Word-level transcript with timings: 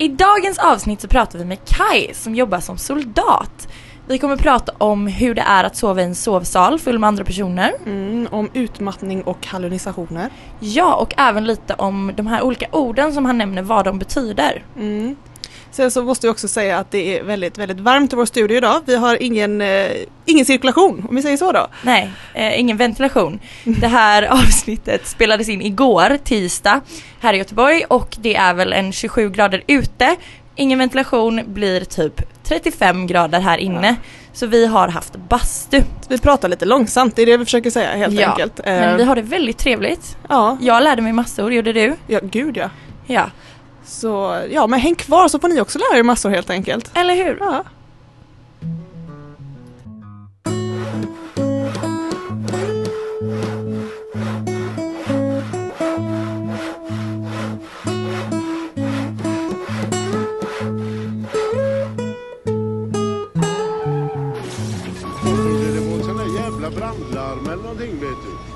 I 0.00 0.08
dagens 0.08 0.58
avsnitt 0.58 1.00
så 1.00 1.08
pratar 1.08 1.38
vi 1.38 1.44
med 1.44 1.58
Kai 1.64 2.14
som 2.14 2.34
jobbar 2.34 2.60
som 2.60 2.78
soldat. 2.78 3.68
Vi 4.06 4.18
kommer 4.18 4.36
prata 4.36 4.72
om 4.78 5.06
hur 5.06 5.34
det 5.34 5.42
är 5.42 5.64
att 5.64 5.76
sova 5.76 6.00
i 6.00 6.04
en 6.04 6.14
sovsal 6.14 6.78
full 6.78 6.98
med 6.98 7.08
andra 7.08 7.24
personer. 7.24 7.72
Mm, 7.86 8.28
om 8.30 8.50
utmattning 8.52 9.22
och 9.22 9.46
hallucinationer. 9.46 10.30
Ja, 10.60 10.94
och 10.94 11.14
även 11.16 11.44
lite 11.44 11.74
om 11.74 12.12
de 12.16 12.26
här 12.26 12.42
olika 12.42 12.66
orden 12.72 13.12
som 13.12 13.24
han 13.24 13.38
nämner, 13.38 13.62
vad 13.62 13.84
de 13.84 13.98
betyder. 13.98 14.64
Mm. 14.76 15.16
Sen 15.70 15.90
så 15.90 16.02
måste 16.04 16.26
jag 16.26 16.32
också 16.32 16.48
säga 16.48 16.78
att 16.78 16.90
det 16.90 17.18
är 17.18 17.22
väldigt, 17.22 17.58
väldigt 17.58 17.80
varmt 17.80 18.12
i 18.12 18.16
vår 18.16 18.24
studio 18.26 18.56
idag. 18.56 18.80
Vi 18.86 18.96
har 18.96 19.22
ingen, 19.22 19.60
eh, 19.60 19.86
ingen 20.24 20.44
cirkulation, 20.44 21.06
om 21.08 21.16
vi 21.16 21.22
säger 21.22 21.36
så 21.36 21.52
då. 21.52 21.66
Nej, 21.82 22.10
eh, 22.34 22.60
ingen 22.60 22.76
ventilation. 22.76 23.40
Det 23.64 23.86
här 23.86 24.22
avsnittet 24.32 25.06
spelades 25.06 25.48
in 25.48 25.62
igår, 25.62 26.18
tisdag, 26.24 26.80
här 27.20 27.34
i 27.34 27.36
Göteborg 27.38 27.84
och 27.88 28.16
det 28.20 28.36
är 28.36 28.54
väl 28.54 28.72
en 28.72 28.92
27 28.92 29.30
grader 29.30 29.62
ute. 29.66 30.16
Ingen 30.56 30.78
ventilation 30.78 31.40
blir 31.46 31.80
typ 31.84 32.22
35 32.44 33.06
grader 33.06 33.40
här 33.40 33.58
inne. 33.58 33.96
Så 34.32 34.46
vi 34.46 34.66
har 34.66 34.88
haft 34.88 35.16
bastu. 35.28 35.82
Vi 36.08 36.18
pratar 36.18 36.48
lite 36.48 36.64
långsamt, 36.64 37.16
det 37.16 37.22
är 37.22 37.26
det 37.26 37.36
vi 37.36 37.44
försöker 37.44 37.70
säga 37.70 37.90
helt 37.96 38.20
Ja, 38.20 38.30
enkelt. 38.30 38.58
Eh, 38.60 38.64
Men 38.64 38.96
vi 38.96 39.04
har 39.04 39.16
det 39.16 39.22
väldigt 39.22 39.58
trevligt. 39.58 40.16
ja, 40.28 40.58
Jag 40.60 40.82
lärde 40.82 41.02
mig 41.02 41.12
massor, 41.12 41.52
gjorde 41.52 41.72
du? 41.72 41.94
ja, 42.06 42.20
gud 42.22 42.56
ja. 42.56 42.70
Ja. 43.06 43.30
Så 43.88 44.44
ja, 44.50 44.66
men 44.66 44.80
häng 44.80 44.94
kvar 44.94 45.28
så 45.28 45.38
får 45.38 45.48
ni 45.48 45.60
också 45.60 45.78
lära 45.78 45.98
er 45.98 46.02
massor 46.02 46.30
helt 46.30 46.50
enkelt. 46.50 46.90
Eller 46.94 47.14
hur? 47.14 47.36
Ja. 47.40 47.64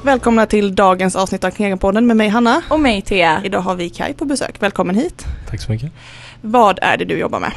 Välkomna 0.05 0.47
till 0.47 0.75
dagens 0.75 1.17
avsnitt 1.17 1.45
av 1.45 1.51
Knegarpodden 1.51 2.07
med 2.07 2.17
mig 2.17 2.29
Hanna. 2.29 2.63
Och 2.71 2.81
mig 2.81 3.03
Thea. 3.03 3.41
Idag 3.45 3.61
har 3.61 3.75
vi 3.75 3.91
Kai 3.91 4.15
på 4.15 4.25
besök, 4.25 4.63
välkommen 4.63 4.97
hit. 4.97 5.27
Tack 5.49 5.61
så 5.61 5.73
mycket. 5.73 5.93
Vad 6.41 6.79
är 6.83 6.97
det 6.97 7.05
du 7.05 7.19
jobbar 7.19 7.41
med? 7.41 7.53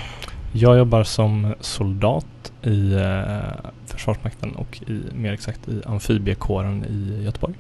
Jag 0.52 0.78
jobbar 0.78 1.04
som 1.04 1.54
soldat 1.60 2.52
i 2.64 2.94
eh, 2.94 3.72
Försvarsmakten 3.86 4.56
och 4.56 4.82
i, 4.88 5.02
mer 5.14 5.34
exakt 5.34 5.68
i 5.68 5.82
amfibiekåren 5.86 6.86
i 6.86 7.24
Göteborg. 7.24 7.54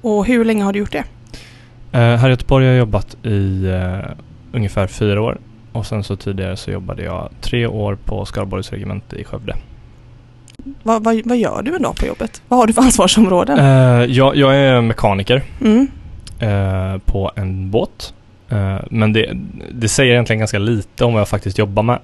Och 0.00 0.26
hur 0.26 0.44
länge 0.44 0.64
har 0.64 0.72
du 0.72 0.78
gjort 0.78 0.92
det? 0.92 1.04
Eh, 1.92 2.16
här 2.16 2.28
i 2.28 2.30
Göteborg 2.30 2.64
har 2.64 2.72
jag 2.72 2.78
jobbat 2.78 3.16
i 3.22 3.66
eh, 3.66 4.10
ungefär 4.52 4.86
fyra 4.86 5.22
år 5.22 5.38
och 5.72 5.86
sen 5.86 6.04
så 6.04 6.16
tidigare 6.16 6.56
så 6.56 6.70
jobbade 6.70 7.02
jag 7.02 7.28
tre 7.40 7.66
år 7.66 7.98
på 8.04 8.24
Skaraborgs 8.24 8.70
regemente 8.70 9.16
i 9.16 9.24
Skövde. 9.24 9.56
Vad, 10.82 11.04
vad, 11.04 11.20
vad 11.24 11.36
gör 11.36 11.62
du 11.62 11.76
en 11.76 11.82
dag 11.82 11.96
på 11.96 12.06
jobbet? 12.06 12.42
Vad 12.48 12.58
har 12.60 12.66
du 12.66 12.72
för 12.72 12.82
ansvarsområden? 12.82 13.58
Eh, 13.58 14.04
jag, 14.04 14.36
jag 14.36 14.56
är 14.56 14.80
mekaniker 14.80 15.42
Mm. 15.60 15.88
eh, 16.38 16.98
på 16.98 17.30
en 17.36 17.70
båt. 17.70 18.14
Eh, 18.48 18.76
men 18.90 19.12
det, 19.12 19.32
det 19.72 19.88
säger 19.88 20.12
egentligen 20.12 20.38
ganska 20.38 20.58
lite 20.58 21.04
om 21.04 21.12
vad 21.12 21.20
jag 21.20 21.28
faktiskt 21.28 21.58
jobbar 21.58 21.82
med. 21.82 21.98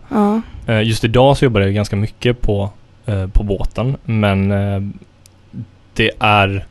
Just 0.84 1.04
idag 1.04 1.36
så 1.36 1.44
jobbar 1.44 1.60
jag 1.60 1.74
ganska 1.74 1.96
mycket 1.96 2.40
på, 2.40 2.70
på 3.32 3.42
båten 3.42 3.96
men 4.04 4.48
det 5.94 6.10
är 6.18 6.64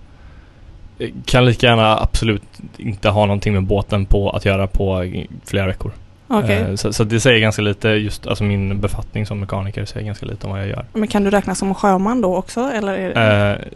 kan 1.25 1.45
lika 1.45 1.67
gärna 1.67 1.98
absolut 2.00 2.44
inte 2.78 3.09
ha 3.09 3.25
någonting 3.25 3.53
med 3.53 3.64
båten 3.64 4.05
på 4.05 4.30
att 4.30 4.45
göra 4.45 4.67
på 4.67 5.11
flera 5.45 5.67
veckor. 5.67 5.92
Okej. 6.28 6.58
Eh, 6.58 6.75
Så, 6.75 6.94
så 6.94 7.03
det 7.03 7.20
säger 7.20 7.39
ganska 7.39 7.61
lite, 7.61 7.89
just 7.89 8.28
alltså 8.28 8.44
min 8.44 8.81
befattning 8.81 9.25
som 9.25 9.39
mekaniker 9.39 9.86
säger 9.86 10.06
ganska 10.06 10.25
lite 10.25 10.45
om 10.47 10.52
vad 10.52 10.61
jag 10.61 10.67
gör. 10.70 10.86
Men 10.94 11.08
kan 11.08 11.23
du 11.23 11.30
räknas 11.30 11.59
som 11.59 11.75
sjöman 11.75 12.22
då 12.22 12.36
också? 12.36 12.61
Eller 12.61 12.97
det... 12.97 13.67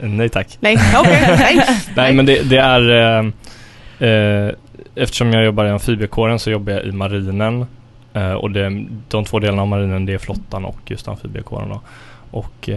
Eh, 0.00 0.08
nej 0.08 0.28
tack. 0.28 0.56
Nej, 0.60 0.78
okej. 0.98 1.22
nej. 1.38 1.66
Nej 1.96 2.12
men 2.12 2.26
det, 2.26 2.42
det 2.50 2.58
är 2.58 2.90
eh, 4.00 4.08
eh, 4.08 4.52
Eftersom 4.94 5.32
jag 5.32 5.44
jobbar 5.44 5.64
i 5.64 5.70
amfibiekåren 5.70 6.38
så 6.38 6.50
jobbar 6.50 6.72
jag 6.72 6.84
i 6.84 6.92
marinen 6.92 7.66
och 8.40 8.50
det, 8.50 8.84
de 9.08 9.24
två 9.24 9.38
delarna 9.38 9.62
av 9.62 9.68
marinen 9.68 10.06
det 10.06 10.14
är 10.14 10.18
flottan 10.18 10.64
och 10.64 10.78
just 10.86 11.08
amfibiekåren 11.08 11.68
då. 11.68 11.80
Och 12.30 12.68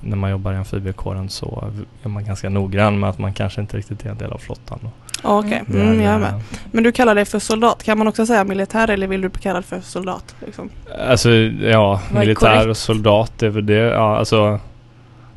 när 0.00 0.16
man 0.16 0.30
jobbar 0.30 0.52
i 0.52 0.56
amfibiekåren 0.56 1.28
så 1.28 1.70
är 2.02 2.08
man 2.08 2.24
ganska 2.24 2.48
noggrann 2.48 2.98
med 3.00 3.10
att 3.10 3.18
man 3.18 3.32
kanske 3.32 3.60
inte 3.60 3.76
riktigt 3.76 4.06
är 4.06 4.10
en 4.10 4.18
del 4.18 4.32
av 4.32 4.38
flottan. 4.38 4.78
Då. 4.82 4.88
Okej, 5.26 5.62
Det 5.66 5.80
mm, 5.80 6.00
är, 6.00 6.04
jag 6.04 6.14
är 6.14 6.18
med. 6.18 6.40
Men 6.72 6.84
du 6.84 6.92
kallar 6.92 7.14
dig 7.14 7.24
för 7.24 7.38
soldat. 7.38 7.82
Kan 7.82 7.98
man 7.98 8.06
också 8.08 8.26
säga 8.26 8.44
militär 8.44 8.90
eller 8.90 9.06
vill 9.06 9.20
du 9.20 9.28
bli 9.28 9.42
kallad 9.42 9.64
för 9.64 9.80
soldat? 9.80 10.36
Liksom? 10.46 10.70
Alltså 11.08 11.30
ja, 11.30 12.00
militär 12.10 12.34
korrekt? 12.34 12.66
och 12.66 12.76
soldat 12.76 13.32
det 13.38 13.46
är 13.46 13.50
väl 13.50 13.66
det. 13.66 13.74
Ja, 13.74 14.18
alltså 14.18 14.60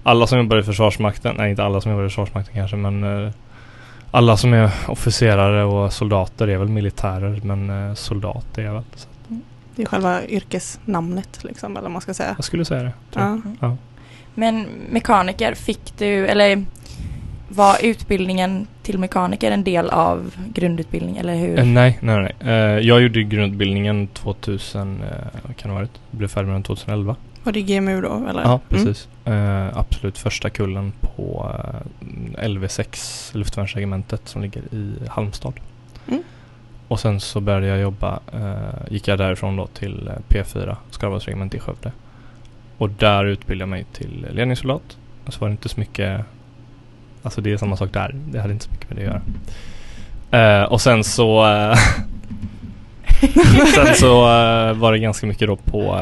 alla 0.04 0.28
som 0.28 0.38
jobbar 0.38 0.58
i 0.58 0.64
Försvarsmakten, 0.64 1.36
nej 1.38 1.50
inte 1.50 1.64
alla 1.64 1.82
som 1.82 1.92
jobbar 1.92 2.06
i 2.06 2.10
Försvarsmakten 2.10 2.56
kanske 2.56 2.78
men 2.78 3.26
eh, 3.26 3.32
alla 4.12 4.38
som 4.38 4.54
är 4.54 4.72
officerare 4.88 5.64
och 5.64 5.94
soldater 5.94 6.48
är 6.48 6.58
väl 6.58 6.68
militärer 6.68 7.42
men 7.44 7.90
eh, 7.90 7.94
soldat 7.94 8.58
är 8.58 8.62
jag 8.62 8.74
väl. 8.74 8.84
Så 8.96 9.08
Det 9.76 9.82
är 9.82 9.86
själva 9.86 10.26
yrkesnamnet 10.26 11.44
liksom, 11.44 11.72
eller 11.72 11.82
vad 11.82 11.92
man 11.92 12.02
ska 12.02 12.14
säga. 12.14 12.34
jag 12.36 12.46
skulle 12.46 12.66
säga 12.66 12.84
det. 12.84 12.94
jag. 13.14 13.42
Ja. 13.60 13.78
Men 14.36 14.66
mekaniker, 14.90 15.54
fick 15.54 15.94
du, 15.98 16.28
eller 16.28 16.66
var 17.50 17.78
utbildningen 17.84 18.68
till 18.84 19.00
mekaniker 19.00 19.52
en 19.52 19.64
del 19.64 19.90
av 19.90 20.36
grundutbildning 20.54 21.18
eller 21.18 21.36
hur? 21.36 21.60
Eh, 21.60 21.66
nej, 21.66 21.98
nej, 22.02 22.22
nej. 22.22 22.54
Eh, 22.54 22.80
jag 22.88 23.02
gjorde 23.02 23.24
grundutbildningen 23.24 24.08
2000, 24.08 25.02
eh, 25.04 25.08
vad 25.48 25.58
kan 25.58 25.70
det 25.70 25.76
ha 25.76 25.80
varit? 25.82 26.00
Blev 26.12 26.28
färdig 26.28 26.48
med 26.48 26.56
den 26.56 26.64
2011. 26.64 27.16
Var 27.44 27.54
det 27.54 27.62
GMU 27.62 28.02
då? 28.02 28.26
Eller? 28.30 28.42
Ja, 28.42 28.48
Mm. 28.50 28.60
precis. 28.86 29.08
Eh, 29.26 29.78
absolut 29.78 30.18
första 30.18 30.50
kullen 30.50 30.92
på 31.02 31.52
eh, 32.40 32.48
LV6, 32.48 33.38
luftvärnsregementet 33.38 34.28
som 34.28 34.42
ligger 34.42 34.62
i 34.74 34.94
Halmstad. 35.08 35.54
Mm. 36.08 36.24
Och 36.88 37.00
sen 37.00 37.20
så 37.20 37.42
började 37.42 37.68
jag 37.68 37.80
jobba, 37.80 38.20
gick 38.90 39.08
jag 39.08 39.18
därifrån 39.18 39.56
då 39.56 39.68
till 39.68 40.08
eh, 40.08 40.14
P4, 40.30 40.76
Skaraborgsregementet 40.92 41.58
i 41.58 41.60
Skövde. 41.64 41.92
Och 42.78 42.90
där 42.90 43.26
utbildade 43.26 43.62
jag 43.62 43.70
mig 43.70 43.86
till 43.94 44.28
ledningssoldat. 44.32 44.98
Och 45.26 45.34
så 45.34 45.40
var 45.40 45.48
det 45.48 45.52
inte 45.52 45.70
så 45.70 45.80
mycket, 45.80 46.22
alltså 47.24 47.42
det 47.42 47.52
är 47.52 47.58
samma 47.58 47.78
sak 47.78 47.94
där, 47.94 48.16
det 48.32 48.42
hade 48.42 48.54
inte 48.54 48.66
så 48.66 48.72
mycket 48.72 48.90
med 48.90 48.98
det 48.98 49.08
att 49.08 49.22
göra. 50.32 50.62
Eh, 50.62 50.64
och 50.64 50.82
sen 50.82 51.04
så 51.04 51.48
eh, 51.48 51.78
Sen 53.76 53.96
så 53.96 54.22
eh, 54.24 54.74
var 54.74 54.92
det 54.92 55.00
ganska 55.00 55.28
mycket 55.28 55.48
då 55.48 55.56
på 55.56 56.00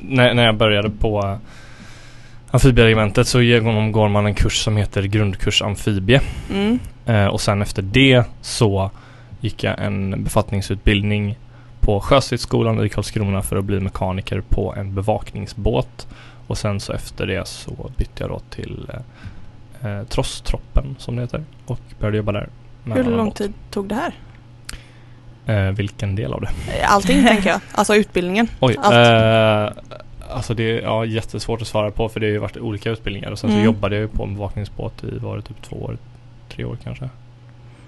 när, 0.00 0.34
när 0.34 0.44
jag 0.44 0.56
började 0.56 0.90
på 0.90 1.22
uh, 1.22 1.36
amfibieregementet 2.50 3.28
så 3.28 3.42
genomgår 3.42 4.08
man 4.08 4.26
en 4.26 4.34
kurs 4.34 4.58
som 4.64 4.76
heter 4.76 5.02
grundkurs 5.02 5.62
amfibie. 5.62 6.20
Mm. 6.50 6.78
Eh, 7.06 7.26
och 7.26 7.40
sen 7.40 7.62
efter 7.62 7.82
det 7.82 8.24
så 8.40 8.90
gick 9.40 9.64
jag 9.64 9.78
en 9.78 10.24
befattningsutbildning 10.24 11.38
på 11.80 12.00
Sjöstridsskolan 12.00 12.84
i 12.84 12.88
Karlskrona 12.88 13.42
för 13.42 13.56
att 13.56 13.64
bli 13.64 13.80
mekaniker 13.80 14.40
på 14.48 14.74
en 14.76 14.94
bevakningsbåt. 14.94 16.06
Och 16.48 16.58
sen 16.58 16.80
så 16.80 16.92
efter 16.92 17.26
det 17.26 17.48
så 17.48 17.90
bytte 17.96 18.22
jag 18.22 18.30
då 18.30 18.38
till 18.50 18.90
eh, 19.82 19.90
eh, 19.98 20.04
Trosstroppen 20.04 20.96
som 20.98 21.16
det 21.16 21.22
heter 21.22 21.44
och 21.66 21.80
började 22.00 22.16
jobba 22.16 22.32
där. 22.32 22.48
Hur 22.84 23.04
lång 23.04 23.30
tid 23.32 23.52
tog 23.70 23.88
det 23.88 23.94
här? 23.94 24.12
Eh, 25.46 25.72
vilken 25.72 26.14
del 26.14 26.32
av 26.32 26.40
det? 26.40 26.48
Allting 26.86 27.22
tänker 27.24 27.48
jag. 27.50 27.60
Alltså 27.72 27.94
utbildningen. 27.96 28.48
Oj, 28.60 28.74
eh, 28.74 29.70
alltså 30.30 30.54
det 30.54 30.62
är 30.62 30.82
ja, 30.82 31.04
jättesvårt 31.04 31.60
att 31.62 31.68
svara 31.68 31.90
på 31.90 32.08
för 32.08 32.20
det 32.20 32.26
har 32.26 32.32
ju 32.32 32.38
varit 32.38 32.56
olika 32.56 32.90
utbildningar 32.90 33.30
och 33.30 33.38
sen 33.38 33.50
Mm. 33.50 33.62
så 33.62 33.64
jobbade 33.64 33.94
jag 33.96 34.02
ju 34.02 34.08
på 34.08 34.22
en 34.24 34.34
bevakningsbåt 34.34 35.04
i 35.04 35.18
var 35.18 35.36
det 35.36 35.42
typ 35.42 35.62
två 35.62 35.76
år, 35.76 35.98
tre 36.48 36.64
år 36.64 36.78
kanske. 36.84 37.08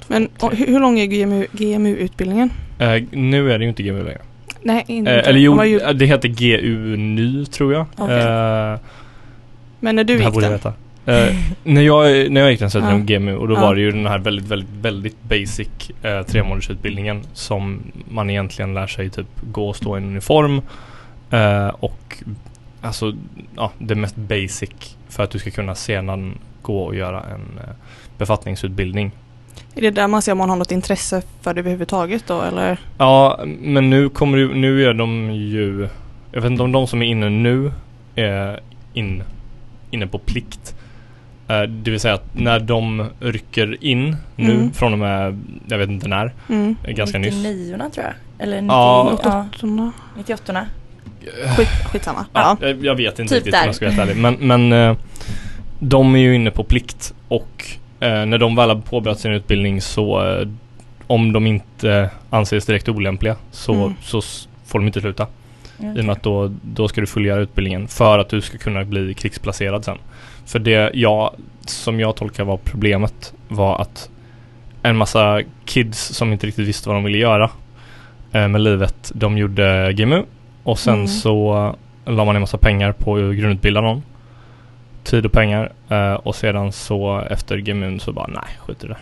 Men 0.08 0.28
och, 0.40 0.54
hur 0.54 0.66
hur 0.66 0.80
lång 0.80 0.98
är 0.98 1.06
GMU, 1.06 1.46
GMU-utbildningen? 1.52 2.50
Eh, 2.78 3.02
nu 3.10 3.52
är 3.52 3.58
det 3.58 3.64
ju 3.64 3.68
inte 3.68 3.82
GMU 3.82 4.02
längre. 4.04 4.20
Nej, 4.62 4.84
inte. 4.86 5.12
Eh, 5.12 5.28
eller 5.28 5.38
jo, 5.40 5.64
ju- 5.64 5.92
det 5.92 6.06
heter 6.06 6.28
GU 6.28 6.96
NY 6.96 7.46
tror 7.46 7.72
jag. 7.72 7.86
Okej. 7.96 8.18
Eh, 8.18 8.78
Men 9.80 9.96
när 9.96 10.04
du 10.04 10.12
gick 10.12 10.34
den? 10.40 10.52
veta. 10.52 10.72
Eh, 11.06 11.34
när, 11.64 11.82
jag, 11.82 12.30
när 12.30 12.40
jag 12.40 12.50
gick 12.50 12.60
den 12.60 12.70
så 12.70 12.78
hette 12.80 12.90
Ja. 12.92 12.96
den 12.96 13.06
GMU 13.06 13.36
och 13.36 13.48
då 13.48 13.54
Ja. 13.54 13.60
var 13.60 13.74
det 13.74 13.80
ju 13.80 13.90
den 13.90 14.06
här 14.06 14.18
väldigt, 14.18 14.46
väldigt, 14.48 14.70
väldigt 14.82 15.22
basic 15.22 15.68
eh, 16.02 16.22
tremånadersutbildningen 16.22 17.22
som 17.32 17.82
man 18.10 18.30
egentligen 18.30 18.74
lär 18.74 18.86
sig 18.86 19.10
typ 19.10 19.26
gå 19.52 19.68
och 19.68 19.76
stå 19.76 19.96
i 19.96 20.00
en 20.00 20.06
uniform 20.08 20.62
eh, 21.30 21.68
och 21.68 22.16
alltså 22.80 23.12
ja, 23.56 23.72
det 23.78 23.94
mest 23.94 24.16
basic 24.16 24.96
för 25.08 25.22
att 25.22 25.30
du 25.30 25.38
ska 25.38 25.50
kunna 25.50 25.74
sedan 25.74 26.38
gå 26.62 26.82
och 26.82 26.94
göra 26.94 27.20
en 27.20 27.58
eh, 27.64 27.74
befattningsutbildning. 28.18 29.10
Är 29.74 29.80
det 29.82 29.90
där 29.90 30.08
man 30.08 30.22
ser 30.22 30.32
om 30.32 30.38
man 30.38 30.50
har 30.50 30.56
något 30.56 30.72
intresse 30.72 31.22
för 31.42 31.54
det 31.54 31.60
överhuvudtaget 31.60 32.26
då 32.26 32.42
eller? 32.42 32.78
Ja, 32.98 33.40
men 33.60 33.90
nu 33.90 34.08
kommer 34.08 34.38
ju, 34.38 34.54
nu 34.54 34.84
är 34.84 34.94
de 34.94 35.30
ju, 35.32 35.88
jag 36.32 36.40
vet 36.40 36.50
inte 36.50 36.62
om 36.62 36.72
de 36.72 36.86
som 36.86 37.02
är 37.02 37.06
inne 37.06 37.28
nu 37.28 37.72
är 38.14 38.60
in, 38.94 39.22
inne 39.90 40.06
på 40.06 40.18
plikt. 40.18 40.74
Eh, 41.48 41.62
det 41.62 41.90
vill 41.90 42.00
säga 42.00 42.14
att 42.14 42.34
när 42.38 42.60
de 42.60 43.06
rycker 43.20 43.84
in 43.84 44.16
nu 44.36 44.52
Mm. 44.54 44.72
från 44.72 44.92
och 44.92 44.98
med, 44.98 45.40
jag 45.68 45.78
vet 45.78 45.88
inte 45.88 46.08
när, 46.08 46.32
Mm. 46.48 46.76
eh, 46.84 46.92
ganska 46.94 47.18
nyss. 47.18 47.34
99 47.34 47.76
tror 47.94 48.06
jag. 48.06 48.14
Eller 48.38 48.60
90, 48.62 48.74
Ja. 48.74 49.18
ja. 49.24 49.46
98. 49.52 49.92
98 50.16 50.66
Skit, 51.56 51.68
skitsamma. 51.92 52.26
Ja, 52.32 52.56
Ja. 52.60 52.68
jag- 52.82 52.94
vet 52.94 53.18
inte 53.18 53.34
Typ 53.34 53.36
riktigt 53.46 53.54
om 53.54 53.60
där. 53.60 53.66
jag 53.66 53.74
ska 53.74 53.84
vara 53.86 53.94
helt 53.94 54.10
ärlig. 54.10 54.22
Men, 54.22 54.36
men 54.68 54.72
eh, 54.90 54.96
de 55.78 56.14
är 56.14 56.18
ju 56.20 56.34
inne 56.34 56.50
på 56.50 56.64
plikt 56.64 57.14
och 57.28 57.64
eh, 57.66 57.79
när 58.00 58.38
de 58.38 58.56
väl 58.56 58.68
har 58.68 58.76
påbörjat 58.76 59.20
sin 59.20 59.32
utbildning 59.32 59.80
så 59.80 60.26
eh, 60.40 60.48
om 61.06 61.32
de 61.32 61.46
inte 61.46 62.10
anses 62.30 62.66
direkt 62.66 62.88
olämpliga 62.88 63.36
så, 63.50 63.74
Mm. 63.74 63.94
så 64.02 64.20
får 64.66 64.78
de 64.78 64.86
inte 64.86 65.00
sluta. 65.00 65.26
Mm. 65.80 65.96
I 65.96 66.00
och 66.00 66.04
med 66.04 66.12
att 66.12 66.22
då, 66.22 66.52
då 66.62 66.88
ska 66.88 67.00
du 67.00 67.06
fullgöra 67.06 67.40
utbildningen 67.40 67.88
för 67.88 68.18
att 68.18 68.28
du 68.28 68.40
ska 68.40 68.58
kunna 68.58 68.84
bli 68.84 69.14
krigsplacerad 69.14 69.84
sen. 69.84 69.98
För 70.46 70.58
det 70.58 70.90
jag, 70.94 71.34
som 71.66 72.00
jag 72.00 72.16
tolkar 72.16 72.44
var 72.44 72.56
problemet 72.56 73.32
var 73.48 73.80
att 73.80 74.10
en 74.82 74.96
massa 74.96 75.42
kids 75.64 75.98
som 75.98 76.32
inte 76.32 76.46
riktigt 76.46 76.68
visste 76.68 76.88
vad 76.88 76.96
de 76.96 77.04
ville 77.04 77.18
göra 77.18 77.50
eh, 78.32 78.48
med 78.48 78.60
livet, 78.60 79.12
de 79.14 79.38
gjorde 79.38 79.92
GMU 79.92 80.22
och 80.62 80.78
sen 80.78 80.94
Mm. 80.94 81.06
så 81.08 81.74
la 82.04 82.24
man 82.24 82.36
en 82.36 82.40
massa 82.42 82.58
pengar 82.58 82.92
på 82.92 83.14
att 83.16 83.36
grundutbilda 83.36 83.80
någon. 83.80 84.02
Tid 85.04 85.26
och 85.26 85.32
pengar 85.32 85.72
eh, 85.88 86.12
och 86.12 86.36
sedan 86.36 86.72
så 86.72 87.18
efter 87.30 87.58
GMU 87.58 87.98
så 87.98 88.12
bara 88.12 88.26
nej, 88.26 88.58
skit 88.58 88.84
i 88.84 88.86
det. 88.86 88.96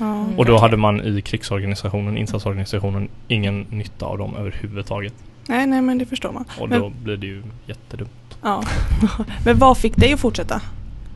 Mm. 0.00 0.38
Och 0.38 0.44
då 0.44 0.58
hade 0.58 0.76
man 0.76 1.00
i 1.00 1.22
krigsorganisationen, 1.22 2.16
insatsorganisationen, 2.18 3.08
ingen 3.28 3.66
nytta 3.70 4.06
av 4.06 4.18
dem 4.18 4.36
överhuvudtaget. 4.36 5.14
Nej, 5.48 5.66
nej 5.66 5.82
men 5.82 5.98
det 5.98 6.06
förstår 6.06 6.32
man. 6.32 6.44
Och 6.60 6.68
Men- 6.68 6.80
då 6.80 6.92
blir 7.02 7.16
det 7.16 7.26
ju 7.26 7.42
jättedumt. 7.66 8.38
Ja. 8.42 8.62
men 9.44 9.58
vad 9.58 9.78
fick 9.78 9.96
dig 9.96 10.12
att 10.12 10.20
fortsätta? 10.20 10.60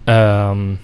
Um, 0.06 0.78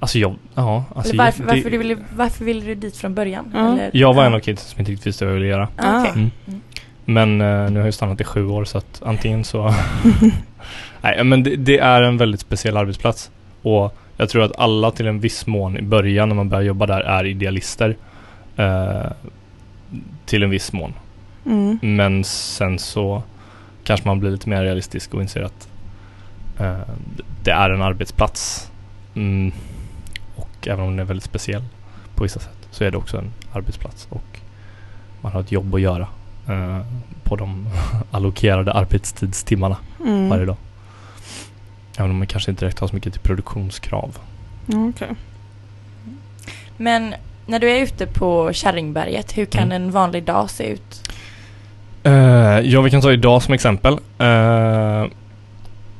alltså 0.00 0.18
jag, 0.18 0.34
ja. 0.54 0.84
Alltså 0.94 1.16
varför, 1.16 1.42
jag, 1.42 1.54
varför, 1.54 1.70
du 1.70 1.78
ville, 1.78 1.96
varför 2.16 2.44
ville 2.44 2.66
du 2.66 2.74
dit 2.74 2.96
från 2.96 3.14
början? 3.14 3.50
Ja. 3.54 3.72
Eller? 3.72 3.90
jag 3.92 4.14
var 4.14 4.24
en 4.24 4.34
av 4.34 4.40
kidsen 4.40 4.68
som 4.68 4.80
inte 4.80 4.92
riktigt 4.92 5.06
visste 5.06 5.24
vad 5.24 5.34
jag 5.34 5.38
ville 5.40 5.50
göra. 5.50 5.68
Okej. 5.78 6.12
Mm. 6.14 6.30
Mm. 6.46 6.60
Men 7.04 7.40
eh, 7.40 7.70
nu 7.70 7.78
har 7.78 7.86
jag 7.86 7.94
stannat 7.94 8.20
i 8.20 8.24
sju 8.24 8.46
år 8.46 8.64
så 8.64 8.78
att 8.78 9.02
antingen 9.04 9.44
så 9.44 9.74
Nej 11.02 11.24
men 11.24 11.42
det, 11.42 11.56
det 11.56 11.78
är 11.78 12.02
en 12.02 12.16
väldigt 12.16 12.40
speciell 12.40 12.76
arbetsplats. 12.76 13.30
Och 13.62 13.96
jag 14.16 14.28
tror 14.28 14.42
att 14.44 14.58
alla 14.58 14.90
till 14.90 15.06
en 15.06 15.20
viss 15.20 15.46
mån 15.46 15.76
i 15.76 15.82
början 15.82 16.28
när 16.28 16.36
man 16.36 16.48
börjar 16.48 16.62
jobba 16.64 16.86
där 16.86 17.00
är 17.00 17.24
idealister. 17.26 17.96
eh, 18.56 19.10
till 20.26 20.42
en 20.42 20.50
viss 20.50 20.72
mån. 20.72 20.92
Mm. 21.46 21.78
Men 21.82 22.24
sen 22.24 22.78
så 22.78 23.22
kanske 23.84 24.08
man 24.08 24.20
blir 24.20 24.30
lite 24.30 24.48
mer 24.48 24.62
realistisk 24.62 25.14
och 25.14 25.22
inser 25.22 25.42
att 25.42 25.68
eh, 26.58 26.78
det 27.44 27.50
är 27.50 27.70
en 27.70 27.82
arbetsplats. 27.82 28.70
Mm. 29.14 29.52
Och 30.36 30.68
även 30.68 30.80
om 30.84 30.90
den 30.90 30.98
är 30.98 31.04
väldigt 31.04 31.24
speciell 31.24 31.62
på 32.14 32.22
vissa 32.22 32.40
sätt 32.40 32.68
så 32.70 32.84
är 32.84 32.90
det 32.90 32.96
också 32.96 33.18
en 33.18 33.32
arbetsplats 33.52 34.06
och 34.10 34.40
man 35.20 35.32
har 35.32 35.40
ett 35.40 35.52
jobb 35.52 35.74
att 35.74 35.80
göra 35.80 36.06
eh, 36.48 36.80
på 37.24 37.36
de 37.36 37.68
allokerade 38.10 38.72
arbetstidstimmarna 38.72 39.76
Mm. 40.04 40.28
varje 40.28 40.44
dag. 40.44 40.56
Även 42.00 42.10
om 42.10 42.18
man 42.18 42.26
kanske 42.26 42.50
inte 42.50 42.64
direkt 42.64 42.78
har 42.78 42.88
så 42.88 42.94
mycket 42.94 43.12
till 43.12 43.22
produktionskrav. 43.22 44.18
Ja, 44.66 44.88
okej. 44.88 45.08
Men 46.76 47.14
när 47.46 47.58
du 47.58 47.70
är 47.70 47.82
ute 47.82 48.06
på 48.06 48.52
Kärringberget, 48.52 49.38
hur 49.38 49.44
kan 49.44 49.62
Mm. 49.62 49.82
en 49.82 49.90
vanlig 49.90 50.24
dag 50.24 50.50
se 50.50 50.64
ut? 50.72 51.08
Eh, 52.02 52.12
ja, 52.60 52.80
vi 52.80 52.90
kan 52.90 53.00
ta 53.00 53.12
idag 53.12 53.42
som 53.42 53.54
exempel. 53.54 53.92
Eh, 54.18 55.06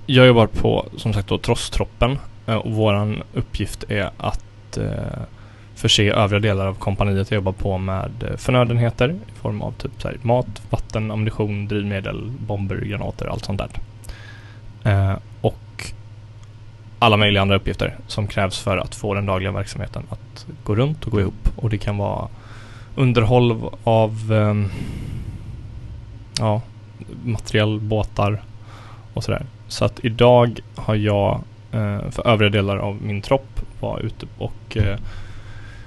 jag 0.06 0.26
jobbar 0.26 0.46
på, 0.46 0.86
som 0.96 1.12
sagt 1.12 1.28
då, 1.28 1.38
Trosstroppen. 1.38 2.18
eh, 2.46 2.54
och 2.54 2.72
våran 2.72 3.22
uppgift 3.34 3.84
är 3.88 4.10
att 4.16 4.76
eh, 4.78 5.22
förse 5.74 6.12
övriga 6.12 6.40
delar 6.40 6.66
av 6.66 6.74
kompaniet 6.74 7.30
jag 7.30 7.36
jobbar 7.36 7.52
på 7.52 7.78
med 7.78 8.10
eh, 8.30 8.36
förnödenheter 8.36 9.08
i 9.10 9.38
form 9.42 9.62
av 9.62 9.72
typ 9.72 9.90
så 9.98 10.08
här, 10.08 10.16
mat, 10.22 10.46
vatten, 10.70 11.10
ammunition, 11.10 11.68
drivmedel, 11.68 12.30
bomber, 12.46 12.76
granater, 12.76 13.26
allt 13.26 13.44
sånt 13.44 13.60
där. 13.60 15.10
Och 17.00 17.06
alla 17.06 17.16
möjliga 17.16 17.42
andra 17.42 17.56
uppgifter 17.56 17.96
som 18.06 18.26
krävs 18.26 18.58
för 18.58 18.76
att 18.76 18.94
få 18.94 19.14
den 19.14 19.26
dagliga 19.26 19.52
verksamheten 19.52 20.02
att 20.10 20.46
gå 20.64 20.74
runt 20.74 21.04
och 21.04 21.12
gå 21.12 21.20
ihop. 21.20 21.48
Och 21.56 21.70
det 21.70 21.78
kan 21.78 21.96
vara 21.96 22.28
underhåll 22.94 23.70
av 23.84 24.32
ehm, 24.32 24.68
ja, 26.38 26.62
materiell, 27.24 27.80
båtar 27.80 28.42
och 29.14 29.24
sådär. 29.24 29.46
Så 29.68 29.84
att 29.84 30.04
idag 30.04 30.60
har 30.74 30.94
jag 30.94 31.40
eh, 31.72 32.10
för 32.10 32.28
övriga 32.28 32.50
delar 32.50 32.76
av 32.76 33.02
min 33.02 33.22
tropp 33.22 33.60
var 33.80 34.00
ute 34.00 34.26
och 34.38 34.76
eh, 34.76 34.98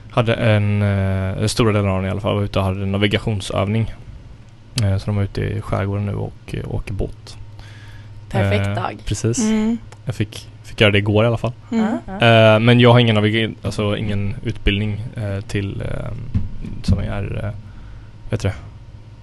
hade 0.10 0.34
en, 0.34 0.82
eh, 0.82 1.46
stora 1.48 1.72
delar 1.72 1.90
av 1.90 1.96
den 1.96 2.06
i 2.06 2.12
alla 2.12 2.22
fall, 2.22 2.36
var 2.36 2.44
ute 2.44 2.60
och 2.60 2.66
hade 2.66 2.82
en 2.82 2.92
navigationsövning. 2.92 3.94
Eh, 4.84 4.98
så 4.98 5.06
de 5.06 5.16
var 5.16 5.24
ute 5.24 5.42
i 5.42 5.62
skärgården 5.62 6.06
nu 6.06 6.16
och 6.16 6.34
eh, 6.56 6.76
åker 6.76 6.94
båt. 6.94 7.38
Perfekt 8.30 8.68
Eh, 8.68 8.76
dag. 8.76 8.98
Precis. 9.06 9.40
Mm. 9.40 9.78
Jag 10.06 10.16
fick, 10.16 10.50
fick 10.74 10.82
göra 10.82 10.92
det 10.92 10.98
igår 10.98 11.24
i 11.24 11.28
alla 11.28 11.38
fall. 11.38 11.52
Mm. 11.72 11.86
Eh, 12.08 12.60
men 12.60 12.80
jag 12.80 12.92
har 12.94 13.00
ingen, 13.00 13.56
alltså 13.62 13.98
ingen 13.98 14.36
utbildning 14.44 15.02
eh, 15.16 15.42
till 15.42 15.82
eh, 15.82 16.12
som 16.84 17.00
är 17.00 17.52
vet 18.30 18.42
du? 18.42 18.52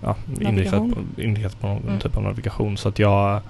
Ja, 0.02 0.16
inriktat 0.40 0.72
Navigation. 0.80 1.06
på, 1.16 1.22
inriktat 1.22 1.60
på 1.60 1.66
någon 1.66 1.82
Mm. 1.82 1.98
typ 2.00 2.16
av 2.16 2.22
navigation. 2.22 2.76
Så 2.76 2.88
att 2.88 2.98
jag 2.98 3.40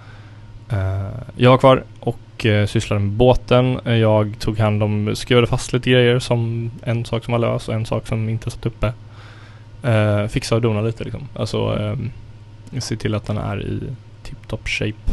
Jag 1.37 1.51
var 1.51 1.59
kvar 1.59 1.83
och 2.01 2.47
eh, 2.47 2.67
sysslade 2.67 3.01
med 3.01 3.11
båten. 3.13 3.81
Jag 3.85 4.35
tog 4.39 4.59
hand 4.59 4.83
om, 4.83 5.11
skruvade 5.17 5.47
fast 5.47 5.73
lite 5.73 5.91
grejer 5.91 6.19
som 6.19 6.71
en 6.83 7.05
sak 7.05 7.25
som 7.25 7.33
var 7.33 7.39
lös 7.39 7.69
och 7.69 7.75
en 7.75 7.87
sak 7.87 8.07
som 8.07 8.29
inte 8.29 8.51
satt 8.51 8.67
uppe. 8.67 8.93
Eh, 9.83 10.27
fixa 10.27 10.55
och 10.55 10.63
dona 10.63 10.81
lite 10.81 11.05
liksom. 11.05 11.29
Alltså 11.37 11.79
eh, 12.73 12.79
se 12.81 12.97
till 12.97 13.15
att 13.15 13.27
den 13.27 13.39
är 13.39 13.63
i 13.63 13.81
tip-top 14.25 14.69
shape. 14.69 15.13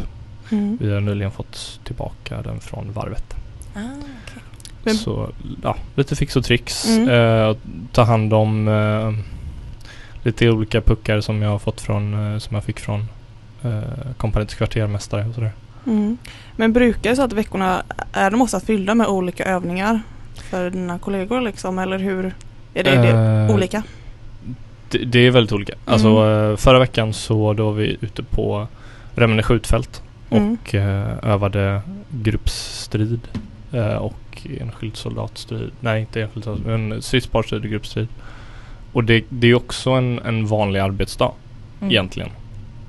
Mm. 0.52 0.78
Vi 0.82 0.94
har 0.94 1.02
nyligen 1.02 1.32
fått 1.32 1.80
tillbaka 1.84 2.42
den 2.42 2.60
från 2.60 2.92
varvet. 2.94 3.36
Ah. 3.76 3.80
Men- 4.84 4.96
Så 4.96 5.30
ja, 5.64 5.76
lite 5.96 6.16
fix 6.16 6.36
och 6.36 6.44
tricks. 6.44 6.88
Mm. 6.88 7.10
Eh, 7.10 7.56
ta 7.92 8.04
hand 8.04 8.34
om 8.34 8.68
eh, 8.68 9.12
lite 10.26 10.50
olika 10.50 10.82
puckar 10.82 11.22
som 11.22 11.42
jag 11.42 11.50
har 11.50 11.60
fått 11.60 11.82
från, 11.82 12.34
eh, 12.34 12.40
som 12.40 12.56
jag 12.56 12.64
fick 12.64 12.80
från 12.80 13.08
eh, 13.64 13.82
kompaniets 14.18 14.56
kvartermästare 14.56 15.26
och 15.30 15.36
sådär. 15.36 15.52
Mm. 15.88 16.18
Men 16.56 16.74
brukar 16.74 17.10
det 17.10 17.16
så 17.16 17.22
att 17.22 17.34
veckorna 17.34 17.84
är 18.14 18.32
de 18.32 18.42
ofta 18.42 18.60
fyllda 18.60 18.96
med 18.96 19.08
olika 19.08 19.46
övningar 19.46 20.02
för 20.36 20.70
dina 20.70 21.00
kollegor 21.00 21.42
liksom 21.42 21.80
eller 21.80 22.00
hur? 22.00 22.36
Är 22.74 22.84
det, 22.84 22.92
det 22.92 23.08
Eh, 23.10 23.56
olika? 23.56 23.84
Det, 24.90 24.98
det 24.98 25.20
är 25.20 25.32
väldigt 25.32 25.52
olika. 25.54 25.74
Alltså 25.86 26.08
eh, 26.08 26.56
förra 26.56 26.80
veckan 26.80 27.14
så 27.14 27.54
då 27.54 27.66
var 27.66 27.74
vi 27.74 27.98
ute 28.02 28.24
på 28.24 28.68
Remmene 29.16 29.44
skjutfält 29.44 30.02
Mm. 30.02 30.07
Och 30.30 30.76
eh, 30.76 31.18
övade 31.24 31.82
gruppstrid 32.10 33.20
eh, 33.72 33.96
och 33.96 34.48
enskild 34.60 34.96
soldatstrid. 34.98 35.72
Nej, 35.80 36.02
inte 36.02 36.22
enskild 36.22 36.44
soldat, 36.44 36.66
men 36.66 37.02
stridsparstrid 37.02 37.64
och 37.64 37.70
gruppstrid. 37.70 38.08
Och 38.94 39.04
det, 39.04 39.24
det 39.30 39.48
är 39.48 39.56
också 39.56 39.90
en, 39.90 40.20
en 40.20 40.48
vanlig 40.48 40.80
arbetsdag 40.80 41.32
Mm. 41.80 41.92
egentligen. 41.92 42.30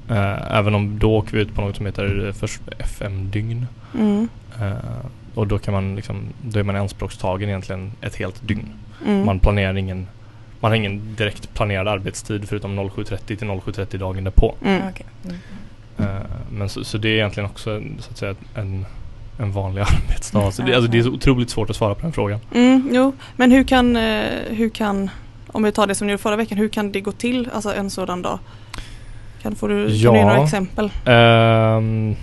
Eh, 0.08 0.56
även 0.56 0.74
om 0.74 0.98
då 0.98 1.16
åker 1.16 1.32
vi 1.32 1.42
ut 1.42 1.54
på 1.54 1.60
något 1.60 1.76
som 1.76 1.86
heter 1.86 2.34
FM-dygn. 2.78 3.66
Mm. 3.94 4.28
Och 5.34 5.46
då 5.46 5.58
kan 5.58 5.74
man 5.74 5.96
liksom, 5.96 6.22
då 6.42 6.58
är 6.58 6.62
man 6.62 6.76
anspråkstagen 6.76 7.48
egentligen 7.48 7.92
ett 8.00 8.16
helt 8.16 8.48
dygn. 8.48 8.68
Mm. 9.06 9.26
Man 9.26 9.40
planerar 9.40 9.76
ingen, 9.76 10.06
man 10.60 10.70
har 10.70 10.76
ingen 10.76 11.14
direkt 11.14 11.54
planerad 11.54 11.88
arbetstid 11.88 12.48
förutom 12.48 12.80
07.30 12.80 13.16
till 13.26 13.36
07.30 13.38 13.98
dagen 13.98 14.24
därpå. 14.24 14.54
Mm. 14.64 14.82
Mm. 14.82 15.36
Eh, 15.98 16.06
men 16.50 16.68
så, 16.68 16.84
så 16.84 16.98
det 16.98 17.08
är 17.08 17.12
egentligen 17.14 17.50
också 17.50 17.70
en- 17.70 17.96
så 18.00 18.10
att 18.10 18.18
säga 18.18 18.34
en, 18.54 18.86
en 19.38 19.52
vanlig 19.52 19.82
arbetsdag. 19.88 20.50
Så 20.52 20.62
det, 20.62 20.74
alltså, 20.74 20.90
det 20.90 20.98
är 20.98 21.02
så 21.02 21.10
otroligt 21.10 21.50
svårt 21.50 21.70
att 21.70 21.76
svara 21.76 21.94
på 21.94 22.02
den 22.02 22.12
frågan. 22.12 22.40
Mm, 22.54 22.88
jo, 22.92 23.12
men 23.36 23.50
hur 23.50 23.64
kan, 23.64 23.96
eh, 23.96 24.24
hur 24.50 24.68
kan, 24.70 25.10
om 25.46 25.62
vi 25.62 25.72
tar 25.72 25.86
det 25.86 25.94
som 25.94 26.06
ni 26.06 26.12
gjorde 26.12 26.22
förra 26.22 26.36
veckan, 26.36 26.58
hur 26.58 26.68
kan 26.68 26.92
det 26.92 27.00
gå 27.00 27.12
till, 27.12 27.48
alltså 27.54 27.74
en 27.74 27.90
sådan 27.90 28.22
dag? 28.22 28.38
Kan, 29.42 29.54
får 29.54 29.68
du, 29.68 29.74
Ja. 29.74 30.10
kan 30.10 30.14
du 30.14 30.18
ge 30.20 30.24
några 30.26 30.44
exempel? 30.44 30.90
Ehm, 31.06 32.16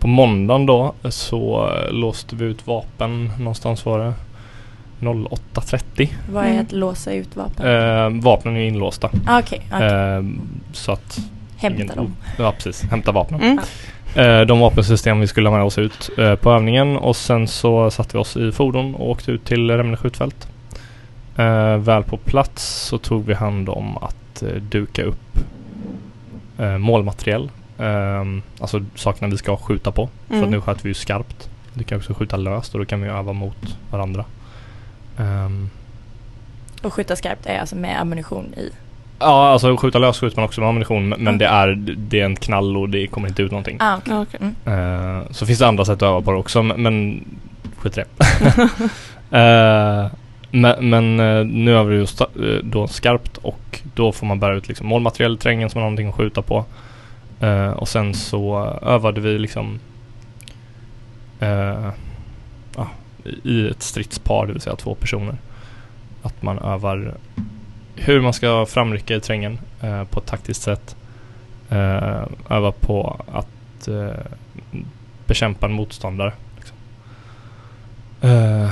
på 0.00 0.08
måndagen 0.08 0.66
då 0.66 0.94
så 1.08 1.68
eh, 1.74 1.92
låste 1.92 2.36
vi 2.36 2.44
ut 2.44 2.66
vapen 2.66 3.30
någonstans 3.38 3.84
var 3.86 3.98
det 3.98 4.12
08.30. 5.00 6.08
Vad 6.32 6.44
är 6.44 6.48
Mm. 6.48 6.60
att 6.62 6.72
låsa 6.72 7.12
ut 7.12 7.36
vapen? 7.36 7.66
Ehm, 7.66 8.20
vapnen 8.20 8.56
är 8.56 8.60
inlåsta. 8.60 9.10
Ah, 9.26 9.38
Okej, 9.40 9.62
okej. 9.72 9.88
Ehm, 9.88 10.40
så 10.72 10.92
att 10.92 11.20
hämta 11.58 11.82
ingen- 11.82 11.96
dem. 11.96 12.16
Ja 12.38 12.52
precis, 12.52 12.82
hämta 12.90 13.12
vapnen. 13.12 13.40
Mm. 13.42 13.58
Eh, 14.14 14.46
de 14.46 14.60
vapensystem 14.60 15.20
vi 15.20 15.26
skulle 15.26 15.48
ha 15.48 15.56
med 15.56 15.64
oss 15.66 15.78
ut 15.78 16.10
eh, 16.18 16.34
på 16.34 16.50
övningen 16.52 16.96
och 16.96 17.16
sen 17.16 17.48
så 17.48 17.90
satte 17.90 18.16
vi 18.16 18.22
oss 18.22 18.36
i 18.36 18.52
fordon 18.52 18.94
och 18.94 19.10
åkte 19.10 19.32
ut 19.32 19.44
till 19.44 19.70
Remne 19.70 19.96
skjutfält. 19.96 20.48
Eh, 21.36 21.76
väl 21.76 22.02
på 22.02 22.16
plats 22.16 22.64
så 22.86 22.98
tog 22.98 23.24
vi 23.26 23.34
hand 23.34 23.68
om 23.68 23.98
att 23.98 24.42
duka 24.70 25.02
upp 25.02 25.38
målmateriel. 26.78 27.50
Eh, 27.78 28.24
alltså 28.60 28.84
sakerna 28.94 29.28
vi 29.30 29.36
ska 29.36 29.56
skjuta 29.56 29.90
på. 29.92 30.08
För 30.28 30.34
Mm. 30.34 30.50
nu 30.50 30.60
sköt 30.60 30.84
vi 30.84 30.88
ju 30.88 30.94
skarpt. 30.94 31.50
du 31.74 31.84
kan 31.84 31.98
också 31.98 32.14
skjuta 32.14 32.36
löst 32.36 32.74
och 32.74 32.78
då 32.80 32.84
kan 32.86 33.02
vi 33.02 33.08
öva 33.08 33.32
mot 33.32 33.76
varandra. 33.90 34.24
Ehm, 35.18 35.70
Och 36.82 36.92
skjuta 36.92 37.16
skarpt 37.16 37.46
är 37.46 37.58
alltså 37.58 37.76
med 37.76 38.00
ammunition 38.00 38.54
i. 38.56 38.70
ja, 39.18 39.48
alltså 39.48 39.76
skjuta 39.76 39.98
löst 39.98 40.20
skjuter 40.20 40.36
man 40.36 40.44
också 40.44 40.60
med 40.60 40.68
ammunition 40.70 41.08
men 41.08 41.20
Mm. 41.20 41.38
det, 41.38 41.46
är, 41.46 41.68
det 41.96 42.20
är 42.20 42.24
en 42.24 42.36
knall 42.36 42.76
och 42.76 42.88
det 42.88 43.06
kommer 43.06 43.28
inte 43.28 43.42
ut 43.42 43.50
någonting. 43.50 43.76
Ah, 43.80 43.96
okej. 43.96 44.12
Ja, 44.14 44.22
okej. 44.22 44.40
Mm. 44.64 45.16
Eh, 45.18 45.22
så 45.30 45.46
finns 45.46 45.58
det 45.58 45.66
andra 45.68 45.84
sätt 45.84 45.96
att 45.96 46.02
öva 46.02 46.20
på 46.20 46.32
det 46.32 46.38
också 46.38 46.62
men, 46.62 47.24
skit 47.78 47.98
i 47.98 48.00
det. 48.00 48.06
Eh, 49.38 50.06
men 50.50 50.90
men 50.90 51.20
eh, 51.20 51.44
nu 51.46 51.72
övar 51.72 51.84
vi 51.90 51.96
ju 51.96 52.04
sta- 52.04 52.56
eh, 52.58 52.64
då 52.64 52.86
skarpt 52.88 53.36
och 53.36 53.80
då 53.94 54.12
får 54.12 54.26
man 54.26 54.40
bära 54.40 54.54
ut 54.56 54.68
liksom 54.68 54.86
målmaterial 54.86 55.34
i 55.34 55.36
terrängen 55.36 55.70
som 55.70 55.78
man 55.78 55.82
har 55.84 55.90
någonting 55.90 56.08
att 56.08 56.14
skjuta 56.14 56.42
på. 56.42 56.64
Eh, 57.40 57.70
och 57.70 57.88
sen 57.88 58.14
så 58.14 58.64
övade 58.82 59.20
vi 59.20 59.38
liksom 59.38 59.78
ja, 62.76 62.88
i 63.44 63.68
ett 63.68 63.82
stridspar, 63.82 64.46
det 64.46 64.52
vill 64.52 64.62
säga 64.62 64.76
två 64.76 64.94
personer. 64.94 65.34
Att 66.22 66.42
man 66.42 66.58
övar 66.58 67.14
hur 67.98 68.20
man 68.20 68.32
ska 68.32 68.66
framrycka 68.66 69.14
i 69.14 69.20
terrängen 69.20 69.58
eh, 69.80 70.04
på 70.04 70.20
ett 70.20 70.26
taktiskt 70.26 70.62
sätt. 70.62 70.96
Eh, 71.70 72.22
öva 72.48 72.72
på 72.72 73.20
att 73.32 73.88
eh, 73.88 74.20
bekämpa 75.26 75.66
en 75.66 75.72
motståndare. 75.72 76.32
Liksom. 76.56 76.76
Eh, 78.20 78.70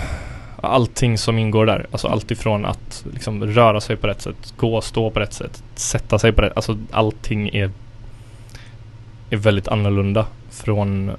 allting 0.60 1.18
som 1.18 1.38
ingår 1.38 1.66
där, 1.66 1.86
alltså 1.90 2.08
allt 2.08 2.30
ifrån 2.30 2.64
att 2.64 3.04
liksom, 3.12 3.44
röra 3.44 3.80
sig 3.80 3.96
på 3.96 4.06
rätt 4.06 4.22
sätt, 4.22 4.54
gå 4.56 4.76
och 4.76 4.84
stå 4.84 5.10
på 5.10 5.20
rätt 5.20 5.32
sätt, 5.32 5.62
sätta 5.74 6.18
sig 6.18 6.32
på 6.32 6.42
rätt 6.42 6.52
Alltså 6.56 6.78
allting 6.90 7.48
är, 7.48 7.70
är 9.30 9.36
väldigt 9.36 9.68
annorlunda 9.68 10.26
från 10.50 11.12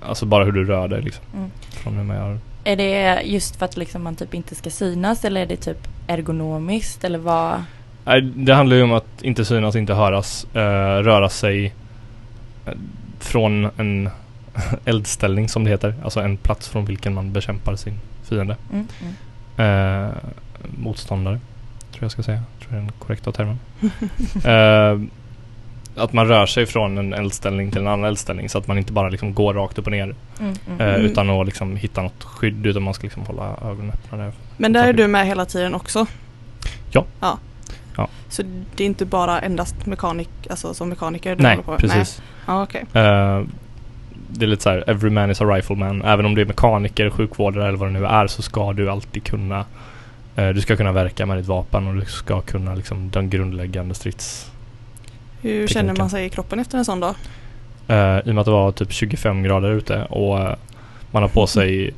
Alltså 0.00 0.26
bara 0.26 0.44
hur 0.44 0.52
du 0.52 0.64
rör 0.64 0.88
dig 0.88 1.02
liksom. 1.02 1.24
Mm. 1.34 1.50
Från 1.70 1.96
hur 1.96 2.04
man 2.04 2.16
gör. 2.16 2.38
Är 2.66 2.76
det 2.76 3.22
just 3.24 3.56
för 3.56 3.64
att 3.64 3.76
liksom 3.76 4.02
man 4.02 4.16
typ 4.16 4.34
inte 4.34 4.54
ska 4.54 4.70
synas 4.70 5.24
eller 5.24 5.40
är 5.40 5.46
det 5.46 5.56
typ 5.56 5.88
ergonomiskt 6.06 7.04
eller 7.04 7.18
vad? 7.18 7.62
Nej, 8.04 8.22
det 8.22 8.54
handlar 8.54 8.76
ju 8.76 8.82
om 8.82 8.92
att 8.92 9.22
inte 9.22 9.44
synas, 9.44 9.76
inte 9.76 9.94
höras, 9.94 10.46
eh, 10.54 11.02
röra 11.02 11.28
sig 11.28 11.74
eh, 12.66 12.72
från 13.18 13.64
en 13.76 14.10
eldställning 14.84 15.48
som 15.48 15.64
det 15.64 15.70
heter. 15.70 15.94
Alltså 16.04 16.20
en 16.20 16.36
plats 16.36 16.68
från 16.68 16.84
vilken 16.84 17.14
man 17.14 17.32
bekämpar 17.32 17.76
sin 17.76 17.94
fiende. 18.24 18.56
Mm, 18.72 18.86
mm. 19.56 20.06
Eh, 20.06 20.14
motståndare, 20.78 21.40
tror 21.92 22.04
jag 22.04 22.10
ska 22.10 22.22
säga. 22.22 22.42
Tror 22.58 22.72
jag 22.72 22.78
är 22.78 22.82
den 22.82 22.92
korrekta 22.98 23.32
termen. 23.32 23.58
eh, 24.44 25.08
att 25.96 26.12
man 26.12 26.28
rör 26.28 26.46
sig 26.46 26.66
från 26.66 26.98
en 26.98 27.12
eldställning 27.14 27.70
till 27.70 27.80
en 27.80 27.86
annan 27.86 28.04
eldställning 28.04 28.48
så 28.48 28.58
att 28.58 28.66
man 28.66 28.78
inte 28.78 28.92
bara 28.92 29.08
liksom 29.08 29.34
går 29.34 29.54
rakt 29.54 29.78
upp 29.78 29.86
och 29.86 29.92
ner. 29.92 30.14
Mm, 30.40 30.54
mm. 30.66 30.80
Eh, 30.80 30.94
Mm. 30.94 31.06
Utan 31.06 31.30
att 31.30 31.46
liksom 31.46 31.76
hitta 31.76 32.02
något 32.02 32.24
skydd 32.24 32.66
utan 32.66 32.82
man 32.82 32.94
ska 32.94 33.02
liksom 33.02 33.22
hålla 33.26 33.56
ögonen 33.62 33.90
öppna 33.90 34.18
där. 34.18 34.32
Men 34.56 34.72
där 34.72 34.88
är 34.88 34.92
du 34.92 35.06
med 35.06 35.26
hela 35.26 35.44
tiden 35.44 35.74
också? 35.74 36.06
Ja. 36.90 37.04
ja. 37.20 37.38
Ja. 37.96 38.08
Så 38.28 38.42
det 38.76 38.84
är 38.84 38.86
inte 38.86 39.04
bara 39.04 39.40
endast 39.40 39.86
mekanik, 39.86 40.28
alltså 40.50 40.74
som 40.74 40.88
mekaniker 40.88 41.36
du 41.36 41.42
Nej, 41.42 41.56
håller 41.56 41.62
på 41.62 41.76
precis. 41.76 42.22
Nej. 42.46 42.56
Ja, 42.56 42.62
okej. 42.62 42.84
Eh, 42.92 43.42
det 44.28 44.44
är 44.44 44.46
lite 44.46 44.62
så 44.62 44.70
här, 44.70 44.84
every 44.86 45.10
man 45.10 45.30
is 45.30 45.40
a 45.40 45.44
rifleman. 45.44 46.02
Även 46.02 46.26
om 46.26 46.34
du 46.34 46.40
är 46.40 46.46
mekaniker, 46.46 47.10
sjukvårdare 47.10 47.68
eller 47.68 47.78
vad 47.78 47.88
det 47.88 47.92
nu 47.92 48.06
är 48.06 48.26
så 48.26 48.42
ska 48.42 48.72
du 48.72 48.90
alltid 48.90 49.24
kunna 49.24 49.64
eh, 50.36 50.48
Du 50.48 50.60
ska 50.60 50.76
kunna 50.76 50.92
verka 50.92 51.26
med 51.26 51.36
ditt 51.36 51.46
vapen 51.46 51.86
och 51.86 51.94
du 51.94 52.04
ska 52.04 52.40
kunna 52.40 52.74
liksom 52.74 53.10
den 53.10 53.30
grundläggande 53.30 53.94
strids... 53.94 54.50
Hur 55.46 55.66
känner 55.66 55.82
Tekniken. 55.82 56.02
man 56.02 56.10
sig 56.10 56.24
i 56.26 56.28
kroppen 56.30 56.58
efter 56.58 56.78
en 56.78 56.84
sån 56.84 57.00
dag? 57.00 57.14
Eh, 57.88 58.18
I 58.18 58.20
och 58.24 58.26
med 58.34 58.38
att 58.38 58.44
det 58.44 58.50
var 58.50 58.72
typ 58.72 58.92
25 58.92 59.42
grader 59.42 59.70
ute 59.70 60.04
och 60.04 60.38
eh, 60.40 60.54
man 61.10 61.22
har 61.22 61.28
på 61.28 61.46
sig 61.46 61.94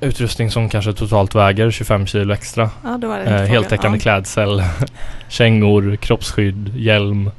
utrustning 0.00 0.50
som 0.50 0.68
kanske 0.68 0.92
totalt 0.92 1.34
väger 1.34 1.70
25 1.70 2.06
kilo 2.06 2.34
extra. 2.34 2.70
Ja, 2.84 2.98
det 2.98 3.06
var 3.06 3.18
det 3.18 3.24
Eh, 3.24 3.42
heltäckande 3.46 3.98
ja. 3.98 4.02
klädsel, 4.02 4.62
kängor, 5.28 5.96
kroppsskydd, 5.96 6.72
hjälm. 6.76 7.30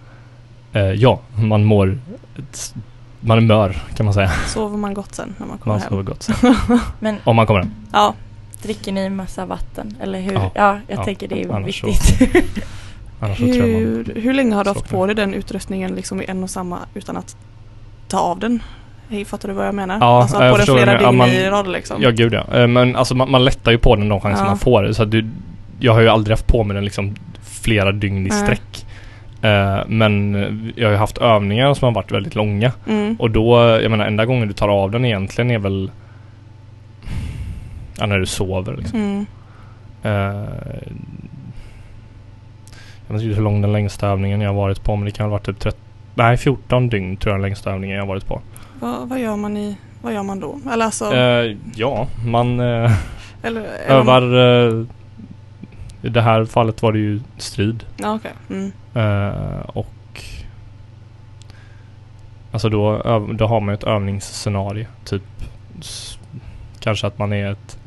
Eh, 0.74 0.82
ja, 0.92 1.20
man 1.36 1.64
mår... 1.64 1.98
Man 3.20 3.38
är 3.38 3.42
mör 3.42 3.76
kan 3.96 4.06
man 4.06 4.14
säga. 4.14 4.32
Sover 4.48 4.78
man 4.78 4.94
gott 4.94 5.16
sen 5.16 5.36
när 5.38 5.48
man 5.48 5.58
kommer 5.58 5.74
Man 5.74 5.82
hem? 5.82 5.90
sover 5.90 6.04
gott 6.04 6.24
sen. 6.24 6.36
Men 7.00 7.16
Om 7.24 7.36
man 7.36 7.48
kommer 7.48 7.60
hem. 7.60 7.72
Ja, 7.94 8.14
dricker 8.62 8.92
ni 8.92 9.10
massa 9.10 9.46
vatten 9.46 9.98
eller 10.02 10.20
hur? 10.22 10.34
Ja. 10.34 10.52
Ja, 10.56 10.80
jag 10.88 11.00
Ja, 11.00 11.04
tänker 11.04 11.28
det 11.28 11.44
är 11.44 11.60
viktigt. 11.60 12.20
Annars 13.20 13.40
hur, 13.40 14.16
hur 14.16 14.34
länge 14.34 14.56
har 14.56 14.64
du 14.64 14.70
haft 14.70 14.90
på 14.90 15.06
dig 15.06 15.16
den 15.16 15.34
utrustningen 15.34 15.96
liksom 15.96 16.22
i 16.22 16.26
en 16.28 16.44
och 16.44 16.50
samma 16.50 16.80
utan 16.94 17.18
att 17.18 17.38
ta 18.08 18.20
av 18.20 18.40
den? 18.40 18.64
Hej, 19.10 19.26
fattar 19.26 19.50
du 19.50 19.56
vad 19.56 19.68
jag 19.68 19.76
menar? 19.76 19.98
Ja, 20.02 20.22
alltså 20.22 20.44
jag 20.44 20.52
på 20.52 20.58
den 20.58 20.66
flera 20.66 20.98
dygn. 21.12 21.20
Ja, 21.20 21.28
i 21.28 21.50
rad 21.50 21.68
liksom. 21.68 22.02
Ja 22.02 22.12
gud 22.12 22.34
ja. 22.34 22.44
Eh, 22.54 22.68
Men 22.68 22.96
alltså 22.96 23.16
man, 23.16 23.32
man 23.32 23.46
lättar 23.46 23.72
ju 23.72 23.78
på 23.78 23.96
den 23.96 24.10
de 24.10 24.22
chanser 24.22 24.44
Ja. 24.44 24.50
man 24.50 24.58
får. 24.58 24.92
Så 24.92 25.06
du, 25.06 25.26
jag 25.80 25.94
har 25.94 26.02
ju 26.02 26.08
aldrig 26.10 26.34
haft 26.34 26.48
på 26.48 26.64
mig 26.64 26.76
den 26.76 26.84
liksom 26.86 27.16
flera 27.42 27.92
dygn 27.92 28.28
i 28.28 28.30
sträck. 28.30 28.86
Eh, 29.42 29.80
men 29.88 30.34
jag 30.76 30.88
har 30.88 30.92
ju 30.92 30.98
haft 30.98 31.18
övningar 31.18 31.74
som 31.74 31.86
har 31.86 31.94
varit 31.94 32.12
väldigt 32.12 32.36
långa. 32.36 32.72
Mm. 32.88 33.16
Och 33.20 33.32
då, 33.32 33.58
jag 33.82 33.92
menar 33.92 34.06
enda 34.06 34.26
gången 34.26 34.48
du 34.48 34.54
tar 34.54 34.70
av 34.70 34.92
den 34.92 35.06
egentligen 35.06 35.52
är 35.52 35.60
väl 35.60 35.92
Ja 38.00 38.06
när 38.06 38.20
du 38.20 38.26
sover 38.26 38.78
liksom. 38.78 39.00
Mm. 39.00 39.26
Eh, 40.04 40.48
jag 43.08 43.14
vet 43.14 43.24
inte 43.24 43.36
hur 43.36 43.44
lång 43.44 43.62
den 43.62 43.72
längsta 43.72 44.08
övningen 44.08 44.42
jag 44.42 44.50
har 44.50 44.56
varit 44.56 44.84
på 44.84 44.96
men 44.96 45.06
det 45.06 45.12
kan 45.12 45.26
ha 45.26 45.32
varit 45.32 45.46
typ 45.46 45.60
30, 45.60 45.78
nej 46.16 46.38
14 46.38 46.90
dygn 46.90 47.18
tror 47.18 47.32
jag 47.34 47.40
den 47.40 47.42
längsta 47.50 47.72
övningen 47.72 47.98
jag 47.98 48.06
varit 48.06 48.26
på. 48.28 48.42
Vad, 48.80 49.10
vad 49.10 49.20
gör 49.20 49.36
man 49.36 49.58
i, 49.58 49.78
vad 50.02 50.14
gör 50.14 50.24
man 50.24 50.40
då? 50.40 50.60
Eller 50.74 50.86
alltså, 50.86 51.14
Eh, 51.14 51.58
ja, 51.76 52.08
man 52.26 52.60
eh, 52.60 52.92
eller, 53.44 53.66
övar 53.88 54.22
De, 54.22 54.88
eh, 56.02 56.08
I 56.08 56.10
det 56.10 56.22
här 56.22 56.46
fallet 56.46 56.82
var 56.82 56.92
det 56.92 57.00
ju 57.00 57.20
strid. 57.38 57.84
ja, 57.98 58.16
okej. 58.16 58.32
Mm. 58.50 58.72
Eh, 58.96 59.60
och 59.66 59.88
Alltså 62.52 62.70
då, 62.70 63.02
då 63.34 63.48
har 63.48 63.60
man 63.60 63.70
ju 63.70 63.74
ett 63.74 63.84
övningsscenario. 63.84 64.86
Typ 65.06 65.24
kanske 66.80 67.08
att 67.08 67.18
man 67.18 67.34
är 67.34 67.52
ett 67.52 67.80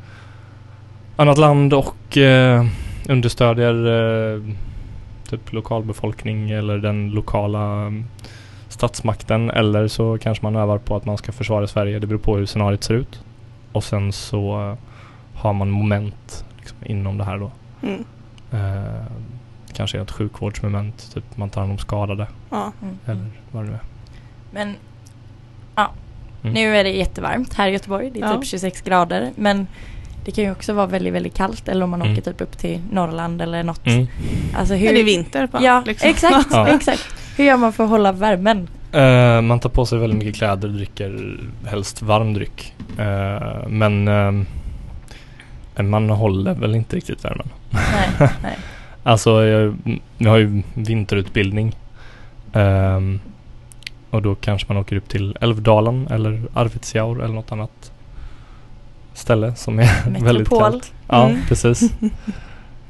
annat 1.15 1.37
land 1.37 1.73
och 1.73 2.17
eh, 2.17 2.65
understödjer 3.09 3.87
eh, 4.35 4.41
typ 5.31 5.53
lokalbefolkning 5.53 6.49
eller 6.51 6.77
den 6.77 7.09
lokala 7.09 7.59
mm, 7.81 8.05
statsmakten. 8.67 9.49
Eller 9.49 9.87
så 9.87 10.17
kanske 10.17 10.43
man 10.45 10.55
övar 10.55 10.77
på 10.77 10.95
att 10.95 11.05
man 11.05 11.17
ska 11.17 11.31
försvara 11.31 11.67
Sverige. 11.67 11.99
Det 11.99 12.07
beror 12.07 12.19
på 12.19 12.37
hur 12.37 12.45
scenariot 12.45 12.83
ser 12.83 12.93
ut. 12.93 13.23
Och 13.71 13.83
sen 13.83 14.11
så 14.11 14.69
eh, 14.71 14.77
har 15.41 15.53
man 15.53 15.69
moment 15.69 16.45
liksom, 16.57 16.77
inom 16.85 17.17
det 17.17 17.23
här 17.23 17.37
då. 17.37 17.51
Mm. 17.81 18.03
Eh, 18.51 19.05
kanske 19.73 20.01
ett 20.01 20.11
sjukvårdsmoment, 20.11 21.13
typ 21.13 21.37
man 21.37 21.49
tar 21.49 21.61
hand 21.61 21.71
om 21.71 21.77
skadade 21.77 22.27
Ja. 22.49 22.71
Mm. 22.81 22.97
eller 23.05 23.25
vad 23.51 23.63
det 23.63 23.67
nu 23.69 23.73
är. 23.75 23.79
Men 24.51 24.75
ja, 25.75 25.91
Mm. 26.43 26.53
nu 26.53 26.77
är 26.77 26.83
det 26.83 26.89
jättevarmt 26.89 27.53
här 27.53 27.67
i 27.67 27.71
Göteborg. 27.71 28.09
Det 28.13 28.19
är 28.19 28.23
Ja. 28.31 28.35
typ 28.37 28.45
26 28.47 28.81
grader. 28.81 29.31
Men 29.35 29.67
det 30.25 30.31
kan 30.31 30.43
ju 30.43 30.51
också 30.51 30.73
vara 30.73 30.85
väldigt, 30.87 31.13
väldigt 31.13 31.33
kallt. 31.33 31.67
Eller 31.69 31.83
om 31.83 31.89
man 31.89 32.01
Mm. 32.01 32.13
åker 32.13 32.21
typ 32.21 32.41
upp 32.41 32.57
till 32.57 32.79
Norrland 32.91 33.41
eller 33.41 33.63
något. 33.63 33.87
Mm. 33.87 34.07
Alltså 34.55 34.73
hur... 34.73 34.89
Är 34.89 34.93
det 34.93 35.03
vinter? 35.03 35.47
Bara, 35.51 35.63
Ja, 35.63 35.83
liksom? 35.85 36.09
exakt, 36.09 36.47
Ja. 36.51 36.67
exakt. 36.67 37.15
Hur 37.37 37.45
gör 37.45 37.57
man 37.57 37.73
för 37.73 37.83
att 37.83 37.89
hålla 37.89 38.11
värmen? 38.11 38.67
Eh, 38.91 39.41
man 39.41 39.59
tar 39.59 39.69
på 39.69 39.85
sig 39.85 39.99
väldigt 39.99 40.19
mycket 40.19 40.35
kläder, 40.35 40.67
dricker 40.69 41.39
helst 41.65 42.01
varm 42.01 42.33
dryck. 42.33 42.73
Eh, 42.97 43.67
men 43.67 44.07
ehm, 44.07 44.45
man 45.89 46.09
håller 46.09 46.53
väl 46.53 46.75
inte 46.75 46.95
riktigt 46.95 47.25
värmen. 47.25 47.49
Nej, 47.69 48.09
nej. 48.43 48.57
Alltså 49.03 49.43
jag, 49.45 49.77
jag 50.17 50.29
har 50.29 50.37
ju 50.37 50.63
vinterutbildning. 50.73 51.75
Och 54.09 54.21
då 54.21 54.35
kanske 54.35 54.67
man 54.73 54.77
åker 54.77 54.95
upp 54.95 55.09
till 55.09 55.37
Älvdalen 55.41 56.07
eller 56.11 56.41
Arvidsjaur 56.53 57.23
eller 57.23 57.33
något 57.33 57.51
annat 57.51 57.91
ställe 59.13 59.55
som 59.55 59.79
är 59.79 60.19
väldigt 60.23 60.49
kallt. 60.49 60.93
Ja, 61.07 61.25
Mm. 61.29 61.41
precis. 61.47 61.81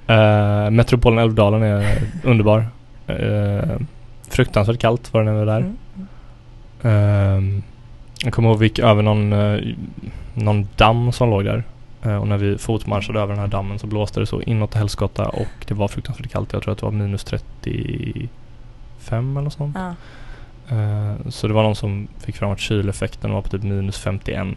Uh, 0.09 0.69
Metropolen 0.71 1.19
Älvdalen 1.19 1.63
är 1.63 2.01
underbar. 2.23 2.67
Uh, 3.09 3.77
fruktansvärt 4.29 4.79
kallt 4.79 5.13
var 5.13 5.21
det 5.23 5.25
när 5.31 5.39
vi 5.39 5.45
var 5.45 5.53
där. 5.53 5.59
Mm. 5.59 5.77
Ehm, 6.83 7.63
jag 8.23 8.33
kommer 8.33 8.49
ihåg 8.49 8.59
vi 8.59 8.65
gick 8.65 8.79
över 8.79 9.01
någon, 9.03 9.33
eh, 9.33 9.59
någon 10.33 10.67
damm 10.75 11.11
som 11.11 11.29
låg 11.29 11.45
där. 11.45 11.63
Och 12.19 12.27
när 12.27 12.37
vi 12.37 12.57
fotmarschade 12.57 13.19
över 13.19 13.33
den 13.33 13.39
här 13.39 13.47
dammen 13.47 13.79
så 13.79 13.87
blåste 13.87 14.19
det 14.19 14.25
så 14.25 14.41
inåt 14.41 14.73
helskotta 14.73 15.25
och 15.29 15.47
det 15.67 15.73
var 15.73 15.87
fruktansvärt 15.87 16.31
kallt. 16.31 16.53
Jag 16.53 16.61
tror 16.63 16.71
att 16.71 16.77
det 16.79 16.85
var 16.85 16.91
minus 16.91 17.23
35 17.23 18.29
eller 19.37 19.41
något 19.43 19.53
sånt. 19.53 19.75
Ja. 19.79 19.93
Eh, 20.71 21.29
så 21.29 21.47
det 21.47 21.53
var 21.53 21.63
någon 21.63 21.75
som 21.75 22.07
fick 22.19 22.37
fram 22.37 22.51
att 22.51 22.59
kyleffekten 22.59 23.31
var 23.33 23.41
på 23.41 23.49
typ 23.49 23.63
minus 23.63 23.97
51. 23.97 24.47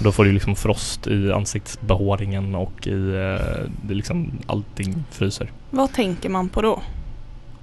Då 0.00 0.12
får 0.12 0.24
du 0.24 0.32
liksom 0.32 0.56
frost 0.56 1.06
i 1.06 1.32
ansiktsbehåringen 1.32 2.54
och 2.54 2.86
i 2.86 2.90
eh, 3.14 3.66
det 3.82 3.94
liksom 3.94 4.30
allting 4.46 5.04
fryser. 5.10 5.50
Vad 5.70 5.92
tänker 5.92 6.28
man 6.28 6.48
på 6.48 6.62
då? 6.62 6.82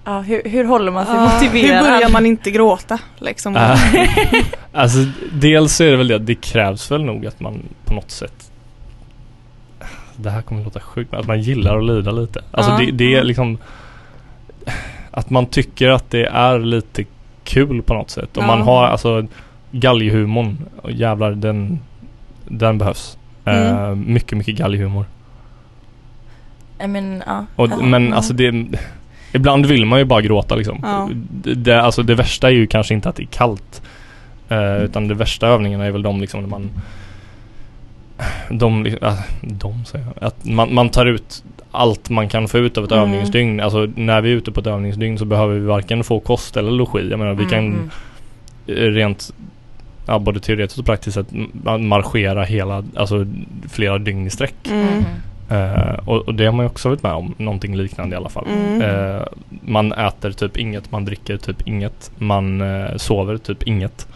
Ja, 0.06 0.20
hur, 0.22 0.42
hur 0.46 0.65
håller 0.65 0.92
man 0.92 1.06
sig 1.06 1.15
Ah, 1.18 1.34
motiverad? 1.34 1.84
Hur 1.86 1.92
börjar 1.92 2.10
man 2.10 2.25
inte 2.25 2.51
gråta? 2.51 3.00
Liksom? 3.20 3.56
Eh, 3.56 3.80
Alltså 4.72 4.98
dels 5.32 5.82
är 5.82 5.92
det 5.92 5.98
väl 5.98 6.08
det 6.08 6.15
att 6.15 6.25
det 6.25 6.36
krävs 6.36 6.92
väl 6.92 7.04
nog 7.04 7.25
att 7.25 7.39
man 7.39 7.60
på 7.86 7.94
något 7.94 8.12
sätt 8.12 8.51
Det 10.15 10.30
här 10.30 10.42
kommer 10.42 10.63
låta 10.63 10.80
sjukt 10.80 11.12
men 11.12 11.20
att 11.20 11.27
man 11.27 11.42
gillar 11.42 11.77
att 11.77 11.84
lida 11.86 12.12
lite. 12.12 12.42
Alltså 12.51 12.72
Ja. 12.72 12.77
det, 12.77 12.92
det 12.92 13.15
är 13.15 13.24
liksom 13.24 13.58
Att 15.12 15.30
man 15.30 15.46
tycker 15.46 15.89
att 15.89 16.10
det 16.12 16.25
är 16.25 16.60
lite 16.60 17.06
kul 17.46 17.82
på 17.82 17.94
något 17.94 18.10
sätt. 18.10 18.38
Och 18.38 18.44
Ja. 18.44 18.48
man 18.48 18.62
har 18.62 18.84
alltså 18.84 19.28
galghumorn, 19.72 20.58
och 20.82 20.92
jävlar 20.92 21.32
den 21.32 21.80
Den 22.48 22.78
behövs. 22.78 23.18
Mm. 23.46 23.75
Eh, 23.75 23.96
mycket, 23.96 24.38
mycket 24.38 24.56
galghumor. 24.56 25.06
I 26.84 26.88
mean, 26.88 27.24
ja. 27.25 27.46
Och, 27.56 27.70
Ja. 27.72 27.78
men 27.82 28.14
alltså 28.14 28.34
det 28.34 28.66
Ibland 29.34 29.66
vill 29.66 29.86
man 29.86 30.00
ju 30.00 30.06
bara 30.06 30.22
gråta 30.22 30.56
liksom. 30.56 30.80
Ja. 30.84 31.10
Det, 31.56 31.82
alltså 31.82 32.04
det 32.04 32.16
värsta 32.16 32.48
är 32.48 32.52
ju 32.54 32.68
kanske 32.68 32.94
inte 32.94 33.10
att 33.10 33.16
det 33.16 33.24
är 33.24 33.28
kallt. 33.28 33.82
Eh, 34.50 34.78
utan 34.84 35.08
det 35.08 35.14
värsta 35.14 35.48
övningarna 35.48 35.86
är 35.86 35.92
väl 35.92 36.02
de 36.02 36.22
liksom 36.22 36.42
när 36.42 36.48
man 36.50 36.70
De, 38.50 38.86
äh, 38.86 39.14
de 39.42 39.86
säger 39.86 40.06
jag. 40.06 40.28
Att 40.28 40.46
man, 40.46 40.74
man 40.74 40.90
tar 40.90 41.06
ut 41.06 41.44
allt 41.72 42.10
man 42.10 42.30
kan 42.30 42.48
få 42.48 42.58
ut 42.58 42.78
av 42.78 42.84
ett 42.84 42.92
Mm. 42.92 43.04
övningsdygn. 43.04 43.60
Alltså 43.60 43.88
när 43.96 44.22
vi 44.22 44.32
är 44.32 44.36
ute 44.36 44.52
på 44.52 44.60
ett 44.60 44.68
övningsdygn 44.68 45.18
så 45.18 45.26
behöver 45.26 45.54
vi 45.54 45.66
varken 45.66 46.04
få 46.04 46.20
kost 46.20 46.58
eller 46.58 46.72
logi. 46.72 47.10
Jag 47.10 47.20
menar 47.20 47.34
vi 47.34 47.46
kan 47.46 47.66
Mm, 47.66 47.90
eh, 48.68 48.74
rent 48.74 49.34
Ja, 50.08 50.20
både 50.20 50.40
teoretiskt 50.40 50.80
och 50.80 50.86
praktiskt 50.86 51.14
sett 51.14 51.28
marschera 51.80 52.44
hela, 52.44 52.84
alltså 52.96 53.26
flera 53.70 53.98
dygn 53.98 54.28
i 54.28 54.30
sträck. 54.30 54.56
mm, 54.72 54.88
Mm. 54.88 55.04
Eh, 55.76 55.94
och, 56.06 56.18
och 56.28 56.36
det 56.36 56.46
har 56.46 56.52
man 56.54 56.66
ju 56.66 56.70
också 56.70 56.90
varit 56.90 57.04
med 57.04 57.12
om, 57.14 57.36
någonting 57.38 57.78
liknande 57.78 58.14
i 58.16 58.18
alla 58.18 58.30
fall. 58.30 58.46
Mm. 58.48 58.82
Eh, 58.82 59.22
man 59.62 59.92
äter 59.92 60.32
typ 60.32 60.58
inget, 60.58 60.92
man 60.92 61.06
dricker 61.06 61.38
typ 61.38 61.68
inget, 61.68 62.12
man 62.18 62.62
eh, 62.62 62.96
sover 62.98 63.38
typ 63.38 63.64
inget 63.64 64.08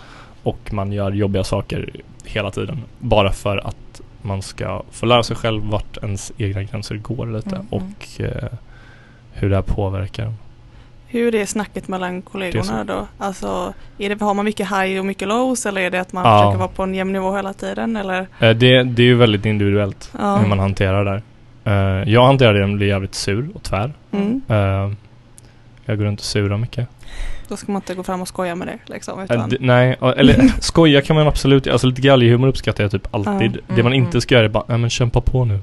och 0.44 0.74
man 0.74 0.91
gör 0.91 1.12
jobbiga 1.12 1.44
saker 1.44 1.89
hela 2.25 2.51
tiden. 2.51 2.77
Bara 3.00 3.32
för 3.32 3.58
att 3.68 3.75
man 4.21 4.41
ska 4.41 4.83
få 4.91 5.05
lära 5.05 5.23
sig 5.23 5.35
själv 5.35 5.63
vart 5.63 5.97
ens 5.97 6.31
egna 6.38 6.63
gränser 6.63 6.95
går 6.95 7.27
lite 7.27 7.55
Mm. 7.55 7.67
och 7.69 8.21
eh, 8.21 8.49
hur 9.31 9.49
det 9.49 9.55
här 9.55 9.61
påverkar. 9.63 10.33
Hur 11.07 11.35
är 11.35 11.45
snacket 11.45 11.88
mellan 11.88 12.21
kollegorna 12.21 12.83
då? 12.83 13.07
Alltså, 13.17 13.73
är 13.97 14.09
det, 14.09 14.21
har 14.21 14.33
man 14.33 14.45
mycket 14.45 14.67
high 14.71 14.99
och 14.99 15.05
mycket 15.05 15.27
lows 15.27 15.65
eller 15.65 15.81
är 15.81 15.89
det 15.91 16.01
att 16.01 16.13
man 16.13 16.25
Ja. 16.25 16.39
försöker 16.41 16.57
vara 16.59 16.67
på 16.67 16.83
en 16.83 16.95
jämn 16.95 17.13
nivå 17.13 17.35
hela 17.35 17.53
tiden? 17.53 17.95
Eller? 17.95 18.19
Eh, 18.39 18.49
det, 18.49 18.83
det 18.83 19.01
är 19.01 19.05
ju 19.07 19.15
väldigt 19.15 19.45
individuellt 19.45 20.11
Ja. 20.19 20.35
hur 20.38 20.47
man 20.47 20.59
hanterar 20.59 21.05
det. 21.05 21.21
där. 21.63 22.01
Eh, 22.01 22.09
jag 22.13 22.25
hanterar 22.25 22.53
det 22.53 22.59
genom 22.59 22.73
att 22.73 22.77
bli 22.77 22.88
jävligt 22.88 23.15
sur 23.15 23.49
och 23.55 23.63
tvär. 23.63 23.93
Mm. 24.11 24.41
Eh, 24.47 24.91
jag 25.85 25.97
går 25.97 26.05
runt 26.05 26.19
och 26.19 26.25
surar 26.25 26.57
mycket. 26.57 26.88
Då 27.50 27.58
ska 27.58 27.72
man 27.72 27.82
inte 27.82 27.94
gå 27.96 28.03
fram 28.03 28.22
och 28.22 28.27
skoja 28.27 28.56
med 28.56 28.68
det 28.68 28.77
liksom. 28.86 29.20
Äh, 29.20 29.25
Utan, 29.25 29.50
d- 29.50 29.58
nej, 29.60 29.98
eller 30.01 30.51
skoja 30.62 31.01
kan 31.01 31.15
man 31.15 31.27
absolut 31.27 31.68
Alltså 31.68 31.88
lite 31.88 32.01
galghumor 32.01 32.48
uppskattar 32.48 32.84
jag 32.84 32.91
typ 32.91 33.15
alltid. 33.15 33.58
Ja. 33.68 33.75
Det 33.75 33.84
man 33.84 33.94
Mm, 33.94 34.06
inte 34.06 34.22
ska 34.22 34.36
göra 34.36 34.46
är 34.46 34.50
bara, 34.50 34.63
nej 34.68 34.77
men 34.77 34.89
kämpa 34.89 35.22
på 35.22 35.46
nu. 35.46 35.60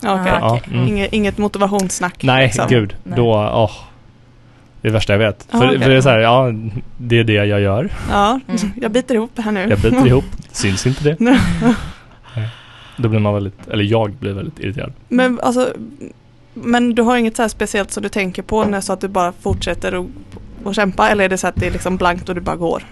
Ja. 0.00 0.26
Ja, 0.28 0.56
okej. 0.56 0.74
mm. 0.74 0.88
Inget, 0.88 1.12
inget 1.12 1.38
motivationssnack. 1.38 2.22
Nej, 2.22 2.46
liksom. 2.46 2.66
gud. 2.68 2.96
Nej. 3.04 3.16
Då, 3.16 3.30
åh. 3.54 3.70
Det 4.82 4.88
är 4.88 4.90
det 4.90 4.94
värsta 4.94 5.12
jag 5.12 5.18
vet. 5.18 5.48
Ja, 5.50 5.58
för, 5.58 5.66
okej. 5.68 5.80
för 5.80 5.90
det 5.90 5.96
är 5.96 6.00
så 6.00 6.08
här, 6.08 6.18
ja, 6.18 6.52
det 6.96 7.18
är 7.18 7.24
det 7.24 7.32
jag 7.32 7.60
gör. 7.60 7.88
Ja, 8.10 8.40
Mm. 8.48 8.60
jag 8.80 8.90
biter 8.90 9.14
ihop 9.14 9.30
här 9.38 9.52
nu. 9.52 9.60
Jag 9.60 9.78
biter 9.78 10.06
ihop. 10.06 10.24
Syns 10.52 10.86
inte 10.86 11.04
det? 11.04 11.36
Då 12.96 13.08
blir 13.08 13.20
man 13.20 13.34
väldigt, 13.34 13.68
eller 13.68 13.84
jag 13.84 14.12
blir 14.12 14.32
väldigt 14.32 14.58
irriterad. 14.58 14.92
Men 15.08 15.40
alltså, 15.42 15.72
men 16.54 16.94
du 16.94 17.02
har 17.02 17.16
inget 17.16 17.36
så 17.36 17.42
här 17.42 17.48
speciellt 17.48 17.90
som 17.90 18.02
du 18.02 18.08
tänker 18.08 18.42
på 18.42 18.64
när 18.64 18.80
så 18.80 18.92
att 18.92 19.00
du 19.00 19.08
bara 19.08 19.32
fortsätter 19.32 19.92
att, 20.00 20.06
att 20.66 20.76
kämpa 20.76 21.08
eller 21.08 21.24
är 21.24 21.28
det 21.28 21.38
så 21.38 21.46
att 21.46 21.56
det 21.56 21.66
är 21.66 21.70
liksom 21.70 21.96
blankt 21.96 22.28
och 22.28 22.34
du 22.34 22.40
bara 22.40 22.56
går? 22.56 22.82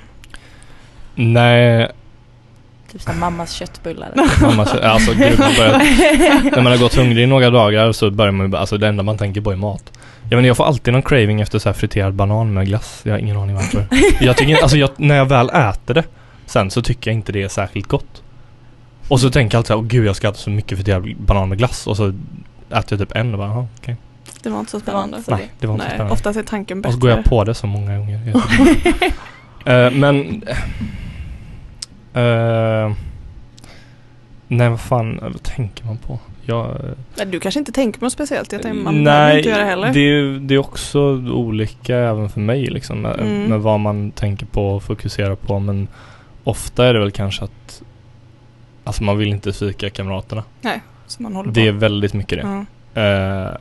Nej, 1.14 1.88
Typ 2.92 3.02
som 3.02 3.20
mammas 3.20 3.52
köttbullar. 3.52 4.12
mamma, 4.42 4.64
alltså 4.64 5.12
gud, 5.12 5.38
man 5.38 5.54
börjar, 5.56 5.78
när 6.56 6.62
man 6.62 6.72
har 6.72 6.78
gått 6.78 6.94
hungrig 6.94 7.22
i 7.22 7.26
några 7.26 7.50
dagar 7.50 7.92
så 7.92 8.10
börjar 8.10 8.32
man 8.32 8.50
ju 8.50 8.56
alltså 8.56 8.78
det 8.78 8.88
enda 8.88 9.02
man 9.02 9.18
tänker 9.18 9.40
på 9.40 9.52
är 9.52 9.56
mat. 9.56 9.92
Jag 10.30 10.36
menar 10.36 10.46
jag 10.46 10.56
får 10.56 10.64
alltid 10.64 10.92
någon 10.92 11.02
craving 11.02 11.40
efter 11.40 11.58
så 11.58 11.68
här 11.68 11.74
friterad 11.74 12.14
banan 12.14 12.54
med 12.54 12.66
glass. 12.66 13.00
Jag 13.02 13.12
har 13.12 13.18
ingen 13.18 13.36
aning 13.36 13.56
varför. 13.56 13.86
Jag 14.20 14.36
tycker, 14.36 14.62
alltså 14.62 14.76
jag, 14.76 14.90
när 14.96 15.16
jag 15.16 15.26
väl 15.26 15.50
äter 15.50 15.94
det 15.94 16.04
sen 16.46 16.70
så 16.70 16.82
tycker 16.82 17.10
jag 17.10 17.18
inte 17.18 17.32
det 17.32 17.42
är 17.42 17.48
särskilt 17.48 17.86
gott. 17.86 18.22
Och 19.08 19.20
så 19.20 19.30
tänker 19.30 19.54
jag 19.54 19.58
alltid 19.58 19.68
så 19.68 19.74
här, 19.74 19.80
åh 19.80 19.86
gud 19.86 20.06
jag 20.06 20.16
ska 20.16 20.28
äta 20.28 20.38
så 20.38 20.50
mycket 20.50 20.78
friterad 20.78 21.16
banan 21.16 21.48
med 21.48 21.58
glass 21.58 21.86
och 21.86 21.96
så 21.96 22.08
äter 22.08 22.84
jag 22.88 22.98
typ 22.98 23.16
en 23.16 23.32
och 23.32 23.38
bara, 23.38 23.68
okej. 23.80 23.96
Det 24.42 24.50
var 24.50 24.58
inte 24.60 24.70
så 24.70 24.78
Det 24.78 24.84
var 24.92 24.92
spännande. 24.92 25.16
inte 25.16 25.30
så 25.30 25.36
Nej, 25.36 25.50
det 25.60 25.66
var 25.66 25.74
inte 25.74 25.84
så 25.84 25.88
Nej, 25.88 25.96
spännande. 25.96 26.12
oftast 26.12 26.38
är 26.38 26.42
tanken 26.42 26.78
Och 26.78 26.82
bättre. 26.82 26.92
så 26.92 26.98
går 26.98 27.10
jag 27.10 27.24
på 27.24 27.44
det 27.44 27.54
så 27.54 27.66
många 27.66 27.98
gånger. 27.98 28.20
Eh, 29.64 29.90
men... 29.90 30.42
eh, 32.14 32.92
nej 34.48 34.68
vad 34.68 34.80
fan, 34.80 35.18
vad 35.22 35.42
tänker 35.42 35.84
man 35.84 35.96
på? 35.96 36.18
Jag, 36.44 36.76
Nej, 37.16 37.26
Du 37.26 37.40
kanske 37.40 37.58
inte 37.60 37.72
tänker 37.72 37.98
på 37.98 38.04
något 38.04 38.12
speciellt. 38.12 38.52
Jag 38.52 38.62
tänker, 38.62 38.80
man 38.82 39.04
nej, 39.04 39.36
inte 39.38 39.48
göra 39.48 39.58
det 39.62 39.64
heller. 39.68 39.92
det 39.92 40.00
är, 40.00 40.38
det 40.40 40.54
är 40.54 40.58
också 40.58 41.00
olika 41.32 41.96
även 41.96 42.28
för 42.28 42.40
mig 42.40 42.66
liksom. 42.66 43.00
Med, 43.00 43.20
Mm. 43.20 43.44
med 43.44 43.60
vad 43.60 43.80
man 43.80 44.10
tänker 44.10 44.46
på 44.46 44.68
och 44.76 44.82
fokuserar 44.82 45.34
på. 45.34 45.58
Men 45.58 45.88
ofta 46.44 46.86
är 46.86 46.94
det 46.94 47.00
väl 47.00 47.10
kanske 47.10 47.44
att 47.44 47.82
Alltså 48.84 49.02
man 49.04 49.18
vill 49.18 49.28
inte 49.28 49.52
svika 49.52 49.90
kamraterna. 49.90 50.44
Så 51.06 51.22
man 51.22 51.34
håller 51.36 51.52
Det 51.52 51.66
är 51.68 51.72
på. 51.72 51.78
väldigt 51.78 52.14
mycket 52.14 52.42
det. 52.42 52.64
Ja. 52.94 53.02
Eh, 53.02 53.56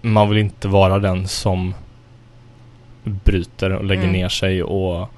man 0.00 0.28
vill 0.28 0.38
inte 0.38 0.68
vara 0.68 0.98
den 0.98 1.28
som 1.28 1.74
bryter 3.04 3.70
och 3.72 3.84
lägger 3.84 4.02
Mm. 4.02 4.12
ner 4.12 4.28
sig 4.28 4.62
och 4.62 5.10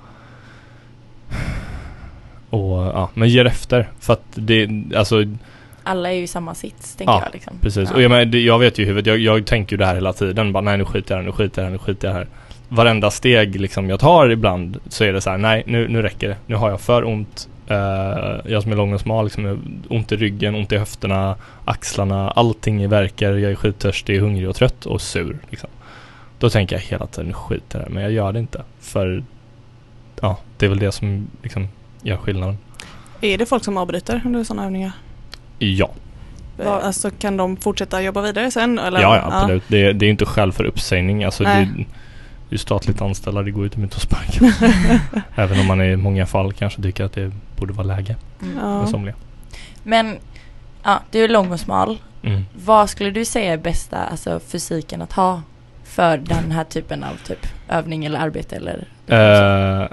och 2.51 2.79
ja, 2.79 3.11
men 3.15 3.29
ger 3.29 3.45
efter. 3.45 3.89
För 4.01 4.13
att 4.13 4.23
det, 4.35 4.69
alltså 4.97 5.25
Alla 5.83 6.11
är 6.11 6.15
ju 6.15 6.23
i 6.23 6.27
samma 6.27 6.55
sits 6.55 6.97
tänker 6.97 7.13
Ja, 7.13 7.23
jag 7.25 7.33
liksom. 7.35 7.53
precis. 7.61 7.89
Ja. 7.91 7.97
Och 7.97 8.03
jag, 8.03 8.29
det, 8.29 8.41
jag 8.41 8.59
vet 8.59 8.79
ju 8.79 8.83
i 8.83 8.87
huvudet, 8.87 9.07
jag, 9.07 9.19
jag 9.19 9.47
tänker 9.47 9.73
ju 9.73 9.79
det 9.79 9.87
här 9.87 9.95
hela 9.95 10.13
tiden. 10.13 10.53
Bara 10.53 10.61
nej 10.61 10.79
nu 10.79 10.85
skiter 10.85 11.15
jag 11.15 11.19
här, 11.23 11.27
nu 11.27 11.33
skiter 11.33 11.63
jag 11.63 11.67
här, 11.67 11.73
nu 11.73 11.79
skiter 11.79 12.09
jag 12.09 12.15
här. 12.15 12.27
Varenda 12.69 13.11
steg 13.11 13.61
liksom 13.61 13.91
jag 13.91 14.01
tar 14.01 14.31
ibland 14.31 14.79
så 14.89 15.05
är 15.05 15.13
det 15.13 15.21
så 15.21 15.31
här, 15.31 15.39
nej 15.39 15.63
nu, 15.67 15.89
nu 15.89 16.03
räcker 16.03 16.29
det. 16.29 16.37
Nu 16.47 16.55
har 16.55 16.71
jag 16.71 16.81
för 16.81 17.05
ont. 17.05 17.49
Eh, 17.71 18.41
jag 18.53 18.63
som 18.63 18.73
är 18.73 18.77
lång 18.77 18.93
och 18.93 19.01
smal, 19.01 19.25
liksom, 19.25 19.61
ont 19.89 20.13
i 20.13 20.17
ryggen, 20.17 20.55
ont 20.55 20.73
i 20.73 20.79
höfterna, 20.79 21.37
axlarna, 21.65 22.31
allting 22.31 22.83
i 22.83 22.87
verkar. 22.87 23.33
Jag 23.33 23.51
är 23.51 23.55
skittörstig, 23.55 24.21
hungrig 24.21 24.49
och 24.49 24.57
trött 24.57 24.87
och 24.87 25.01
sur. 25.01 25.39
Liksom. 25.51 25.71
Då 26.39 26.51
tänker 26.51 26.77
jag 26.77 26.83
hela 26.83 27.07
tiden, 27.07 27.35
jag 27.49 27.57
i 27.57 27.61
det 27.69 27.79
här. 27.79 27.89
Men 27.89 28.03
jag 28.03 28.13
gör 28.13 28.33
det 28.33 28.39
inte. 28.39 28.63
För 28.81 29.25
ja, 30.21 30.39
det 30.57 30.67
är 30.67 30.71
väl 30.71 30.79
det 30.79 30.93
som 30.93 31.27
liksom 31.43 31.69
gör 32.03 32.17
skillnaden. 32.17 32.59
Är 33.21 33.39
det 33.39 33.47
folk 33.47 33.65
som 33.65 33.77
avbryter 33.77 34.23
under 34.25 34.45
sådana 34.45 34.65
övningar? 34.65 34.93
Ja, 35.59 35.91
Vad- 36.57 36.83
Alltså 36.83 37.11
kan 37.11 37.37
de 37.37 37.57
fortsätta 37.57 38.03
jobba 38.03 38.21
vidare 38.23 38.51
sen? 38.51 38.79
Eller? 38.79 39.01
Ja, 39.01 39.17
ja 39.17 39.23
absolut. 39.33 39.63
Det, 39.69 39.93
det 39.93 40.07
är 40.07 40.11
inte 40.11 40.27
skäl 40.27 40.53
för 40.53 40.65
uppsägning. 40.65 41.25
Alltså 41.25 41.45
det, 41.45 41.51
Nej. 41.51 41.69
det 41.77 41.83
är 42.49 42.55
ju 42.55 42.59
statligt 42.59 43.01
anställda, 43.01 43.43
det 43.43 43.51
går 43.51 43.65
ju 43.65 43.83
inte 43.83 43.97
att 43.97 44.03
sparka. 44.03 44.53
Även 45.35 45.61
om 45.61 45.67
man 45.67 45.83
i 45.83 45.97
många 45.97 46.27
fall 46.27 46.53
kanske 46.53 46.83
tycker 46.83 47.05
att 47.05 47.13
det 47.13 47.33
borde 47.61 47.73
vara 47.73 47.87
läge 47.87 48.17
Mm. 48.43 48.87
Somliga. 48.87 49.15
Men 49.83 50.19
ja, 50.83 51.01
du 51.11 51.25
är 51.25 51.29
lång 51.29 51.53
och 51.53 51.61
smal. 51.61 51.99
Mm. 52.23 52.45
Vad 52.65 52.91
skulle 52.91 53.11
du 53.11 53.25
säga 53.25 53.53
är 53.53 53.57
bästa 53.57 53.97
alltså, 53.97 54.41
fysiken 54.41 55.03
att 55.03 55.13
ha 55.13 55.43
för 55.85 56.17
den 56.17 56.51
här 56.51 56.65
typen 56.65 57.05
av 57.05 57.17
typ 57.27 57.47
övning 57.69 58.05
eller 58.05 58.19
arbete 58.19 58.57
eller? 58.57 58.85
Eh, 59.07 59.89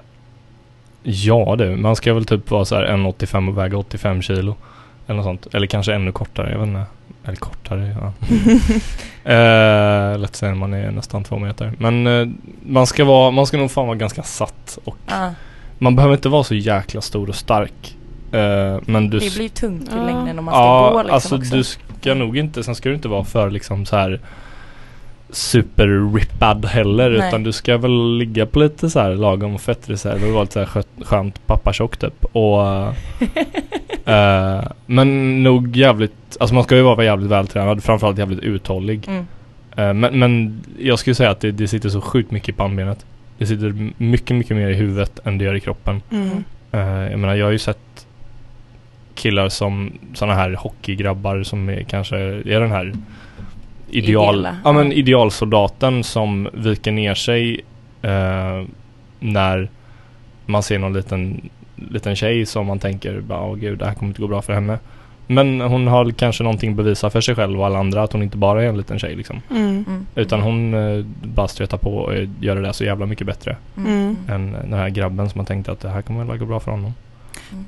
ja 1.03 1.55
du, 1.57 1.75
man 1.75 1.95
ska 1.95 2.13
väl 2.13 2.25
typ 2.25 2.51
vara 2.51 2.65
så 2.65 2.75
här 2.75 2.83
1,85 2.85 3.49
och 3.49 3.57
väga 3.57 3.77
85 3.77 4.21
kilo. 4.21 4.55
Eller 5.07 5.17
något 5.17 5.25
sånt. 5.25 5.55
Eller 5.55 5.67
kanske 5.67 5.93
ännu 5.93 6.11
kortare, 6.11 6.51
jag 6.51 6.59
vet 6.59 6.67
inte. 6.67 6.85
Eller 7.25 7.37
kortare, 7.37 7.95
ja. 8.01 8.13
Eh, 9.27 10.17
lätt 10.19 10.35
säga 10.35 10.51
när 10.51 10.59
man 10.59 10.73
är 10.73 10.91
nästan 10.91 11.23
två 11.23 11.39
meter. 11.39 11.73
Men 11.77 12.07
eh, 12.07 12.27
man 12.65 12.87
ska 12.87 13.05
vara, 13.05 13.31
man 13.31 13.47
ska 13.47 13.57
nog 13.57 13.71
fan 13.71 13.87
vara 13.87 13.97
ganska 13.97 14.23
satt 14.23 14.79
och 14.83 14.97
Ja, 15.07 15.33
man 15.77 15.95
behöver 15.95 16.15
inte 16.15 16.29
vara 16.29 16.43
så 16.43 16.55
jäkla 16.55 17.01
stor 17.01 17.29
och 17.29 17.35
stark. 17.35 17.97
Eh, 18.31 18.77
men 18.85 19.09
du 19.09 19.19
det 19.19 19.35
blir 19.35 19.49
tungt 19.49 19.83
i 19.83 19.91
Ja. 19.95 20.03
längden 20.05 20.39
om 20.39 20.45
man 20.45 20.53
ska 20.53 20.61
ja, 20.63 20.89
gå 20.93 20.97
liksom 21.01 21.13
alltså 21.13 21.37
också. 21.37 21.55
du 21.55 21.63
ska 21.99 22.13
nog 22.13 22.37
inte, 22.37 22.63
sen 22.63 22.75
ska 22.75 22.89
du 22.89 22.95
inte 22.95 23.07
vara 23.07 23.23
för 23.23 23.49
liksom 23.51 23.85
så 23.85 23.95
här 23.95 24.19
super 25.29 26.13
rippad 26.15 26.65
heller 26.65 27.09
Nej. 27.09 27.27
utan 27.27 27.43
du 27.43 27.51
ska 27.51 27.77
väl 27.77 28.17
ligga 28.17 28.45
på 28.45 28.59
lite 28.59 28.89
så 28.89 28.99
här 28.99 29.15
lagom 29.15 29.59
fettreserv 29.59 30.23
och 30.23 30.31
vara 30.33 30.41
lite 30.43 30.53
så 30.53 30.59
här 30.59 30.65
skö- 30.67 31.03
skönt 31.05 31.47
pappatjock 31.47 31.97
typ 31.97 32.25
och 32.31 32.61
eh, 34.05 34.61
men 34.85 35.43
nog 35.43 35.77
jävligt, 35.77 36.37
alltså 36.39 36.55
man 36.55 36.63
ska 36.63 36.75
ju 36.75 36.81
vara 36.81 37.03
jävligt 37.03 37.31
vältränad 37.31 37.83
framförallt 37.83 38.17
jävligt 38.17 38.39
uthållig 38.39 39.07
Mm. 39.07 39.25
Eh, 39.75 39.93
men, 39.93 40.19
men 40.19 40.61
jag 40.79 40.99
skulle 40.99 41.15
säga 41.15 41.29
att 41.29 41.39
det, 41.39 41.51
det 41.51 41.67
sitter 41.67 41.89
så 41.89 42.01
sjukt 42.01 42.31
mycket 42.31 42.49
i 42.49 42.53
pannbenet 42.53 43.05
det 43.37 43.45
sitter 43.45 43.91
mycket 43.97 44.37
mycket 44.37 44.57
mer 44.57 44.69
i 44.69 44.73
huvudet 44.73 45.19
än 45.23 45.37
det 45.37 45.45
gör 45.45 45.55
i 45.55 45.59
kroppen 45.59 46.01
Mm. 46.11 46.43
Eh, 46.71 47.11
jag 47.11 47.19
menar 47.19 47.35
jag 47.35 47.45
har 47.45 47.51
ju 47.51 47.59
sett 47.59 48.07
killar 49.15 49.49
som 49.49 49.91
sådana 50.13 50.35
här 50.35 50.53
hockeygrabbar 50.53 51.43
som 51.43 51.69
är, 51.69 51.83
kanske 51.83 52.17
är 52.17 52.59
den 52.59 52.71
här 52.71 52.93
ideal, 53.89 54.47
ja, 54.63 54.71
men 54.71 54.91
idealsoldaten 54.91 56.03
som 56.03 56.49
viker 56.53 56.91
ner 56.91 57.13
sig 57.13 57.61
eh, 58.01 58.63
när 59.19 59.69
man 60.45 60.63
ser 60.63 60.79
någon 60.79 60.93
liten 60.93 61.49
liten 61.75 62.15
tjej 62.15 62.45
som 62.45 62.65
man 62.65 62.79
tänker, 62.79 63.23
åh 63.29 63.55
gud 63.55 63.79
det 63.79 63.85
här 63.85 63.93
kommer 63.93 64.09
inte 64.09 64.21
gå 64.21 64.27
bra 64.27 64.41
för 64.41 64.53
henne. 64.53 64.79
Men 65.27 65.61
hon 65.61 65.87
har 65.87 66.11
kanske 66.11 66.43
någonting 66.43 66.69
att 66.69 66.75
bevisa 66.77 67.09
för 67.09 67.21
sig 67.21 67.35
själv 67.35 67.59
och 67.59 67.65
alla 67.65 67.79
andra 67.79 68.03
att 68.03 68.13
hon 68.13 68.23
inte 68.23 68.37
bara 68.37 68.63
är 68.63 68.67
en 68.67 68.77
liten 68.77 68.99
tjej 68.99 69.15
liksom. 69.15 69.41
Mm. 69.51 69.85
Mm. 69.87 70.05
Utan 70.15 70.41
hon 70.41 70.73
eh, 70.73 71.05
bara 71.23 71.47
stretar 71.47 71.77
på 71.77 71.89
och 71.97 72.13
gör 72.39 72.55
det 72.55 72.61
där 72.61 72.71
så 72.71 72.83
jävla 72.83 73.05
mycket 73.05 73.27
bättre 73.27 73.55
Mm. 73.77 74.15
än 74.29 74.51
den 74.51 74.73
här 74.73 74.89
grabben 74.89 75.29
som 75.29 75.39
man 75.39 75.45
tänkte 75.45 75.71
att 75.71 75.79
det 75.79 75.89
här 75.89 76.01
kommer 76.01 76.23
väl 76.25 76.37
gå 76.37 76.45
bra 76.45 76.59
för 76.59 76.71
honom. 76.71 76.93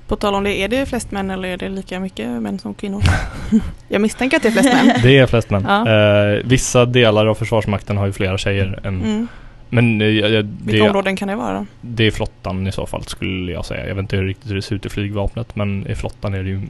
På 0.08 0.16
tal 0.16 0.36
om 0.36 0.44
det, 0.44 0.54
är 0.64 0.68
det 0.68 0.86
flest 0.86 1.12
män 1.12 1.30
eller 1.30 1.50
är 1.50 1.58
det 1.58 1.70
lika 1.70 2.00
mycket 2.00 2.28
män 2.30 2.60
som 2.60 2.74
kvinnor? 2.74 3.02
Jag 3.88 4.02
misstänker 4.02 4.38
att 4.38 4.44
det 4.44 4.50
är 4.50 4.52
flest 4.52 4.74
män. 4.74 4.96
Det 5.04 5.18
är 5.18 5.26
flest 5.26 5.50
män. 5.50 5.66
Ja. 5.68 5.90
Eh, 5.90 6.40
vissa 6.46 6.86
delar 6.86 7.26
av 7.26 7.36
Försvarsmakten 7.36 7.98
har 7.98 8.06
ju 8.06 8.12
flera 8.12 8.38
tjejer 8.38 8.80
än 8.84 9.02
Mm. 9.04 9.28
Men 9.70 10.02
eh, 10.02 10.08
jag- 10.08 10.44
Vilka 10.64 10.84
det, 10.84 10.90
områden 10.90 11.16
kan 11.16 11.28
det 11.28 11.36
vara? 11.36 11.66
det 11.82 12.08
är 12.08 12.12
flottan 12.12 12.68
i 12.68 12.72
så 12.72 12.86
fall 12.86 13.04
skulle 13.04 13.52
jag 13.52 13.66
säga. 13.66 13.88
Jag 13.88 13.96
vet 13.96 14.02
inte 14.02 14.16
hur 14.18 14.24
riktigt 14.26 14.52
hur 14.52 14.56
det 14.56 14.62
ser 14.62 14.76
ut 14.76 14.86
i 14.86 14.90
flygvapnet 14.90 15.56
men 15.56 15.88
i 15.88 15.96
flottan 15.96 16.34
är 16.34 16.44
det 16.44 16.50
ju 16.50 16.62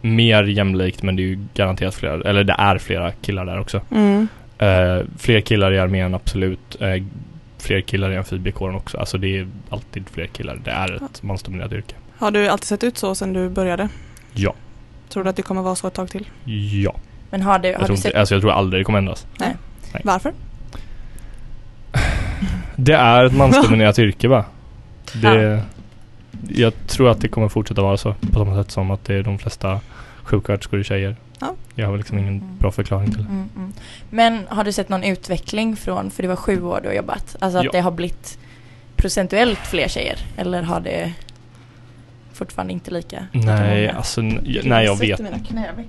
mer 0.00 0.42
jämlikt 0.42 1.02
men 1.02 1.16
det 1.16 1.22
är 1.22 1.24
ju 1.24 1.38
garanterat 1.54 1.94
flera, 1.94 2.28
eller 2.30 2.44
det 2.44 2.54
är 2.58 2.78
flera 2.78 3.12
killar 3.12 3.46
där 3.46 3.60
också. 3.60 3.80
Mm. 3.90 4.28
Eh, 4.58 4.98
fler 5.18 5.40
killar 5.40 5.72
i 5.72 5.78
armén 5.78 6.14
absolut. 6.14 6.76
Eh, 6.80 7.02
fler 7.58 7.80
killar 7.80 8.10
i 8.10 8.16
amfibiekåren 8.16 8.74
också. 8.74 8.98
Alltså 8.98 9.18
det 9.18 9.38
är 9.38 9.48
alltid 9.70 10.04
fler 10.12 10.26
killar. 10.26 10.58
Det 10.64 10.70
är 10.70 11.04
ett 11.04 11.22
mansdominerat 11.22 11.72
yrke. 11.72 11.94
Har 12.18 12.30
du 12.30 12.48
alltid 12.48 12.66
sett 12.66 12.84
ut 12.84 12.98
så 12.98 13.14
sedan 13.14 13.32
du 13.32 13.48
började? 13.48 13.88
Ja. 14.32 14.54
Tror 15.08 15.24
du 15.24 15.30
att 15.30 15.36
det 15.36 15.42
kommer 15.42 15.62
vara 15.62 15.74
så 15.74 15.86
ett 15.86 15.94
tag 15.94 16.10
till? 16.10 16.26
Ja. 16.84 16.94
Men 17.30 17.42
har 17.42 17.58
du, 17.58 17.68
Jag 17.68 17.78
har 17.78 17.86
tror, 17.86 17.96
du 17.96 18.02
sett 18.02 18.14
alltså 18.14 18.34
jag 18.34 18.42
tror 18.42 18.52
aldrig 18.52 18.80
det 18.80 18.84
kommer 18.84 18.98
ändras. 18.98 19.26
Nej. 19.38 19.56
Nej. 19.92 20.02
Varför? 20.04 20.32
Det 22.76 22.94
är 22.94 23.24
ett 23.24 23.36
mansdominerat 23.36 23.98
yrke 23.98 24.28
va? 24.28 24.44
Det, 25.14 25.62
jag 26.48 26.86
tror 26.86 27.08
att 27.10 27.20
det 27.20 27.28
kommer 27.28 27.48
fortsätta 27.48 27.82
vara 27.82 27.96
så. 27.96 28.14
På 28.32 28.38
samma 28.38 28.62
sätt 28.62 28.70
som 28.70 28.90
att 28.90 29.04
det 29.04 29.14
är 29.14 29.22
de 29.22 29.38
flesta 29.38 29.80
sjuksköterskor 30.22 30.78
är 30.78 30.82
tjejer. 30.82 31.16
Ja. 31.40 31.54
Jag 31.74 31.86
har 31.88 31.96
liksom 31.96 32.18
ingen 32.18 32.34
Mm. 32.36 32.58
bra 32.58 32.70
förklaring 32.72 33.06
till 33.10 33.22
det. 33.22 33.28
Mm, 33.28 33.48
mm. 33.56 33.72
Men 34.10 34.46
har 34.48 34.64
du 34.64 34.72
sett 34.72 34.88
någon 34.88 35.04
utveckling 35.04 35.76
från, 35.76 36.10
för 36.10 36.22
det 36.22 36.28
var 36.28 36.36
sju 36.36 36.62
år 36.62 36.80
du 36.82 36.88
har 36.88 36.94
jobbat, 36.94 37.36
alltså 37.40 37.58
att 37.58 37.64
Ja. 37.64 37.70
det 37.72 37.80
har 37.80 37.90
blivit 37.90 38.38
procentuellt 38.96 39.58
fler 39.58 39.88
tjejer? 39.88 40.18
Eller 40.36 40.62
har 40.62 40.80
det 40.80 41.12
fortfarande 42.32 42.72
inte 42.72 42.90
lika? 42.90 43.26
Nej, 43.32 43.88
alltså 43.88 44.22
jag- 44.22 44.64
nej 44.64 44.84
jag 44.86 44.98
vet. 44.98 45.20
Mina 45.20 45.38
knäveck. 45.38 45.86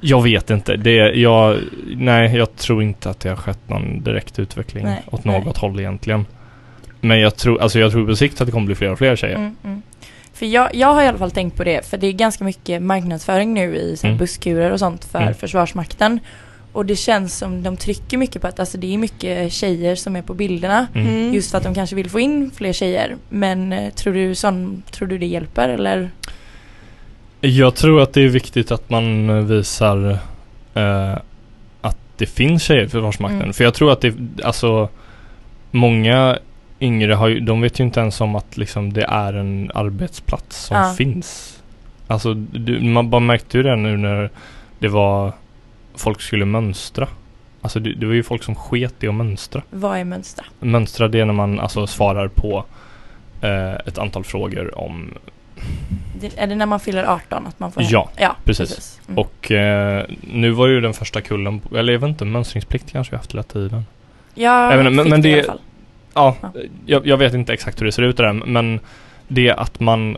Jag 0.00 0.22
vet 0.22 0.50
inte. 0.50 0.76
Det, 0.76 0.94
jag, 0.96 1.58
nej, 1.96 2.36
jag 2.36 2.56
tror 2.56 2.82
inte 2.82 3.10
att 3.10 3.20
det 3.20 3.28
har 3.28 3.36
skett 3.36 3.68
någon 3.68 4.02
direkt 4.02 4.38
utveckling 4.38 4.84
Nej, 4.84 5.02
åt 5.10 5.24
nej. 5.24 5.44
något 5.44 5.56
håll 5.56 5.80
egentligen. 5.80 6.26
Men 7.04 7.20
jag 7.20 7.36
tror, 7.36 7.60
alltså 7.62 7.78
jag 7.78 7.92
tror 7.92 8.06
på 8.06 8.16
sikt 8.16 8.40
att 8.40 8.46
det 8.46 8.52
kommer 8.52 8.66
bli 8.66 8.74
fler 8.74 8.90
och 8.92 8.98
fler 8.98 9.16
tjejer. 9.16 9.36
Mm, 9.36 9.56
mm. 9.64 9.82
För 10.32 10.46
jag, 10.46 10.74
jag 10.74 10.94
har 10.94 11.02
i 11.02 11.06
alla 11.06 11.18
fall 11.18 11.30
tänkt 11.30 11.56
på 11.56 11.64
det, 11.64 11.86
för 11.86 11.96
det 11.96 12.06
är 12.06 12.12
ganska 12.12 12.44
mycket 12.44 12.82
marknadsföring 12.82 13.54
nu 13.54 13.76
i 13.76 13.96
så 13.96 14.06
här 14.06 14.10
Mm. 14.12 14.18
busskurer 14.18 14.70
och 14.70 14.78
sånt 14.78 15.04
för 15.04 15.18
Mm. 15.22 15.34
Försvarsmakten. 15.34 16.20
Och 16.72 16.86
det 16.86 16.96
känns 16.96 17.38
som 17.38 17.62
de 17.62 17.76
trycker 17.76 18.18
mycket 18.18 18.42
på 18.42 18.48
att 18.48 18.60
alltså, 18.60 18.78
det 18.78 18.94
är 18.94 18.98
mycket 18.98 19.52
tjejer 19.52 19.94
som 19.94 20.16
är 20.16 20.22
på 20.22 20.34
bilderna. 20.34 20.86
Mm. 20.94 21.08
Mm. 21.08 21.34
Just 21.34 21.50
för 21.50 21.58
att 21.58 21.64
de 21.64 21.74
kanske 21.74 21.96
vill 21.96 22.10
få 22.10 22.20
in 22.20 22.50
fler 22.56 22.72
tjejer. 22.72 23.16
Men 23.28 23.72
eh, 23.72 23.92
tror 23.92 24.14
du, 24.14 24.34
sån, 24.34 24.82
tror 24.90 25.08
du 25.08 25.18
det 25.18 25.26
hjälper 25.26 25.68
eller? 25.68 26.10
Jag 27.40 27.74
tror 27.74 28.00
att 28.00 28.12
det 28.12 28.20
är 28.20 28.28
viktigt 28.28 28.70
att 28.70 28.90
man 28.90 29.30
eh, 29.30 29.36
visar 29.36 30.18
eh, 30.74 31.18
att 31.80 31.98
det 32.16 32.26
finns 32.26 32.62
tjejer 32.62 32.84
i 32.84 32.88
Försvarsmakten. 32.88 33.40
Mm. 33.40 33.52
För 33.52 33.64
jag 33.64 33.74
tror 33.74 33.92
att 33.92 34.00
det, 34.00 34.14
alltså 34.44 34.88
många 35.70 36.38
yngre 36.84 37.14
har 37.14 37.28
ju, 37.28 37.40
de 37.40 37.60
vet 37.60 37.80
ju 37.80 37.84
inte 37.84 38.00
ens 38.00 38.20
om 38.20 38.34
att 38.36 38.56
liksom 38.56 38.92
det 38.92 39.04
är 39.04 39.32
en 39.32 39.70
arbetsplats 39.74 40.56
som 40.64 40.76
Ja. 40.76 40.94
finns. 40.98 41.62
Alltså 42.06 42.34
du, 42.34 42.80
man 42.80 43.10
bara 43.10 43.20
märkte 43.20 43.56
ju 43.56 43.62
det 43.62 43.76
nu 43.76 43.96
när 43.96 44.30
det 44.78 44.88
var 44.88 45.32
folk 45.94 46.20
skulle 46.20 46.44
mönstra. 46.44 47.08
Alltså 47.60 47.80
det, 47.80 47.94
det 47.94 48.06
var 48.06 48.12
ju 48.14 48.22
folk 48.22 48.42
som 48.42 48.54
sket 48.54 49.04
i 49.04 49.08
att 49.08 49.14
mönstra. 49.14 49.62
Vad 49.70 49.98
är 49.98 50.04
mönstra? 50.04 50.44
Mönstra 50.60 51.08
det 51.08 51.20
är 51.20 51.24
när 51.24 51.32
man 51.32 51.60
alltså 51.60 51.86
svarar 51.86 52.28
på 52.28 52.64
eh, 53.40 53.74
ett 53.74 53.98
antal 53.98 54.24
frågor 54.24 54.78
om 54.78 55.14
Det, 56.20 56.38
är 56.38 56.46
det 56.46 56.54
när 56.54 56.66
man 56.66 56.80
fyller 56.80 57.04
18 57.04 57.46
att 57.46 57.60
man 57.60 57.72
får 57.72 57.82
Ja, 57.88 58.10
ja 58.16 58.36
precis. 58.44 59.00
Mm. 59.08 59.18
Och 59.18 59.50
eh, 59.50 60.04
nu 60.20 60.50
var 60.50 60.66
ju 60.66 60.80
den 60.80 60.94
första 60.94 61.20
kullen, 61.20 61.60
eller 61.76 61.92
jag 61.92 62.00
vet 62.00 62.08
inte, 62.08 62.24
mönstringsplikt 62.24 62.92
kanske 62.92 63.10
vi 63.10 63.16
haft 63.16 63.32
hela 63.32 63.42
tiden. 63.42 63.84
inte, 64.34 64.90
men- 64.90 65.08
men 65.08 65.22
det 65.22 65.46
Ja, 66.14 66.36
Ja. 66.40 66.52
jag, 66.86 67.06
jag 67.06 67.16
vet 67.16 67.34
inte 67.34 67.52
exakt 67.52 67.80
hur 67.80 67.86
det 67.86 67.92
ser 67.92 68.02
ut 68.02 68.16
där, 68.16 68.32
men 68.32 68.80
det 69.28 69.50
att 69.50 69.80
man 69.80 70.16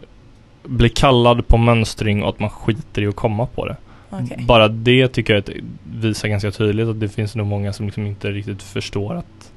blir 0.64 0.88
kallad 0.88 1.48
på 1.48 1.56
mönstring 1.56 2.22
och 2.22 2.28
att 2.28 2.38
man 2.40 2.50
skiter 2.50 3.02
i 3.02 3.06
att 3.06 3.16
komma 3.16 3.46
på 3.46 3.66
det. 3.66 3.76
Okej. 4.10 4.44
Bara 4.46 4.68
det 4.68 5.08
tycker 5.08 5.32
jag 5.34 5.40
att 5.40 5.50
visar 6.00 6.28
ganska 6.28 6.50
tydligt 6.50 6.88
att 6.88 7.00
det 7.00 7.08
finns 7.08 7.34
nog 7.36 7.46
många 7.46 7.72
som 7.72 7.86
liksom 7.86 8.06
inte 8.06 8.30
riktigt 8.30 8.62
förstår 8.62 9.14
att 9.14 9.52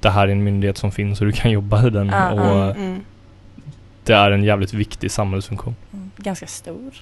det 0.00 0.10
här 0.10 0.28
är 0.28 0.32
en 0.32 0.44
myndighet 0.44 0.78
som 0.78 0.92
finns 0.92 1.20
och 1.20 1.26
du 1.26 1.32
kan 1.32 1.50
jobba 1.50 1.86
i 1.86 1.90
den 1.90 2.08
Ja, 2.08 2.32
och 2.32 2.40
ja. 2.40 2.70
Mm. 2.74 3.00
det 4.04 4.12
är 4.12 4.30
en 4.30 4.44
jävligt 4.44 4.72
viktig 4.74 5.10
samhällsfunktion. 5.10 5.76
Mm, 5.92 6.10
Ganska 6.16 6.46
stor. 6.46 6.92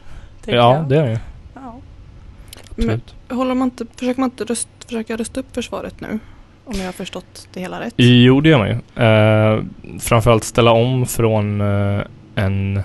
Ja, 0.44 0.54
jag. 0.54 0.88
det 0.88 0.96
är 0.96 1.06
det 1.06 1.20
Ja. 1.54 3.34
Håller 3.36 3.54
man 3.54 3.66
inte, 3.66 3.86
försöker 3.96 4.20
man 4.20 4.30
inte 4.30 4.44
röst, 4.44 4.68
försöka 4.86 5.16
rösta 5.16 5.40
upp 5.40 5.54
försvaret 5.54 6.00
nu? 6.00 6.18
Om 6.64 6.79
jag 6.79 6.85
har 6.85 6.92
förstått 6.92 7.48
det 7.53 7.61
hela 7.61 7.81
rätt. 7.81 7.94
Jo, 7.96 8.40
det 8.40 8.48
gör 8.48 8.59
man 8.59 8.68
ju. 8.68 9.05
Eh, 9.05 9.62
framförallt 10.01 10.44
ställa 10.44 10.70
om 10.70 11.07
från 11.07 11.61
eh, 11.61 12.01
en, 12.35 12.83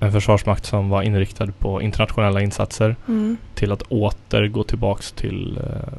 en 0.00 0.12
försvarsmakt 0.12 0.64
som 0.66 0.88
var 0.88 1.02
inriktad 1.02 1.46
på 1.58 1.82
internationella 1.82 2.40
insatser 2.40 2.96
Mm. 3.08 3.36
till 3.54 3.72
att 3.72 3.82
åter 3.82 4.46
gå 4.48 4.62
tillbaks 4.64 5.12
till 5.12 5.58
eh, 5.62 5.92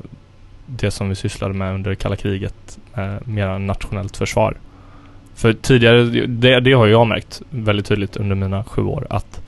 det 0.66 0.92
som 0.92 1.10
vi 1.10 1.16
sysslade 1.16 1.54
med 1.54 1.74
under 1.74 1.96
kalla 1.96 2.16
kriget, 2.16 2.80
eh, 2.98 3.14
mera 3.26 3.58
nationellt 3.58 4.18
försvar. 4.18 4.58
För 5.36 5.54
tidigare, 5.54 6.04
det, 6.28 6.60
det 6.60 6.74
har 6.74 6.88
jag 6.88 7.08
märkt 7.08 7.42
väldigt 7.50 7.86
tydligt 7.86 8.18
under 8.18 8.36
mina 8.36 8.64
sju 8.64 8.82
år 8.82 9.08
att 9.10 9.42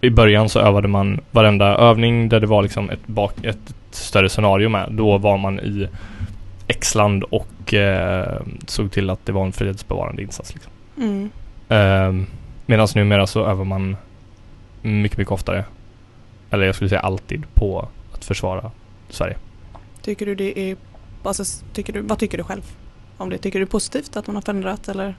i 0.00 0.10
början 0.10 0.48
så 0.48 0.60
övade 0.60 0.88
man 0.88 1.20
varenda 1.30 1.66
övning 1.66 2.28
där 2.28 2.40
det 2.40 2.46
var 2.46 2.62
liksom 2.62 2.90
ett, 2.90 3.06
bak, 3.06 3.44
ett 3.44 3.74
större 3.90 4.28
scenario 4.28 4.68
med. 4.68 4.88
Då 4.92 5.18
var 5.18 5.38
man 5.38 5.60
i 5.60 5.88
X-land 6.68 7.24
och 7.24 7.74
eh, 7.74 8.42
såg 8.66 8.92
till 8.92 9.10
att 9.10 9.26
det 9.26 9.32
var 9.32 9.46
en 9.46 9.52
fredsbevarande 9.52 10.22
insats. 10.22 10.54
Liksom. 10.54 10.72
Mm. 10.96 11.30
Eh, 11.68 12.26
Medan 12.66 12.88
numera 12.94 13.26
så 13.26 13.46
övar 13.46 13.64
man 13.64 13.96
mycket, 14.82 15.18
mycket 15.18 15.32
oftare. 15.32 15.64
Eller 16.50 16.66
jag 16.66 16.74
skulle 16.74 16.88
säga 16.88 17.00
alltid 17.00 17.54
på 17.54 17.88
att 18.12 18.24
försvara 18.24 18.70
Sverige. 19.08 19.36
Tycker 20.02 20.26
du 20.26 20.34
det 20.34 20.70
är, 20.70 20.76
alltså, 21.22 21.44
tycker 21.72 21.92
du, 21.92 22.00
vad 22.00 22.18
tycker 22.18 22.38
du 22.38 22.44
själv 22.44 22.62
om 23.16 23.30
det? 23.30 23.38
Tycker 23.38 23.58
du 23.58 23.64
det 23.64 23.68
är 23.68 23.70
positivt 23.70 24.16
att 24.16 24.26
man 24.26 24.36
har 24.36 24.42
förändrat 24.42 24.88
eller? 24.88 25.14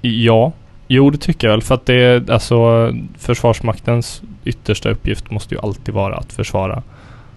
Ja, 0.00 0.52
jo 0.88 1.10
det 1.10 1.18
tycker 1.18 1.46
jag 1.46 1.52
väl 1.52 1.62
för 1.62 1.74
att 1.74 1.86
det 1.86 1.94
är 1.94 2.30
alltså 2.30 2.90
Försvarsmaktens 3.18 4.22
yttersta 4.44 4.90
uppgift 4.90 5.30
måste 5.30 5.54
ju 5.54 5.60
alltid 5.60 5.94
vara 5.94 6.16
att 6.16 6.32
försvara 6.32 6.82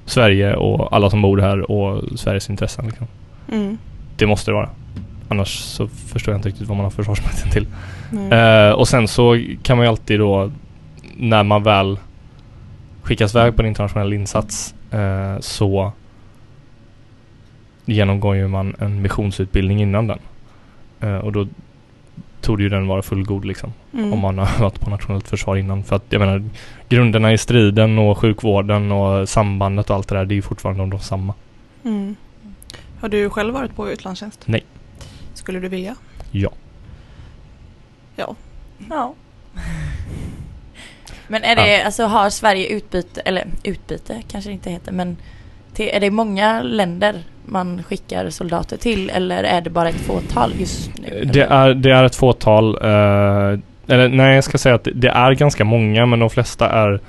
Sverige 0.08 0.56
och 0.56 0.96
alla 0.96 1.10
som 1.10 1.22
bor 1.22 1.38
här 1.38 1.72
och 1.72 2.20
Sveriges 2.20 2.50
intressen. 2.50 2.86
Liksom. 2.86 3.08
Mm. 3.52 3.78
Det 4.16 4.28
måste 4.28 4.52
det 4.52 4.56
vara. 4.56 4.70
Annars 5.30 5.60
så 5.60 5.88
förstår 5.88 6.34
jag 6.34 6.40
inte 6.40 6.50
riktigt 6.50 6.68
vad 6.68 6.78
man 6.78 6.84
har 6.84 6.92
Försvarsmakten 6.92 7.52
till. 7.52 7.68
Eh, 8.32 8.72
och 8.72 8.88
sen 8.88 9.08
så 9.08 9.44
kan 9.64 9.78
man 9.78 9.86
ju 9.86 9.90
alltid 9.90 10.20
då 10.20 10.52
när 11.16 11.44
man 11.44 11.64
väl 11.64 12.00
skickas 13.02 13.36
iväg 13.36 13.56
på 13.56 13.62
en 13.62 13.68
internationell 13.68 14.14
insats 14.14 14.76
eh, 14.92 15.40
så 15.40 15.92
genomgår 17.86 18.36
ju 18.36 18.48
man 18.48 18.76
en 18.80 19.02
missionsutbildning 19.02 19.82
innan 19.82 20.08
den. 20.08 20.20
Eh, 21.00 21.18
och 21.18 21.32
då 21.32 21.48
tog 22.42 22.62
ju 22.62 22.70
den 22.70 22.88
vara 22.88 23.02
fullgod 23.02 23.46
liksom. 23.46 23.74
Mm. 23.94 24.14
Om 24.14 24.20
man 24.20 24.38
har 24.38 24.60
varit 24.60 24.80
på 24.80 24.90
nationellt 24.90 25.28
försvar 25.28 25.56
innan. 25.56 25.84
För 25.84 25.96
att 25.96 26.06
jag 26.10 26.20
menar 26.20 26.44
grunderna 26.90 27.34
i 27.34 27.38
striden 27.38 28.00
och 28.00 28.18
sjukvården 28.18 28.92
och 28.92 29.30
sambandet 29.30 29.90
och 29.90 29.96
allt 29.96 30.08
det 30.08 30.16
där 30.16 30.26
det 30.26 30.34
är 30.34 30.36
ju 30.36 30.42
fortfarande 30.42 30.86
de 30.86 31.00
samma. 31.00 31.34
Mm. 31.84 32.16
Har 33.00 33.10
du 33.10 33.30
själv 33.30 33.54
varit 33.54 33.76
på 33.76 33.92
utlandstjänst? 33.92 34.44
Nej. 34.46 34.66
Skulle 35.34 35.60
du 35.60 35.68
vilja? 35.68 35.96
Ja. 36.32 36.50
Ja. 38.16 38.36
Ja. 38.90 39.14
Men 41.28 41.44
är 41.44 41.56
det, 41.56 41.84
alltså 41.84 42.04
har 42.04 42.30
Sverige 42.30 42.68
utbyte, 42.68 43.22
eller 43.22 43.48
utbyte 43.64 44.22
kanske 44.28 44.50
det 44.50 44.54
inte 44.54 44.70
heter, 44.70 44.92
men 44.92 45.18
till, 45.78 45.90
är 45.94 46.00
det 46.00 46.12
många 46.12 46.62
länder 46.62 47.16
man 47.46 47.84
skickar 47.84 48.30
soldater 48.30 48.78
till 48.78 49.10
eller 49.10 49.44
är 49.44 49.62
det 49.62 49.70
bara 49.70 49.90
ett 49.90 50.02
fåtal 50.02 50.54
just 50.60 50.92
nu? 50.98 51.08
Eh, 51.08 51.28
det 51.28 51.42
är, 51.42 51.74
det 51.74 51.92
är 51.92 52.04
ett 52.04 52.16
fåtal. 52.16 52.76
Eh, 52.76 53.60
eller 53.88 54.10
nej, 54.10 54.36
jag 54.36 54.44
ska 54.44 54.58
säga 54.58 54.76
att 54.76 54.88
det, 54.94 55.08
är 55.08 55.32
ganska 55.32 55.66
många 55.66 56.06
men 56.06 56.20
de 56.20 56.30
flesta 56.30 56.70
är 56.70 57.00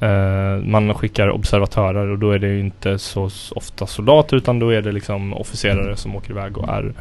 eh, 0.00 0.62
man 0.64 0.94
skickar 0.94 1.30
observatörer 1.30 2.10
och 2.10 2.18
då 2.18 2.30
är 2.30 2.38
det 2.38 2.46
ju 2.46 2.60
inte 2.60 2.98
så 2.98 3.30
ofta 3.54 3.86
soldater 3.86 4.36
utan 4.36 4.58
då 4.58 4.70
är 4.70 4.82
det 4.82 4.92
liksom 4.92 5.34
officerare 5.34 5.96
som 5.96 6.16
åker 6.16 6.30
iväg 6.30 6.58
och 6.58 6.68
är 6.68 6.92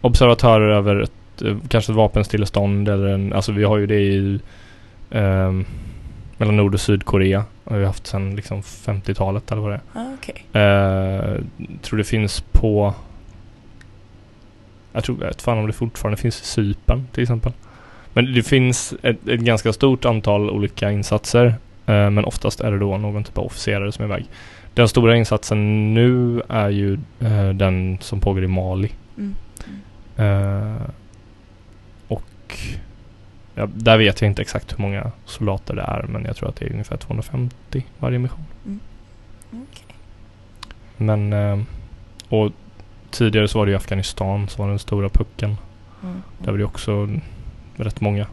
observatörer 0.00 0.70
över 0.70 1.00
ett, 1.00 1.42
eh, 1.42 1.56
kanske 1.68 1.92
ett 1.92 1.96
vapenstillestånd 1.96 2.88
eller 2.88 3.06
en, 3.06 3.32
alltså 3.32 3.52
vi 3.52 3.64
har 3.64 3.78
ju 3.78 3.86
det 3.86 4.00
i 4.00 4.40
eh, 5.10 5.52
mellan 6.38 6.56
Nord 6.56 6.74
och 6.74 6.80
Sydkorea. 6.80 7.44
Har 7.64 7.78
vi 7.78 7.84
haft 7.84 8.06
sedan 8.06 8.36
liksom 8.36 8.62
50-talet 8.62 9.52
eller 9.52 9.62
vad 9.62 9.70
det 9.70 9.80
är. 9.94 10.00
Ah, 10.00 10.14
okej. 10.14 10.62
Eh, 10.62 11.42
tror 11.82 11.96
det 11.98 12.04
finns 12.04 12.40
på 12.40 12.94
jag 14.92 15.04
tror, 15.04 15.18
jag 15.20 15.26
vet 15.26 15.42
fan 15.42 15.58
om 15.58 15.66
det 15.66 15.72
fortfarande 15.72 16.16
finns 16.16 16.42
i 16.42 16.44
Cypern 16.44 17.06
till 17.12 17.22
exempel. 17.22 17.52
Men 18.12 18.34
det 18.34 18.42
finns 18.42 18.94
ett, 19.02 19.28
ett 19.28 19.40
ganska 19.40 19.72
stort 19.72 20.04
antal 20.04 20.50
olika 20.50 20.90
insatser. 20.90 21.46
Eh, 21.86 22.10
men 22.10 22.24
oftast 22.24 22.60
är 22.60 22.72
det 22.72 22.78
då 22.78 22.96
någon 22.96 23.24
typ 23.24 23.38
av 23.38 23.44
officerare 23.44 23.92
som 23.92 24.04
är 24.04 24.08
iväg. 24.08 24.26
Den 24.74 24.88
stora 24.88 25.16
insatsen 25.16 25.94
nu 25.94 26.42
är 26.48 26.68
ju 26.68 26.98
eh, 27.20 27.48
den 27.48 27.98
som 28.00 28.20
pågår 28.20 28.44
i 28.44 28.46
Mali. 28.46 28.92
Mm. 29.18 29.34
Eh, 30.16 30.82
och 32.08 32.58
ja, 33.58 33.68
där 33.74 33.98
vet 33.98 34.20
jag 34.20 34.30
inte 34.30 34.42
exakt 34.42 34.72
hur 34.72 34.82
många 34.82 35.10
soldater 35.24 35.76
det 35.76 35.82
är 35.82 36.02
men 36.08 36.24
jag 36.24 36.36
tror 36.36 36.48
att 36.48 36.56
det 36.56 36.66
är 36.66 36.72
ungefär 36.72 36.96
250 36.96 37.84
varje 37.98 38.18
mission. 38.18 38.44
Okej. 39.50 39.96
Men 40.96 41.32
eh, 41.32 41.58
och 42.28 42.52
tidigare 43.10 43.48
så 43.48 43.58
var 43.58 43.66
det 43.66 43.72
i 43.72 43.74
Afghanistan 43.74 44.48
som 44.48 44.62
var 44.64 44.70
den 44.70 44.78
stora 44.78 45.08
pucken. 45.08 45.56
Mm. 46.02 46.22
Där 46.38 46.50
var 46.50 46.58
det 46.58 46.64
också 46.64 47.08
rätt 47.76 48.00
många. 48.00 48.26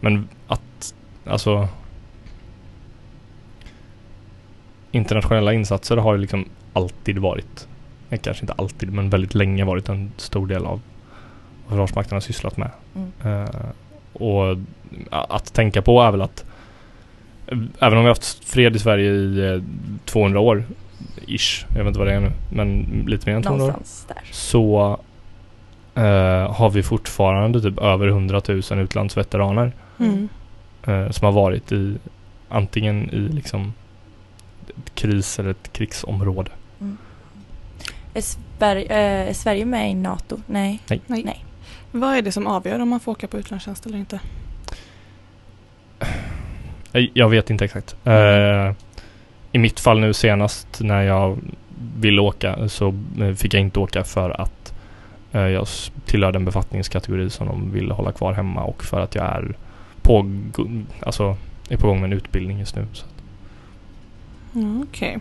Men 0.00 0.28
att 0.46 0.94
alltså 1.26 1.68
internationella 4.90 5.52
insatser 5.52 5.96
har 5.96 6.14
ju 6.14 6.20
liksom 6.20 6.48
alltid 6.72 7.18
varit, 7.18 7.68
kanske 8.22 8.42
inte 8.42 8.52
alltid 8.52 8.92
men 8.92 9.10
väldigt 9.10 9.34
länge 9.34 9.64
varit 9.64 9.88
en 9.88 10.12
stor 10.16 10.46
del 10.46 10.64
av 10.64 10.80
vad 11.66 11.70
Försvarsmakten 11.70 12.16
har 12.16 12.20
sysslat 12.20 12.56
med. 12.56 12.70
Mm. 12.94 13.12
Eh, 13.24 13.50
och 14.14 14.56
att 15.10 15.54
tänka 15.54 15.82
på 15.82 16.02
är 16.02 16.10
väl 16.10 16.22
att 16.22 16.44
eh, 17.46 17.58
även 17.78 17.98
om 17.98 18.04
vi 18.04 18.08
har 18.08 18.14
haft 18.14 18.44
fred 18.44 18.76
i 18.76 18.78
Sverige 18.78 19.10
i 19.12 19.52
eh, 19.54 19.62
200 20.04 20.40
år, 20.40 20.64
ish, 21.26 21.64
jag 21.68 21.78
vet 21.78 21.86
inte 21.86 21.98
vad 21.98 22.08
det 22.08 22.14
är 22.14 22.20
nu, 22.20 22.30
men 22.52 22.82
lite 23.08 23.30
mer 23.30 23.36
än 23.36 23.42
200 23.42 23.64
år 23.64 23.68
Någonstans 23.68 24.04
där. 24.08 24.22
så 24.32 24.98
eh, 25.94 26.52
har 26.54 26.70
vi 26.70 26.82
fortfarande 26.82 27.60
typ 27.60 27.78
över 27.78 28.08
100 28.08 28.42
000 28.48 28.62
utlandsveteraner 28.78 29.72
Mm. 30.00 30.28
eh, 30.86 31.10
som 31.10 31.24
har 31.24 31.32
varit 31.32 31.72
i 31.72 31.96
antingen 32.48 33.10
i 33.10 33.18
liksom 33.18 33.72
ett 34.68 34.94
kris 34.94 35.38
eller 35.38 35.50
ett 35.50 35.72
krigsområde. 35.72 36.50
Är 38.14 38.20
Sverige, 38.58 38.84
eh, 38.84 39.28
är 39.28 39.32
Sverige 39.32 39.64
med 39.64 39.90
i 39.90 39.94
NATO? 39.94 40.36
Nej. 40.46 40.80
Nej. 40.86 41.00
Nej. 41.06 41.44
Vad 41.96 42.16
är 42.16 42.22
det 42.22 42.32
som 42.32 42.46
avgör 42.46 42.78
om 42.80 42.88
man 42.88 43.00
får 43.00 43.12
åka 43.12 43.26
på 43.26 43.38
utlandstjänst 43.38 43.86
eller 43.86 43.98
inte? 43.98 44.20
Jag, 47.12 47.28
vet 47.28 47.50
inte 47.50 47.64
exakt. 47.64 47.96
Eh, 48.04 48.72
I 49.52 49.58
mitt 49.58 49.80
fall 49.80 50.00
nu 50.00 50.12
senast 50.12 50.80
när 50.80 51.02
jag 51.02 51.38
ville 51.98 52.20
åka 52.20 52.68
så 52.68 52.94
eh, 53.20 53.34
fick 53.34 53.54
jag 53.54 53.60
inte 53.60 53.80
åka 53.80 54.04
för 54.04 54.40
att 54.40 54.74
eh, 55.32 55.40
jag 55.40 55.62
s- 55.62 55.92
tillhörde 56.06 56.38
en 56.38 56.44
befattningskategori 56.44 57.30
som 57.30 57.46
de 57.46 57.70
ville 57.72 57.94
hålla 57.94 58.12
kvar 58.12 58.32
hemma 58.32 58.62
och 58.64 58.84
för 58.84 59.00
att 59.00 59.14
jag 59.14 59.24
är 59.24 59.56
på, 60.02 60.30
alltså, 61.02 61.36
är 61.68 61.76
på 61.76 61.86
gång 61.86 62.00
med 62.00 62.12
en 62.12 62.16
utbildning 62.16 62.58
just 62.58 62.76
nu. 62.76 62.86
Mm, 64.54 64.86
Okej. 64.90 65.18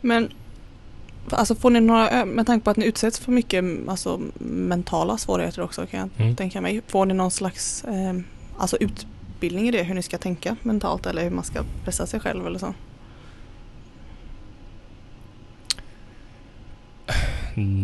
Men 0.00 0.28
alltså 1.30 1.54
får 1.54 1.70
ni 1.70 1.80
några, 1.80 2.10
ö- 2.10 2.24
med 2.24 2.46
tanke 2.46 2.64
på 2.64 2.70
att 2.70 2.76
ni 2.76 2.84
utsätts 2.86 3.18
för 3.18 3.32
mycket 3.32 3.64
alltså, 3.88 4.20
mentala 4.44 5.18
svårigheter 5.18 5.62
också 5.62 5.86
kan 5.86 6.00
jag 6.00 6.08
Mm. 6.24 6.36
tänka 6.36 6.60
mig. 6.60 6.80
Får 6.86 7.06
ni 7.06 7.14
någon 7.14 7.30
slags 7.30 7.84
eh, 7.84 8.12
alltså 8.58 8.76
utbildning 8.80 9.68
i 9.68 9.70
det, 9.70 9.82
hur 9.82 9.94
ni 9.94 10.02
ska 10.02 10.18
tänka 10.18 10.56
mentalt 10.62 11.06
eller 11.06 11.22
hur 11.22 11.30
man 11.30 11.44
ska 11.44 11.60
pressa 11.84 12.06
sig 12.06 12.20
själv 12.20 12.46
eller 12.46 12.58
så? 12.58 12.74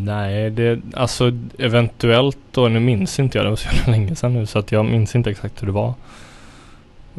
Nej, 0.05 0.51
det 0.51 0.81
alltså 0.95 1.33
eventuellt 1.59 2.39
då, 2.53 2.69
nu 2.69 2.81
minns 2.81 3.19
inte 3.19 3.39
jag, 3.39 3.45
det 3.47 3.51
var 3.51 3.57
så 3.57 3.69
jävla 3.77 3.93
länge 3.93 4.15
sedan 4.17 4.33
nu 4.35 4.47
så 4.47 4.59
att 4.59 4.73
jag 4.73 4.85
minns 4.85 5.15
inte 5.17 5.31
exakt 5.31 5.63
hur 5.63 5.67
det 5.67 5.73
var 5.73 5.95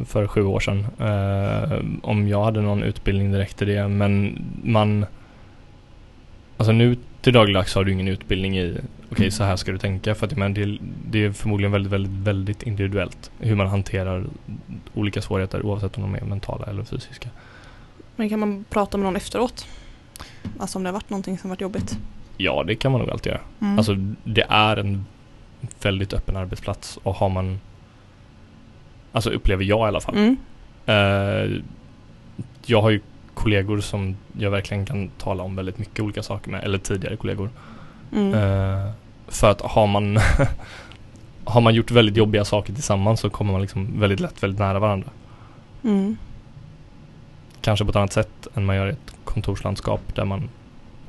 för 0.06 0.28
sju 0.28 0.44
år 0.44 0.60
sedan. 0.60 0.88
Eh, 1.00 1.80
om 2.02 2.28
jag 2.28 2.44
hade 2.44 2.62
någon 2.62 2.84
utbildning 2.84 3.32
direkt 3.32 3.62
i 3.62 3.66
det, 3.66 3.88
men 3.88 4.42
man 4.64 5.06
Alltså 6.58 6.72
nu 6.72 6.98
till 7.22 7.34
dagligdags 7.34 7.76
har 7.76 7.84
du 7.84 7.92
ingen 7.92 8.08
utbildning 8.08 8.58
i 8.58 8.78
okej 9.12 9.32
så 9.32 9.44
här 9.44 9.56
ska 9.56 9.72
du 9.72 9.78
tänka 9.78 10.16
för 10.16 10.26
att 10.26 10.38
men 10.38 10.54
det, 10.54 10.78
det 11.10 11.26
är 11.26 11.32
förmodligen 11.32 11.72
väldigt, 11.72 11.92
väldigt, 11.92 12.12
väldigt 12.12 12.64
individuellt 12.64 13.32
hur 13.40 13.56
man 13.56 13.68
hanterar 13.68 14.26
olika 14.94 15.22
svårigheter 15.22 15.66
oavsett 15.66 15.98
om 15.98 16.04
de 16.04 16.16
är 16.16 16.22
mentala 16.22 16.66
eller 16.66 16.84
fysiska. 16.84 17.30
Men 18.16 18.30
kan 18.30 18.40
man 18.40 18.66
prata 18.70 18.98
med 18.98 19.06
någon 19.06 19.16
efteråt? 19.16 19.68
Alltså 20.60 20.78
om 20.80 20.84
det 20.84 20.90
har 20.90 20.94
varit 20.94 21.10
någonting 21.10 21.38
som 21.38 21.50
varit 21.50 21.62
jobbigt? 21.62 21.98
Ja, 22.38 22.64
det 22.68 22.76
kan 22.76 22.92
man 22.92 23.02
nog 23.02 23.10
alltid 23.10 23.32
göra. 23.32 23.42
Mm. 23.62 23.78
Alltså 23.78 23.96
det 24.24 24.46
är 24.50 24.78
en 24.78 25.06
väldigt 25.82 26.14
öppen 26.14 26.36
arbetsplats 26.36 27.00
och 27.04 27.16
har 27.16 27.30
man 27.30 27.60
Alltså 29.12 29.30
upplever 29.30 29.64
jag 29.64 29.80
i 29.80 29.88
alla 29.88 30.00
fall. 30.00 30.16
Mm. 30.16 30.38
Eh, 30.86 31.62
jag 32.66 32.82
har 32.82 32.90
ju 32.90 33.02
kollegor 33.38 33.80
som 33.80 34.18
jag 34.38 34.52
verkligen 34.52 34.86
kan 34.86 35.10
tala 35.10 35.44
om 35.44 35.56
väldigt 35.56 35.78
mycket 35.78 36.00
olika 36.00 36.24
saker 36.24 36.52
med, 36.52 36.64
eller 36.64 36.78
tidigare 36.78 37.16
kollegor. 37.16 37.50
Mm. 38.12 38.34
Eh, 38.34 38.92
för 39.28 39.52
att 39.52 39.62
har 39.62 39.88
man 39.88 40.20
Har 41.44 41.62
man 41.62 41.76
gjort 41.76 41.92
väldigt 41.92 42.18
jobbiga 42.18 42.46
saker 42.46 42.74
tillsammans 42.74 43.20
så 43.20 43.30
kommer 43.30 43.52
man 43.52 43.62
liksom 43.62 44.00
väldigt 44.00 44.20
lätt 44.20 44.44
väldigt 44.44 44.60
nära 44.60 44.80
varandra. 44.80 45.10
Mm. 45.84 46.18
Kanske 47.62 47.86
på 47.86 47.90
ett 47.90 47.96
annat 47.96 48.14
sätt 48.14 48.48
än 48.56 48.66
man 48.66 48.76
gör 48.76 48.88
i 48.88 48.92
ett 48.92 49.14
kontorslandskap 49.24 50.16
där 50.16 50.26
man 50.26 50.50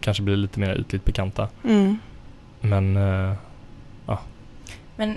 kanske 0.00 0.22
blir 0.22 0.36
lite 0.36 0.60
mer 0.60 0.80
ytligt 0.80 1.04
bekanta. 1.04 1.48
Mm. 1.64 1.98
Men 2.60 2.96
eh, 2.96 3.34
Men 4.96 5.16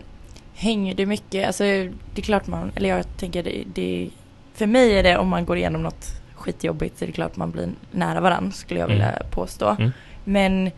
hänger 0.53 0.95
det 0.95 1.05
mycket, 1.05 1.47
alltså 1.47 1.63
det 1.63 2.17
är 2.17 2.21
klart 2.21 2.47
man, 2.47 2.71
eller 2.75 2.89
jag 2.89 3.17
tänker 3.17 3.43
det, 3.43 3.63
det 3.73 4.09
för 4.53 4.67
mig 4.67 4.97
är 4.97 5.03
det 5.03 5.17
om 5.17 5.27
man 5.27 5.45
går 5.45 5.57
igenom 5.57 5.83
något 5.83 6.20
skitjobbigt 6.41 6.97
så 6.97 7.05
är 7.05 7.07
det 7.07 7.13
klart 7.13 7.35
man 7.35 7.51
blir 7.51 7.69
nära 7.91 8.19
varandra 8.21 8.51
skulle 8.51 8.79
jag 8.79 8.89
Mm. 8.89 8.97
vilja 8.97 9.21
påstå. 9.31 9.75
Mm. 9.79 9.91
Men 10.23 10.71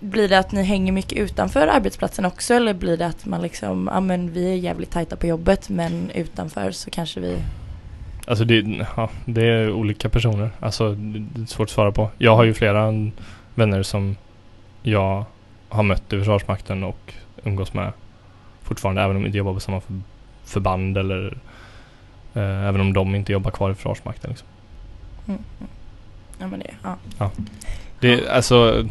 blir 0.00 0.28
det 0.28 0.38
att 0.38 0.52
ni 0.52 0.62
hänger 0.62 0.92
mycket 0.92 1.18
utanför 1.18 1.66
arbetsplatsen 1.66 2.24
också 2.24 2.54
eller 2.54 2.74
blir 2.74 2.96
det 2.96 3.06
att 3.06 3.26
man 3.26 3.42
liksom, 3.42 3.90
ja 3.92 4.00
men 4.00 4.32
vi 4.32 4.50
är 4.52 4.56
jävligt 4.56 4.90
tajta 4.90 5.16
på 5.16 5.26
jobbet 5.26 5.68
men 5.68 6.10
utanför 6.10 6.70
så 6.70 6.90
kanske 6.90 7.20
vi 7.20 7.36
Alltså 8.28 8.44
det, 8.44 8.86
ja, 8.96 9.10
det 9.24 9.46
är 9.46 9.72
olika 9.72 10.08
personer. 10.08 10.50
Alltså 10.60 10.92
det 10.94 11.40
är 11.42 11.46
svårt 11.46 11.64
att 11.64 11.70
svara 11.70 11.92
på. 11.92 12.10
Jag 12.18 12.36
har 12.36 12.44
ju 12.44 12.54
flera 12.54 12.92
vänner 13.54 13.82
som 13.82 14.16
jag 14.82 15.24
har 15.68 15.82
mött 15.82 16.12
i 16.12 16.18
Försvarsmakten 16.18 16.84
och 16.84 17.14
umgås 17.44 17.74
med 17.74 17.92
fortfarande 18.62 19.02
även 19.02 19.16
om 19.16 19.22
de 19.22 19.26
inte 19.26 19.38
jobbar 19.38 19.54
på 19.54 19.60
samma 19.60 19.80
för, 19.80 19.94
förband 20.44 20.98
eller 20.98 21.38
även 22.40 22.80
om 22.80 22.92
de 22.92 23.14
inte 23.14 23.32
jobbar 23.32 23.50
kvar 23.50 23.70
i 23.70 23.74
Försvarsmakten. 23.74 24.30
Liksom. 24.30 24.48
mm, 25.26 25.40
mm. 25.60 25.70
Ja 26.38 26.46
men 26.46 26.60
det, 26.60 26.70
ja. 27.18 27.30
Det 28.00 28.12
är 28.12 28.30
alltså 28.30 28.86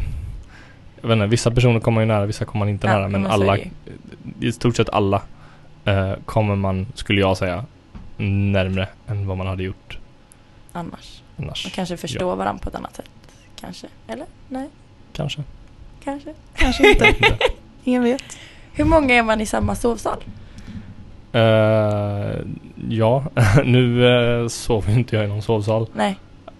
jag 1.01 1.08
vet 1.08 1.15
inte, 1.15 1.27
vissa 1.27 1.51
personer 1.51 1.79
kommer 1.79 1.95
man 1.95 2.03
ju 2.03 2.08
nära, 2.13 2.25
vissa 2.25 2.45
kommer 2.45 2.65
man 2.65 2.69
inte 2.69 2.88
Ja, 2.88 2.93
nära 2.93 3.08
men 3.08 3.27
alla, 3.27 3.58
i 4.39 4.51
stort 4.51 4.75
sett 4.75 4.89
alla 4.89 5.21
eh, 5.86 6.13
kommer 6.25 6.55
man, 6.55 6.88
skulle 6.95 7.21
jag 7.21 7.38
säga, 7.38 7.65
närmre 8.17 8.88
än 9.08 9.27
vad 9.27 9.38
man 9.38 9.47
hade 9.47 9.63
gjort 9.63 9.99
annars. 10.75 11.21
Man 11.36 11.45
annars. 11.45 11.71
kanske 11.75 11.97
förstår 11.97 12.36
varandra 12.36 12.63
på 12.63 12.69
ett 12.69 12.75
annat 12.75 12.95
sätt. 12.95 13.10
Kanske, 13.55 13.88
eller? 14.08 14.25
Nej, 14.49 14.69
Kanske. 15.13 15.43
kanske. 16.03 16.34
Kanske 16.55 16.89
inte. 16.89 17.15
Ingen 17.84 18.03
vet. 18.03 18.38
Hur 18.73 18.86
många 18.86 19.13
är 19.13 19.23
man 19.23 19.41
i 19.41 19.45
samma 19.45 19.75
sovsal? 19.75 20.17
Eh, 21.36 22.36
ja, 22.89 23.24
nu 23.65 24.00
uh, 24.02 24.48
sover 24.48 24.91
ju 24.91 24.98
inte 24.98 25.15
jag 25.15 25.26
i 25.26 25.28
någon 25.28 25.41
sovsal. 25.41 25.88
Nej, 25.95 26.15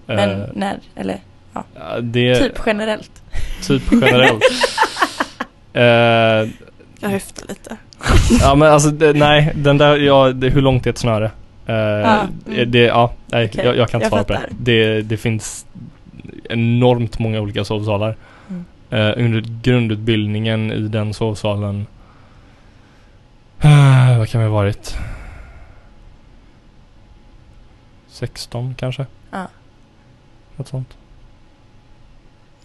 men 0.06 0.30
Eh, 0.42 0.48
när? 0.54 0.78
Eller 0.96 1.18
ja, 1.54 1.64
det 2.02 2.36
typ 2.40 2.60
generellt? 2.66 3.12
typ 3.68 3.84
generellt. 3.92 4.44
Eh, 5.74 5.82
Jag 7.00 7.10
höftar 7.10 7.48
lite. 7.48 7.78
ja 8.42 8.56
men 8.56 8.72
alltså 8.72 8.90
det, 8.90 9.14
nej, 9.14 9.52
den 9.56 9.78
där, 9.78 9.98
ja, 9.98 10.32
det, 10.32 10.50
hur 10.50 10.62
långt 10.62 10.86
är 10.86 10.90
ett 10.90 10.98
snöre? 10.98 11.32
Eh, 11.66 11.76
Ja, 11.76 12.20
mm. 12.48 12.72
det, 12.72 12.80
ja, 12.80 13.12
nej, 13.28 13.46
Okej, 13.54 13.66
jag, 13.66 13.78
jag 13.78 13.90
kan 13.90 14.02
inte 14.02 14.16
jag 14.18 14.26
svara 14.26 14.40
på 14.40 14.46
det. 14.60 14.72
det. 14.96 15.02
Det 15.02 15.18
finns 15.18 15.66
enormt 16.50 17.20
många 17.20 17.42
olika 17.42 17.66
sovsalar. 17.66 18.16
Mm. 18.50 18.66
Eh, 18.90 19.24
under 19.26 19.44
grundutbildningen 19.62 20.72
i 20.72 20.80
den 20.88 21.14
sovsalen 21.14 21.86
eh, 23.62 24.18
Vad 24.18 24.30
kan 24.30 24.42
vi 24.42 24.48
ha 24.48 24.54
varit? 24.54 24.98
16 28.08 28.76
kanske? 28.78 29.06
Ja. 29.32 29.48
Något 30.56 30.68
sånt. 30.68 30.98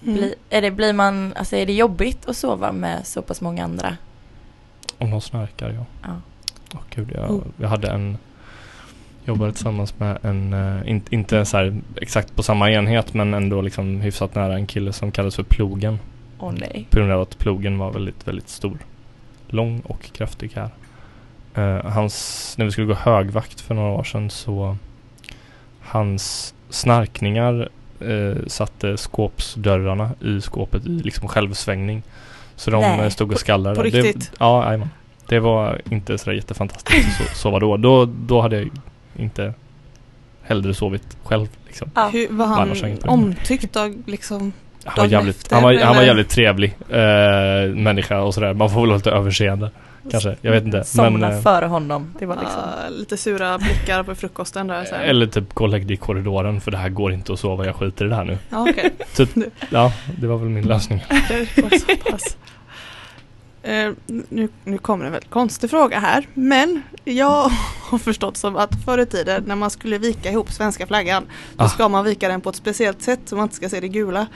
Mm. 0.03 0.15
Bli, 0.15 0.35
är 0.51 0.63
det, 0.63 0.71
blir 0.71 0.93
man, 0.93 1.33
alltså 1.37 1.57
är 1.57 1.67
det 1.67 1.73
jobbigt 1.73 2.29
att 2.29 2.37
sova 2.37 2.73
med 2.73 3.07
så 3.07 3.23
pass 3.23 3.41
många 3.41 3.65
andra? 3.65 3.97
Om 4.99 5.11
de 5.11 5.21
snarkar, 5.21 5.71
ja. 5.71 5.85
Ja. 6.03 6.21
Åh 6.75 6.81
gud, 6.91 7.13
jag, 7.15 7.31
Oh. 7.31 7.43
jag 7.57 7.69
hade 7.69 7.89
en 7.91 8.19
Jobbade 9.25 9.53
tillsammans 9.53 9.99
med 9.99 10.19
en, 10.23 10.53
eh, 10.53 10.91
in, 10.91 11.03
inte 11.11 11.45
så 11.45 11.57
här 11.57 11.81
exakt 11.97 12.37
på 12.37 12.43
samma 12.43 12.71
enhet 12.71 13.15
men 13.15 13.35
ändå 13.35 13.61
liksom 13.63 14.01
hyfsat 14.01 14.35
nära 14.35 14.55
en 14.55 14.67
kille 14.67 14.93
som 14.93 15.13
kallades 15.13 15.37
för 15.37 15.43
Plogen. 15.43 15.99
Åh 16.39 16.53
nej. 16.53 16.87
På 16.91 16.97
grund 16.97 17.13
av 17.13 17.21
att 17.21 17.39
plogen 17.39 17.79
var 17.79 17.93
väldigt, 17.93 18.29
väldigt 18.29 18.49
stor. 18.49 18.79
Lång 19.53 19.81
och 19.81 20.13
kraftig 20.13 20.53
här. 20.57 20.71
Eh, 21.55 21.91
hans, 21.91 22.55
när 22.59 22.65
vi 22.65 22.71
skulle 22.73 22.87
gå 22.87 22.95
högvakt 22.95 23.61
för 23.61 23.75
några 23.75 23.91
år 23.93 24.05
sedan 24.05 24.31
så 24.31 24.77
hans 25.81 26.55
snarkningar 26.71 27.69
eh, 28.01 28.47
satte 28.47 28.97
skåpsdörrarna 28.97 30.11
i 30.21 30.41
skåpet 30.41 30.87
i 30.87 30.89
liksom 30.89 31.29
självsvängning. 31.29 32.03
Så 32.57 32.71
de 32.71 32.81
Nej. 32.81 33.01
eh, 33.01 33.09
stod 33.09 33.33
och 33.33 33.41
skallrade. 33.41 33.77
På 33.77 33.83
Det- 33.83 33.89
riktigt? 33.91 34.33
ja, 34.39 34.65
jajamän. 34.65 34.89
Det 35.29 35.41
var 35.41 35.81
inte 35.91 36.19
sådär 36.19 36.33
jättefantastiskt 36.37 37.21
att 37.21 37.27
so- 37.27 37.35
sova 37.35 37.59
då. 37.59 37.77
då. 37.77 38.05
Då 38.05 38.41
hade 38.41 38.57
jag 38.59 38.71
inte 39.17 39.55
hellre 40.43 40.75
sovit 40.75 41.17
själv 41.25 41.49
liksom. 41.67 41.91
Ja. 41.95 42.09
Hur, 42.13 42.29
var 42.29 42.47
han 42.47 42.73
omtyckt 43.09 43.77
av 43.77 44.03
liksom? 44.07 44.53
Han 44.85 45.05
var 45.05 45.13
jävligt, 45.13 45.53
han 45.53 45.63
var, 45.63 45.75
han 45.79 45.97
var 45.97 46.03
jävligt 46.03 46.29
trevlig 46.29 46.77
eh, 46.89 47.75
människa 47.75 48.21
och 48.21 48.35
sådär. 48.35 48.55
Man 48.55 48.71
får 48.71 48.81
väl 48.81 48.91
ha 48.91 48.97
lite 48.97 49.11
överseende. 49.11 49.71
Kanske, 50.11 50.37
jag 50.41 50.53
vet 50.53 50.65
inte. 50.65 50.85
Somna 50.85 51.11
Men, 51.29 51.37
eh, 51.37 51.43
före 51.43 51.67
honom. 51.67 52.15
Det 52.19 52.27
var 52.27 52.35
liksom. 52.37 52.61
ah, 52.61 52.89
lite 52.89 53.17
sura 53.17 53.59
blickar 53.59 54.03
på 54.03 54.15
frukosten 54.15 54.67
där 54.67 54.85
sen. 54.85 55.01
eller 55.01 55.27
typ 55.27 55.55
gå 55.55 55.65
och 55.65 55.71
lägg 55.71 55.87
dig 55.87 55.95
i 55.95 55.97
korridoren 55.97 56.61
för 56.61 56.71
det 56.71 56.77
här 56.77 56.89
går 56.89 57.13
inte 57.13 57.33
att 57.33 57.41
sova, 57.41 57.67
jag 57.67 57.75
skiter 57.77 58.05
i 58.05 58.09
det 58.09 58.15
här 58.15 58.25
nu. 58.25 58.39
Ja 58.51 58.67
okej, 58.71 58.93
Ja, 59.71 59.93
det 60.19 60.27
var 60.27 60.37
väl 60.37 60.49
min 60.49 60.65
lösning. 60.67 61.05
Eh, 63.63 63.91
nu, 64.07 64.49
nu 64.65 64.79
kommer 64.79 65.05
en 65.05 65.13
väldigt 65.13 65.31
konstig 65.31 65.71
fråga 65.71 65.99
här 65.99 66.27
men 66.35 66.83
jag 67.05 67.51
har 67.91 67.99
förstått 67.99 68.37
som 68.37 68.57
att 68.57 68.71
förr 68.85 68.99
i 68.99 69.07
tiden 69.07 69.45
när 69.47 69.57
man 69.57 69.71
skulle 69.71 69.99
vika 69.99 70.31
ihop 70.31 70.53
svenska 70.53 70.87
flaggan 70.87 71.27
då 71.57 71.65
Ah. 71.65 71.69
ska 71.69 71.89
man 71.89 72.05
vika 72.05 72.29
den 72.29 72.41
på 72.41 72.51
ett 72.51 72.57
speciellt 72.57 73.03
sätt 73.03 73.21
så 73.25 73.37
man 73.37 73.43
inte 73.43 73.55
ska 73.57 73.69
se 73.69 73.81
det 73.81 73.89
gula. 73.89 74.27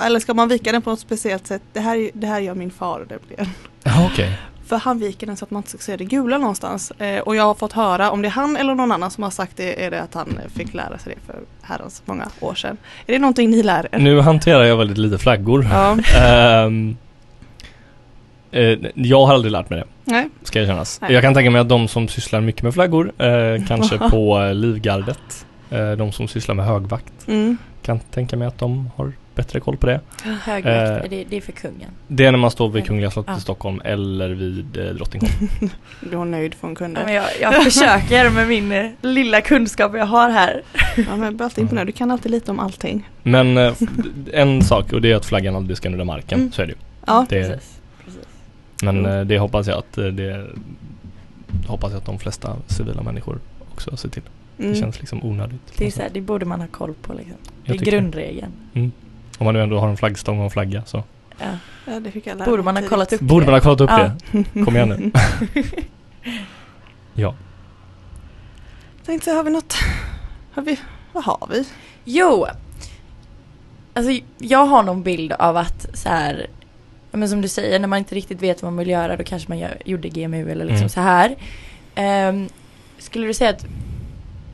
Eller 0.00 0.20
ska 0.20 0.34
man 0.34 0.48
vika 0.48 0.72
den 0.72 0.82
på 0.82 0.90
ett 0.92 0.98
speciellt 1.00 1.46
sätt? 1.46 1.62
Det 1.72 1.80
här, 1.80 2.10
det 2.14 2.26
här 2.26 2.40
gör 2.40 2.54
min 2.54 2.70
far 2.70 2.98
nämligen. 3.10 3.46
Ja, 3.84 4.08
okej. 4.12 4.38
För 4.66 4.76
han 4.76 4.98
viker 4.98 5.26
den 5.26 5.36
så 5.36 5.44
att 5.44 5.50
man 5.50 5.58
inte 5.58 5.68
ska 5.70 5.78
se 5.78 5.96
det 5.96 6.04
gula 6.04 6.38
någonstans. 6.38 6.90
Eh, 6.90 7.18
och 7.20 7.36
jag 7.36 7.42
har 7.44 7.54
fått 7.54 7.72
höra, 7.72 8.10
om 8.10 8.22
det 8.22 8.28
är 8.28 8.32
han 8.32 8.56
eller 8.56 8.74
någon 8.74 8.92
annan 8.92 9.10
som 9.10 9.22
har 9.24 9.30
sagt 9.30 9.56
det, 9.56 9.84
är 9.84 9.90
det 9.90 10.02
att 10.02 10.14
han 10.14 10.38
eh, 10.44 10.50
fick 10.58 10.74
lära 10.74 10.98
sig 10.98 11.14
det 11.14 11.32
för 11.32 11.40
herrans 11.62 12.02
många 12.04 12.28
år 12.40 12.54
sedan. 12.54 12.76
Är 13.06 13.12
det 13.12 13.18
någonting 13.18 13.50
ni 13.50 13.62
lär 13.62 13.88
er? 13.92 13.98
Nu 13.98 14.20
hanterar 14.20 14.64
jag 14.64 14.76
väldigt 14.76 14.98
lite 14.98 15.18
flaggor. 15.18 15.66
Ja, 15.72 15.96
Ehm, 16.18 16.96
eh, 18.50 18.78
jag 18.94 19.26
har 19.26 19.34
aldrig 19.34 19.52
lärt 19.52 19.70
mig 19.70 19.78
det, 19.78 19.86
nej. 20.12 20.28
ska 20.42 20.58
jag 20.58 20.68
kännas. 20.68 21.00
Nej. 21.00 21.12
Jag 21.12 21.22
kan 21.22 21.34
tänka 21.34 21.50
mig 21.50 21.60
att 21.60 21.68
de 21.68 21.88
som 21.88 22.08
sysslar 22.08 22.40
mycket 22.40 22.62
med 22.62 22.74
flaggor, 22.74 23.12
eh, 23.18 23.64
kanske 23.68 23.98
på 24.10 24.50
Livgardet, 24.54 25.46
eh, 25.70 25.90
de 25.90 26.12
som 26.12 26.28
sysslar 26.28 26.54
med 26.54 26.66
högvakt, 26.66 27.12
Mm. 27.28 27.56
kan 27.82 27.98
tänka 28.00 28.36
mig 28.36 28.48
att 28.48 28.58
de 28.58 28.90
har 28.96 29.12
bättre 29.38 29.60
koll 29.60 29.76
på 29.76 29.86
det. 29.86 30.00
Högvakt, 30.22 31.04
eh, 31.04 31.10
det, 31.10 31.24
det 31.30 31.36
är 31.36 31.40
för 31.40 31.52
kungen. 31.52 31.90
Det 32.08 32.24
är 32.26 32.30
när 32.32 32.38
man 32.38 32.50
står 32.50 32.68
vid 32.68 32.86
Kungliga 32.86 33.10
slottet 33.10 33.30
Ja. 33.32 33.38
i 33.38 33.40
Stockholm 33.40 33.80
eller 33.84 34.28
vid 34.30 34.76
eh, 34.76 34.84
Drottningholm. 34.94 35.32
Du 36.10 36.16
var 36.16 36.24
nöjd 36.24 36.54
från 36.54 36.70
Ja, 36.70 36.76
kunder. 36.76 37.04
men 37.04 37.14
jag, 37.14 37.24
jag 37.40 37.64
försöker 37.64 38.30
med 38.30 38.48
min 38.48 38.72
eh, 38.72 38.90
lilla 39.02 39.40
kunskap 39.40 39.92
jag 39.96 40.06
har 40.06 40.30
här. 40.30 40.62
Ja, 40.96 41.02
men 41.10 41.22
jag 41.22 41.34
blir 41.34 41.44
alltid 41.44 41.62
imponerad. 41.62 41.86
Du 41.88 41.92
kan 41.92 42.10
alltid 42.10 42.30
lite 42.30 42.50
om 42.50 42.58
allting. 42.60 43.08
Men 43.22 43.56
eh, 43.58 43.74
en 44.32 44.62
sak 44.62 44.92
och 44.92 45.00
det 45.02 45.12
är 45.12 45.16
att 45.16 45.26
flaggan 45.26 45.56
aldrig 45.56 45.76
ska 45.76 45.88
nudda 45.90 46.04
marken, 46.04 46.38
Mm. 46.40 46.52
så 46.52 46.62
är 46.62 46.66
det 46.66 46.72
ju. 46.72 46.78
Ja, 47.06 47.26
Det, 47.28 47.42
Precis. 47.48 47.80
Precis. 48.04 48.22
men 48.82 48.98
Mm. 48.98 49.18
eh, 49.18 49.24
det 49.24 49.38
hoppas 49.38 49.66
jag 49.66 49.78
att 49.78 49.98
eh, 49.98 50.04
det 50.04 50.46
hoppas 51.66 51.90
jag 51.92 51.98
att 51.98 52.06
de 52.06 52.18
flesta 52.18 52.56
civila 52.66 53.02
människor 53.02 53.38
också 53.72 53.96
ser 53.96 54.08
till. 54.08 54.22
Det 54.56 54.64
mm. 54.64 54.76
känns 54.76 55.00
liksom 55.00 55.24
onödigt. 55.24 55.60
Det, 55.76 55.86
är 55.86 55.90
så 55.90 56.02
här, 56.02 56.10
det 56.12 56.20
borde 56.20 56.44
man 56.46 56.60
ha 56.60 56.66
koll 56.68 56.94
på 57.02 57.12
liksom. 57.12 57.36
Det 57.66 57.72
är 57.72 57.76
grundregeln. 57.78 58.52
Om 59.38 59.44
man 59.44 59.54
nu 59.54 59.62
ändå 59.62 59.78
har 59.80 59.88
en 59.88 59.96
flaggstång 59.96 60.38
och 60.38 60.44
en 60.44 60.50
flagga 60.50 60.82
så 60.84 61.02
Ja. 61.40 61.46
ja, 61.86 62.00
det 62.00 62.10
fick 62.10 62.26
jag 62.26 62.38
lära 62.38 62.50
Borde 62.50 62.62
man 62.62 62.76
ha 62.76 62.88
kollat 62.88 63.12
upp 63.12 63.20
borde 63.20 63.44
man 63.46 63.54
ha 63.54 63.60
kollat 63.60 63.80
upp 63.80 63.90
Ja. 63.90 64.10
det. 64.32 64.64
Kom 64.64 64.76
igen 64.76 64.88
nu. 64.88 65.10
ja. 67.14 67.34
Tänkte 69.06 69.24
säga, 69.24 69.36
har 69.36 69.44
vi 69.44 69.50
något? 69.50 69.74
Har 70.52 70.62
vi? 70.62 70.78
Vad 71.12 71.24
har 71.24 71.48
vi? 71.50 71.64
Jo! 72.04 72.46
Alltså 73.94 74.12
jag 74.38 74.66
har 74.66 74.82
någon 74.82 75.02
bild 75.02 75.32
av 75.32 75.56
att 75.56 75.86
så 75.94 76.08
här, 76.08 76.46
men 77.12 77.28
som 77.28 77.40
du 77.42 77.48
säger, 77.48 77.78
när 77.78 77.88
man 77.88 77.98
inte 77.98 78.14
riktigt 78.14 78.42
vet 78.42 78.62
vad 78.62 78.72
man 78.72 78.78
vill 78.78 78.88
göra 78.88 79.16
då 79.16 79.24
kanske 79.24 79.48
man 79.48 79.58
gör, 79.58 79.78
gjorde 79.84 80.08
GMU 80.08 80.50
eller 80.50 80.64
liksom 80.64 80.76
Mm. 80.76 80.88
så 80.88 81.00
här. 81.00 81.36
Ehm, 81.94 82.48
skulle 82.98 83.26
du 83.26 83.34
säga 83.34 83.50
att, 83.50 83.66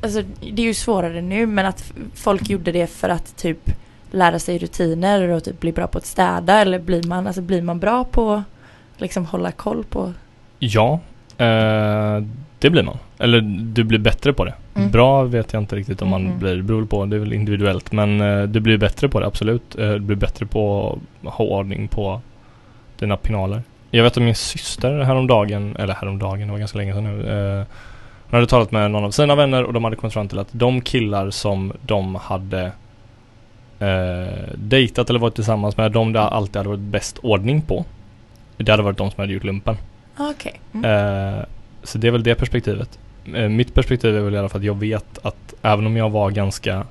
alltså 0.02 0.22
det 0.52 0.62
är 0.62 0.66
ju 0.66 0.74
svårare 0.74 1.20
nu 1.22 1.46
men 1.46 1.66
att 1.66 1.92
folk 2.14 2.48
gjorde 2.48 2.72
det 2.72 2.86
för 2.86 3.08
att 3.08 3.36
typ 3.36 3.70
lära 4.14 4.38
sig 4.38 4.58
rutiner 4.58 5.28
och 5.28 5.44
typ 5.44 5.60
bli 5.60 5.72
bra 5.72 5.86
på 5.86 5.98
att 5.98 6.06
städa 6.06 6.60
eller 6.60 6.78
blir 6.78 7.02
man, 7.02 7.26
alltså 7.26 7.42
blir 7.42 7.62
man 7.62 7.78
bra 7.78 8.04
på 8.04 8.42
liksom 8.96 9.26
hålla 9.26 9.52
koll 9.52 9.84
på 9.84 10.12
Ja, 10.58 11.00
eh, 11.38 12.22
det 12.58 12.70
blir 12.70 12.82
man. 12.82 12.98
Eller 13.18 13.40
du 13.74 13.84
blir 13.84 13.98
bättre 13.98 14.32
på 14.32 14.44
det. 14.44 14.54
Mm. 14.74 14.90
Bra 14.90 15.22
vet 15.22 15.52
jag 15.52 15.62
inte 15.62 15.76
riktigt 15.76 16.02
om 16.02 16.08
man 16.08 16.26
Mm. 16.26 16.38
blir, 16.38 16.62
beror 16.62 16.84
på, 16.84 17.04
det 17.04 17.16
är 17.16 17.20
väl 17.20 17.32
individuellt. 17.32 17.92
Men 17.92 18.20
eh, 18.20 18.42
du 18.42 18.60
blir 18.60 18.78
bättre 18.78 19.08
på 19.08 19.20
det, 19.20 19.26
absolut. 19.26 19.78
Eh, 19.78 19.90
du 19.92 19.98
blir 19.98 20.16
bättre 20.16 20.46
på 20.46 20.98
att 21.24 21.32
ha 21.34 21.44
ordning 21.44 21.88
på 21.88 22.20
dina 22.98 23.16
pinaler. 23.16 23.62
Jag 23.90 24.02
vet 24.02 24.16
att 24.16 24.22
min 24.22 24.34
syster 24.34 25.02
häromdagen, 25.02 25.76
eller 25.78 25.94
häromdagen, 25.94 26.40
det 26.46 26.52
var 26.52 26.58
ganska 26.58 26.78
länge 26.78 26.94
sedan 26.94 27.04
nu. 27.04 27.28
Eh, 27.28 27.64
hon 28.30 28.36
hade 28.36 28.46
talat 28.46 28.70
med 28.72 28.90
någon 28.90 29.04
av 29.04 29.10
sina 29.10 29.34
vänner 29.34 29.64
och 29.64 29.72
de 29.72 29.84
hade 29.84 29.96
kommit 29.96 30.14
fram 30.14 30.28
till 30.28 30.38
att 30.38 30.48
de 30.52 30.80
killar 30.80 31.30
som 31.30 31.72
de 31.86 32.14
hade 32.14 32.72
eh, 33.84 34.54
dejtat 34.54 35.10
eller 35.10 35.20
varit 35.20 35.34
tillsammans 35.34 35.76
med, 35.76 35.92
de 35.92 36.12
det 36.12 36.20
alltid 36.20 36.56
hade 36.56 36.68
varit 36.68 36.80
bäst 36.80 37.18
ordning 37.18 37.62
på. 37.62 37.84
Det 38.56 38.70
hade 38.70 38.82
varit 38.82 38.98
de 38.98 39.10
som 39.10 39.20
hade 39.20 39.32
gjort 39.32 39.44
lumpen. 39.44 39.76
Okej. 40.18 40.60
Mm. 40.74 40.84
Eh, 40.84 41.44
så 41.82 41.98
det 41.98 42.06
är 42.06 42.10
väl 42.10 42.22
det 42.22 42.34
perspektivet. 42.34 42.98
Eh, 43.34 43.48
mitt 43.48 43.74
perspektiv 43.74 44.16
är 44.16 44.20
väl 44.20 44.34
i 44.34 44.38
alla 44.38 44.48
fall 44.48 44.60
att 44.60 44.66
jag 44.66 44.78
vet 44.78 45.18
att 45.22 45.54
även 45.62 45.86
om 45.86 45.96
jag 45.96 46.10
var 46.10 46.30
ganska 46.30 46.86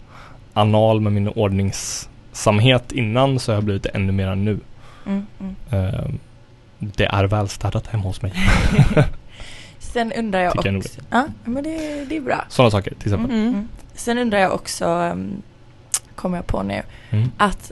anal 0.53 1.01
med 1.01 1.13
min 1.13 1.27
ordningssamhet 1.27 2.91
innan 2.91 3.39
så 3.39 3.51
har 3.51 3.57
jag 3.57 3.63
blivit 3.63 3.83
det 3.83 3.89
ännu 3.89 4.11
mer 4.11 4.35
nu. 4.35 4.59
Mm, 5.05 5.25
mm. 5.39 5.55
Eh, 5.71 6.09
det 6.79 7.05
är 7.05 7.23
välstädat 7.23 7.87
hemma 7.87 8.03
hos 8.03 8.21
mig. 8.21 8.33
Sen 9.79 10.11
undrar 10.11 10.39
jag 10.39 10.53
Tycker 10.53 10.71
jag 10.71 10.77
också, 10.77 11.01
ja 11.09 11.25
men 11.43 11.63
det, 11.63 12.05
det 12.09 12.17
är 12.17 12.21
bra. 12.21 12.45
Sådana 12.49 12.71
saker 12.71 12.93
till 12.95 13.13
exempel. 13.13 13.31
Mm, 13.31 13.47
mm. 13.47 13.67
Sen 13.93 14.17
undrar 14.17 14.39
jag 14.39 14.53
också, 14.53 14.85
um, 14.85 15.41
kommer 16.23 16.37
jag 16.37 16.47
på 16.47 16.63
nu, 16.63 16.81
Mm. 17.09 17.31
att 17.37 17.71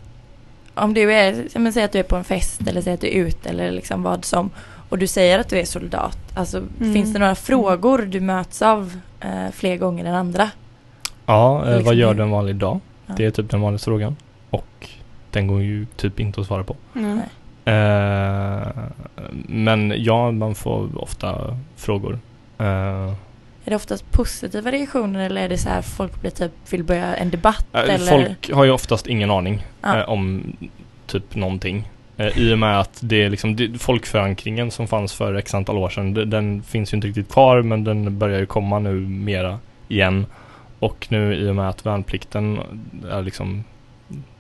om 0.73 0.93
du 0.93 1.13
är, 1.13 1.47
men 1.59 1.73
säg 1.73 1.83
att 1.83 1.91
du 1.91 1.99
är 1.99 2.03
på 2.03 2.15
en 2.15 2.23
fest 2.23 2.61
eller 2.67 2.81
säg 2.81 2.93
att 2.93 3.01
du 3.01 3.07
är 3.07 3.11
ute 3.11 3.49
eller 3.49 3.71
liksom 3.71 4.03
vad 4.03 4.25
som 4.25 4.49
och 4.89 4.97
du 4.97 5.07
säger 5.07 5.39
att 5.39 5.49
du 5.49 5.59
är 5.59 5.65
soldat, 5.65 6.17
alltså 6.35 6.57
Mm. 6.57 6.93
finns 6.93 7.13
det 7.13 7.19
några 7.19 7.35
frågor 7.35 7.97
du 7.97 8.19
möts 8.19 8.61
av 8.61 8.99
eh, 9.19 9.51
fler 9.53 9.77
gånger 9.77 10.05
än 10.05 10.15
andra? 10.15 10.49
Ja, 11.25 11.61
eh, 11.65 11.67
Liksom 11.69 11.85
vad 11.85 11.95
gör 11.95 12.13
du 12.13 12.23
en 12.23 12.29
vanlig 12.31 12.55
dag? 12.55 12.79
Ja. 13.05 13.13
Det 13.17 13.25
är 13.25 13.31
typ 13.31 13.49
den 13.49 13.61
vanligaste 13.61 13.85
frågan. 13.85 14.15
Och 14.49 14.89
den 15.31 15.47
går 15.47 15.61
ju 15.61 15.85
typ 15.85 16.19
inte 16.19 16.41
att 16.41 16.47
svara 16.47 16.63
på. 16.63 16.75
Mm. 16.95 17.19
Eh, 17.65 18.67
men 19.47 19.93
ja, 19.97 20.31
man 20.31 20.55
får 20.55 21.01
ofta 21.01 21.57
frågor. 21.75 22.19
Är 23.65 23.69
det 23.69 23.76
oftast 23.76 24.12
positiva 24.12 24.71
reaktioner 24.71 25.26
eller 25.26 25.41
är 25.41 25.50
det 25.50 25.58
så 25.58 25.69
här 25.69 25.82
folk 25.82 26.21
blir 26.21 26.32
typ, 26.32 26.52
vill 26.69 26.84
börja 26.84 27.15
en 27.15 27.30
debatt 27.30 27.65
Eh, 27.74 27.80
eller? 27.82 27.97
Folk 28.12 28.52
har 28.52 28.63
ju 28.63 28.71
oftast 28.71 29.08
ingen 29.08 29.32
aning 29.32 29.65
Ja. 29.82 29.97
eh, 30.00 30.10
om 30.10 30.54
typ 31.08 31.36
någonting. 31.36 31.89
Eh, 32.17 32.38
I 32.39 32.54
och 32.54 32.60
med 32.60 32.80
att 32.80 33.00
det 33.04 33.24
är 33.24 33.30
liksom 33.30 33.56
det, 33.56 33.82
folkförankringen 33.82 34.71
som 34.71 34.88
fanns 34.88 35.13
för 35.13 35.33
x 35.35 35.54
antal 35.54 35.77
år 35.77 35.90
sedan, 35.90 36.13
de- 36.13 36.25
den 36.25 36.63
finns 36.63 36.94
ju 36.94 36.96
inte 36.96 37.08
riktigt 37.08 37.31
kvar 37.31 37.62
men 37.62 37.83
den 37.83 38.17
börjar 38.19 38.40
ju 38.40 38.46
komma 38.46 38.79
nu 38.79 38.94
mera 39.00 39.60
igen. 39.88 40.25
Och 40.79 41.08
nu 41.10 41.35
i 41.35 41.50
och 41.50 41.56
med 41.56 41.69
att 41.69 41.85
värnplikten 41.85 42.60
är 43.12 43.21
liksom 43.21 43.63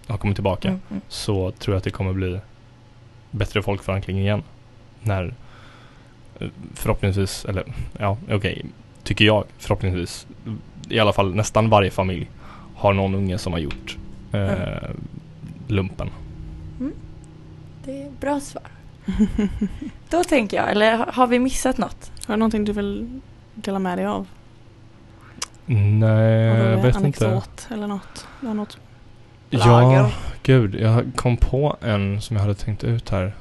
har 0.07 0.17
kommit 0.17 0.35
tillbaka 0.37 0.67
Mm, 0.67 0.79
mm. 0.89 1.01
så 1.07 1.51
tror 1.51 1.73
jag 1.73 1.77
att 1.77 1.83
det 1.83 1.89
kommer 1.91 2.13
bli 2.13 2.39
bättre 3.31 3.61
folkförankring 3.63 4.19
igen. 4.19 4.43
När 5.01 5.33
eh, 6.39 6.47
förhoppningsvis, 6.75 7.45
eller 7.45 7.63
ja 7.99 8.17
okej, 8.31 8.65
tycker 9.11 9.25
jag 9.25 9.43
förhoppningsvis, 9.57 10.27
i 10.89 10.99
alla 10.99 11.13
fall 11.13 11.35
nästan 11.35 11.69
varje 11.69 11.91
familj 11.91 12.29
har 12.75 12.93
någon 12.93 13.15
unge 13.15 13.37
som 13.37 13.53
har 13.53 13.59
gjort 13.59 13.97
eh, 14.31 14.39
Mm. 14.41 14.97
lumpen. 15.67 16.09
Det 17.85 18.01
är 18.03 18.11
bra 18.19 18.39
svar. 18.39 18.63
Då 20.09 20.23
tänker 20.23 20.57
jag, 20.57 20.71
eller 20.71 21.05
har- 21.13 21.27
vi 21.27 21.39
missat 21.39 21.77
något? 21.77 22.11
Har 22.27 22.33
du 22.33 22.39
någonting 22.39 22.65
du 22.65 22.71
vill 22.71 23.19
dela 23.55 23.79
med 23.79 23.97
dig 23.97 24.05
av? 24.05 24.27
Nej, 25.65 26.45
jag 26.45 26.77
vet 26.77 26.85
inte. 26.85 26.97
anekdot 27.27 27.67
eller 27.71 27.87
något? 27.87 28.27
Du 28.41 28.47
har 28.47 28.53
något? 28.53 28.77
lager. 29.49 29.97
Ja, 29.97 30.09
gud. 30.43 30.75
Jag 30.75 31.11
kom 31.15 31.37
på 31.37 31.77
en 31.81 32.21
som 32.21 32.35
jag 32.35 32.41
hade 32.43 32.55
tänkt 32.55 32.83
ut 32.83 33.09
här. 33.09 33.33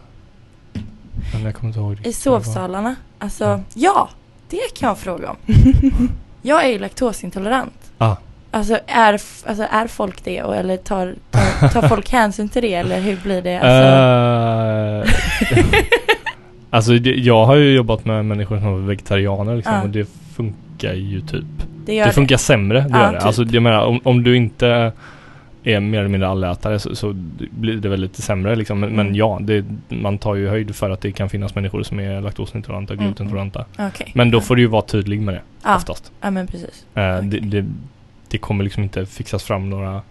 Men 1.33 1.43
jag 1.43 1.55
kommer 1.55 1.69
inte 1.69 1.81
ihåg 1.81 2.07
I 2.07 2.13
sovsalarna. 2.13 2.97
Alltså, 3.19 3.45
Ja. 3.45 3.61
ja, 3.75 4.09
det 4.51 4.79
kan 4.81 4.89
jag 4.89 4.99
fråga 4.99 5.31
om. 5.31 5.37
Jag 6.43 6.65
är 6.65 6.69
ju 6.69 6.79
laktosintolerant. 6.79 7.91
Ah. 7.99 8.17
Alltså 8.51 8.79
är, 8.87 9.13
alltså 9.47 9.67
är 9.71 9.87
folk 9.87 10.25
det 10.25 10.43
och, 10.43 10.57
eller 10.57 10.77
tar, 10.77 11.15
tar, 11.31 11.69
tar 11.69 11.89
folk 11.89 12.13
hänsyn 12.13 12.49
till 12.49 12.63
det 12.63 12.75
eller 12.75 13.01
hur 13.01 13.17
blir 13.17 13.43
det? 13.43 13.59
Alltså, 13.59 15.11
Eh, 15.51 15.65
alltså 16.71 16.93
det, 16.93 17.11
jag 17.11 17.45
har 17.47 17.57
ju 17.57 17.75
jobbat 17.75 18.05
med 18.05 18.25
människor 18.25 18.59
som 18.59 18.67
är 18.83 18.87
vegetarianer 18.89 19.57
liksom 19.57 19.75
Ja. 19.75 19.83
och 19.83 19.89
det 19.89 20.09
funkar 20.37 20.93
ju 20.95 21.21
typ. 21.21 21.45
det 21.87 22.05
Det 22.05 22.13
funkar 22.13 22.37
sämre, 22.37 22.81
det 22.81 22.89
Ja, 22.91 22.99
gör 23.03 23.13
det. 23.13 23.19
typ. 23.19 23.27
Alltså 23.27 23.43
jag 23.43 23.63
menar 23.63 23.81
om, 23.85 24.01
om 24.05 24.23
du 24.23 24.37
inte 24.37 24.93
är 25.65 25.81
mer 25.81 25.99
eller 25.99 26.09
mindre 26.09 26.29
allätare 26.29 26.79
så, 26.79 26.97
så 26.97 27.13
blir 27.51 27.77
det 27.77 27.89
väl 27.89 28.01
lite 28.01 28.23
sämre 28.23 28.57
liksom. 28.57 28.81
Men, 28.81 28.91
men 28.91 29.07
Mm. 29.07 29.15
ja, 29.19 29.39
det, 29.43 29.65
man 29.89 30.19
tar 30.19 30.35
ju 30.35 30.49
höjd 30.49 30.75
för 30.77 30.91
att 30.91 31.01
det 31.01 31.13
kan 31.13 31.29
finnas 31.29 31.55
människor 31.55 31.83
som 31.83 32.01
är 32.01 32.21
laktosintoleranta 32.21 32.93
och 32.93 32.99
Mm, 32.99 33.09
glutenintoleranta. 33.11 33.65
Okej. 33.79 34.13
Men 34.15 34.31
då 34.31 34.41
får 34.41 34.57
du 34.57 34.63
ju 34.63 34.69
vara 34.69 34.83
tydlig 34.83 35.21
med 35.21 35.35
det 35.35 35.43
ja. 35.63 35.77
oftast. 35.77 36.13
ja, 36.21 36.31
men 36.31 36.47
precis. 36.47 36.87
Eh, 36.95 37.17
Okej. 37.17 37.29
det, 37.31 37.61
det, 37.61 37.69
det 38.29 38.39
kommer 38.39 38.65
liksom 38.65 38.83
inte 38.83 39.07
fixas 39.07 39.45
fram 39.45 39.71
några 39.71 40.03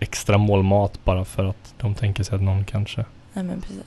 extra 0.00 0.38
målmat 0.38 1.04
bara 1.04 1.24
för 1.24 1.44
att 1.44 1.74
de 1.80 1.94
tänker 1.94 2.24
sig 2.24 2.36
att 2.36 2.42
någon 2.42 2.64
kanske. 2.64 3.04
Nej, 3.32 3.44
men 3.44 3.60
precis. 3.60 3.84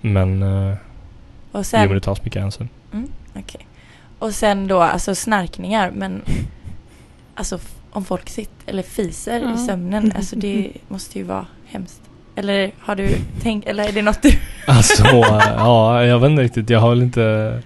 Men 0.00 0.42
eh, 0.42 0.70
Och 0.72 0.76
jo, 1.52 1.58
men 1.58 1.64
sen, 1.64 1.88
det 1.88 2.00
tas 2.00 2.24
mycket 2.24 2.42
hänsyn. 2.42 2.68
okej. 3.34 3.66
Och 4.18 4.34
sen 4.34 4.66
då 4.68 4.80
alltså 4.80 5.14
snarkningar 5.14 5.90
men 5.90 6.22
alltså 7.34 7.58
om 7.90 8.04
folk 8.04 8.28
sitter 8.28 8.52
eller 8.66 8.82
fiser 8.82 9.40
Ja. 9.40 9.54
i 9.54 9.58
sömnen, 9.58 10.12
alltså 10.16 10.36
det 10.36 10.70
måste 10.88 11.18
ju 11.18 11.24
vara 11.24 11.46
hemskt. 11.66 12.00
Eller 12.36 12.70
har 12.78 12.94
du 12.96 13.08
tänkt, 13.42 13.68
eller 13.68 13.88
är 13.88 13.92
det 13.92 14.02
något 14.02 14.22
du... 14.22 14.32
Alltså, 14.66 15.04
ja, 15.56 16.04
jag 16.04 16.18
vet 16.18 16.30
inte 16.30 16.42
riktigt. 16.42 16.70
Jag 16.70 16.80
har 16.80 16.90
väl 16.90 17.02
inte 17.02 17.62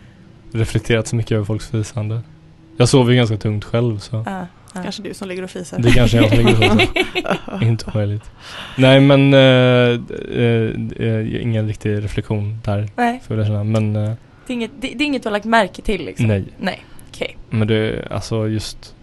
reflekterat 0.53 1.07
så 1.09 1.17
mycket 1.17 1.33
över 1.33 1.45
folks 1.45 1.71
fisande. 1.71 2.21
Jag 2.77 2.89
sover 2.89 3.11
ju 3.13 3.17
ganska 3.17 3.37
tungt 3.37 3.65
själv 3.65 3.99
så 3.99 4.23
Ja, 4.27 4.47
ja. 4.75 4.83
Kanske 4.83 5.03
du 5.03 5.15
som 5.15 5.29
ligger 5.29 5.43
och 5.43 5.51
fiser. 5.51 5.79
det 5.79 5.91
kanske 5.91 6.17
jag 6.17 6.29
som 6.29 6.39
ligger 6.39 6.55
så. 6.55 6.87
så. 7.59 7.65
Inte 7.65 7.85
omöjligt. 7.95 8.31
Nej 8.77 9.01
men, 9.01 9.35
eh, 9.35 9.41
eh, 9.41 11.09
eh, 11.09 11.43
ingen 11.43 11.67
riktig 11.69 12.05
reflektion 12.05 12.59
där 12.65 12.89
Nej, 12.97 13.21
får 13.27 13.37
jag 13.37 13.47
känna. 13.47 13.65
Men 13.65 13.97
eh, 13.97 14.03
det 14.47 14.53
är, 14.53 14.55
inget, 14.55 14.71
det, 14.81 14.89
det 14.89 15.05
är 15.05 15.07
inget 15.07 15.23
du 15.23 15.29
har 15.29 15.33
lagt 15.33 15.45
märke 15.45 15.83
till 15.83 16.05
liksom? 16.05 16.27
nej. 16.27 16.45
Nej, 16.59 16.85
okej. 17.13 17.37
Men 17.51 17.69
det, 17.69 18.09
alltså 18.11 18.49
just 18.49 18.94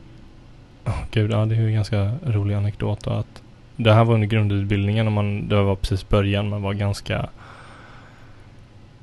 Oh, 0.85 0.97
gud, 1.11 1.31
ja 1.31 1.45
det 1.45 1.55
är 1.55 1.59
ju 1.59 1.67
en 1.67 1.73
ganska 1.73 2.11
rolig 2.25 2.55
anekdot 2.55 3.03
då 3.03 3.11
att 3.11 3.41
Det 3.75 3.93
här 3.93 4.03
var 4.03 4.13
under 4.13 4.27
grundutbildningen 4.27 5.07
och 5.07 5.13
man, 5.13 5.47
det 5.47 5.61
var 5.63 5.75
precis 5.75 6.09
början, 6.09 6.49
man 6.49 6.61
var 6.61 6.73
ganska 6.73 7.29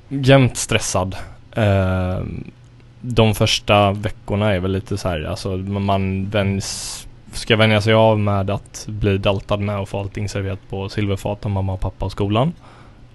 Jämt 0.09 0.57
stressad. 0.57 1.15
Eh, 1.51 2.19
De 3.01 3.35
första 3.35 3.91
veckorna 3.91 4.53
är 4.53 4.59
väl 4.59 4.71
lite 4.71 4.97
så 4.97 5.09
här, 5.09 5.23
alltså 5.23 5.49
man- 5.57 5.85
man 5.85 6.29
vänjs 6.29 7.05
Ska 7.31 7.55
vänja 7.55 7.81
sig 7.81 7.93
av 7.93 8.19
med 8.19 8.49
att 8.49 8.85
bli 8.89 9.17
daltad 9.17 9.59
med 9.59 9.79
och 9.79 9.89
få 9.89 9.99
allting 9.99 10.29
serverat 10.29 10.59
på 10.69 10.89
silverfat 10.89 11.45
av 11.45 11.51
mamma 11.51 11.73
och 11.73 11.79
pappa 11.79 12.05
och 12.05 12.11
skolan. 12.11 12.53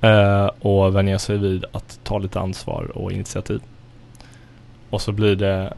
Eh, 0.01 0.47
Och 0.61 0.97
vänja 0.97 1.19
sig 1.19 1.39
vid 1.39 1.65
att 1.73 2.01
ta 2.05 2.19
lite 2.19 2.41
ansvar 2.41 2.91
och 2.95 3.13
initiativ. 3.13 3.61
Och 4.91 5.01
så 5.03 5.13
blir 5.13 5.37
det 5.37 5.73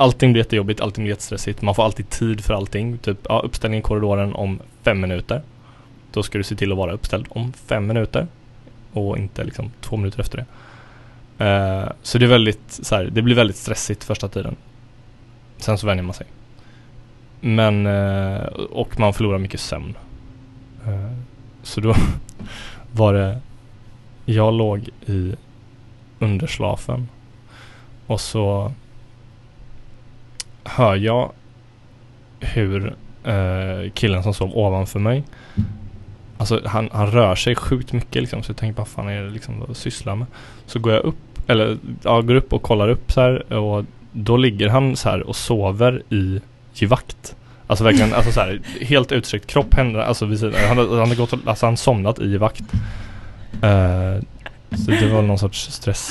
Allting 0.00 0.32
blir 0.32 0.44
jättejobbigt, 0.44 0.80
allting 0.80 1.04
blir 1.04 1.12
jättestressigt. 1.12 1.62
Man 1.62 1.74
får 1.74 1.84
alltid 1.84 2.10
tid 2.10 2.44
för 2.44 2.54
allting. 2.54 2.98
Typ, 2.98 3.18
ja, 3.28 3.40
uppställning 3.44 3.80
i 3.80 3.82
korridoren 3.82 4.34
om 4.34 4.60
fem 4.82 5.00
minuter. 5.00 5.42
Då 6.12 6.22
ska 6.22 6.38
du 6.38 6.44
se 6.44 6.56
till 6.56 6.72
att 6.72 6.78
vara 6.78 6.92
uppställd 6.92 7.26
om 7.28 7.52
fem 7.52 7.86
minuter. 7.86 8.26
Och 8.92 9.18
inte 9.18 9.44
liksom 9.44 9.70
två 9.80 9.96
minuter 9.96 10.20
efter 10.20 10.38
det. 10.38 10.44
Uh, 11.44 11.92
så 12.02 12.18
det 12.18 12.26
är 12.26 12.28
väldigt, 12.28 12.60
så 12.68 12.94
här, 12.94 13.04
det 13.04 13.22
blir 13.22 13.34
väldigt 13.34 13.56
stressigt 13.56 14.04
första 14.04 14.28
tiden. 14.28 14.56
Sen 15.56 15.78
så 15.78 15.86
vänjer 15.86 16.04
man 16.04 16.14
sig. 16.14 16.26
Men, 17.40 17.86
uh, 17.86 18.42
och 18.52 19.00
man 19.00 19.14
förlorar 19.14 19.38
mycket 19.38 19.60
sömn. 19.60 19.94
Uh, 20.88 21.12
så 21.62 21.80
då 21.80 21.94
var 22.92 23.14
det, 23.14 23.40
jag 24.24 24.54
låg 24.54 24.88
i 25.06 25.34
underslafen. 26.18 27.08
Och 28.06 28.20
så 28.20 28.72
hör 30.68 30.96
jag 30.96 31.32
hur 32.40 32.94
eh, 33.24 33.90
killen 33.94 34.22
som 34.22 34.34
sov 34.34 34.50
ovanför 34.56 34.98
mig 35.00 35.22
Alltså 36.38 36.60
han, 36.66 36.88
han 36.92 37.10
rör 37.10 37.34
sig 37.34 37.56
sjukt 37.56 37.92
mycket 37.92 38.22
liksom 38.22 38.42
så 38.42 38.50
jag 38.50 38.56
tänker 38.56 38.78
vad 38.78 38.88
fan 38.88 39.08
är 39.08 39.22
det 39.22 39.30
liksom 39.30 39.60
vad 39.68 39.76
sysslar 39.76 40.14
med? 40.16 40.26
Så 40.66 40.78
går 40.78 40.92
jag 40.92 41.02
upp, 41.04 41.16
eller 41.50 41.78
ja, 42.02 42.20
går 42.20 42.34
upp 42.34 42.52
och 42.52 42.62
kollar 42.62 42.88
upp 42.88 43.12
så 43.12 43.20
här 43.20 43.52
och 43.52 43.84
då 44.12 44.36
ligger 44.36 44.68
han 44.68 44.96
så 44.96 45.08
här 45.08 45.22
och 45.22 45.36
sover 45.36 46.02
i 46.10 46.40
givakt. 46.74 47.36
Alltså 47.66 47.84
verkligen, 47.84 48.14
alltså 48.14 48.32
så 48.32 48.40
här, 48.40 48.60
helt 48.80 49.12
utsträckt 49.12 49.46
kropp, 49.46 49.74
händer, 49.74 50.00
alltså 50.00 50.26
vid 50.26 50.38
sidan. 50.38 50.54
Han, 50.68 50.78
har- 50.78 50.98
han 51.06 51.16
gått, 51.16 51.32
och- 51.32 51.38
alltså 51.44 51.66
han 51.66 51.76
somnat 51.76 52.18
i 52.18 52.36
vakt. 52.36 52.62
Uh, 53.54 54.22
så 54.84 54.90
det 54.90 55.12
var 55.12 55.22
någon 55.22 55.38
sorts 55.38 55.72
stress. 55.72 56.10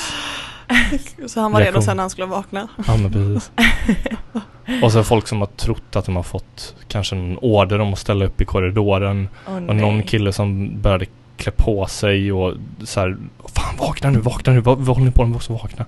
Så 1.28 1.42
han 1.42 1.52
var 1.52 1.62
redo 1.62 1.82
sen 1.82 1.98
när 1.98 2.04
han 2.04 2.10
skulle 2.10 2.28
vakna. 2.28 2.68
Ja 2.88 2.98
men 2.98 3.12
precis. 3.12 3.52
Och 4.84 4.92
så 4.92 5.04
folk 5.04 5.28
som 5.28 5.40
har 5.40 5.48
trott 5.48 5.96
att 5.96 6.06
de 6.06 6.16
har 6.16 6.24
fått 6.24 6.76
kanske 6.88 7.16
en 7.16 7.38
order 7.38 7.80
om 7.80 7.94
att 7.94 8.00
ställa 8.00 8.26
upp 8.26 8.42
i 8.42 8.46
korridoren. 8.46 9.30
Åh, 9.48 9.56
Och 9.56 9.76
någon 9.76 10.04
kille 10.04 10.34
som 10.34 10.82
började 10.82 11.06
klä 11.38 11.52
på 11.52 11.86
sig 11.86 12.32
och 12.32 12.54
så 12.84 13.00
här, 13.00 13.18
Fan 13.56 13.78
vakna 13.78 14.10
nu, 14.10 14.20
vakna 14.20 14.54
nu, 14.54 14.60
vad, 14.62 14.88
håller 14.88 15.06
ni 15.06 15.12
på 15.12 15.22
med? 15.22 15.30
Vi 15.30 15.34
måste 15.34 15.54
vakna. 15.54 15.86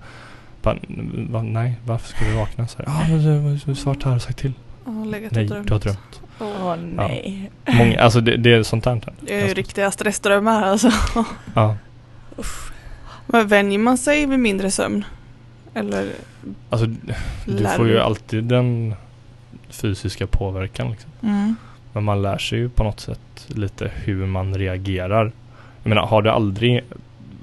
Bara, 0.62 0.78
va, 1.30 1.42
nej, 1.42 1.76
varför 1.86 2.08
ska 2.08 2.26
du 2.26 2.32
vakna? 2.34 2.68
Så 2.68 2.78
här, 2.78 2.86
Ja 2.88 3.08
men 3.08 3.60
du 3.66 3.76
svart 3.76 4.04
här, 4.04 4.20
sagt 4.20 4.38
till. 4.40 4.54
Ja, 4.86 4.92
legat 5.06 5.32
Nej, 5.32 5.44
och 5.44 5.50
drömt. 5.50 5.68
du 5.68 5.74
har 5.74 5.80
drömt. 5.80 6.22
Åh 6.40 6.76
nej. 6.76 7.52
Många, 7.68 8.02
alltså 8.02 8.22
det, 8.22 8.38
det 8.38 8.54
är 8.54 8.64
sånt 8.64 8.84
där. 8.84 9.02
Det 9.22 9.42
är 9.42 9.48
ju 9.48 9.54
riktiga 9.54 9.92
stressdrömmar 9.92 10.64
alltså. 10.64 10.92
Ja. 11.54 11.76
Men 13.32 13.48
vänjer 13.48 13.80
man 13.80 13.98
sig 13.98 14.26
vid 14.26 14.40
mindre 14.40 14.72
sömn? 14.72 15.06
Eller 15.74 16.12
Alltså 16.70 16.88
du 17.46 17.66
får 17.66 17.88
ju 17.88 17.94
du? 17.94 18.02
alltid 18.02 18.44
den 18.44 18.96
fysiska 19.70 20.28
påverkan 20.28 20.92
liksom. 20.92 21.12
Mm. 21.24 21.56
Men 21.94 22.04
man 22.04 22.22
lär 22.22 22.38
sig 22.38 22.60
ju 22.60 22.70
på 22.70 22.84
något 22.84 23.00
sätt 23.00 23.48
lite 23.48 23.92
hur 23.96 24.26
man 24.26 24.56
reagerar. 24.56 25.32
Jag 25.84 25.90
menar, 25.90 26.06
har 26.06 26.22
det 26.22 26.32
aldrig 26.32 26.84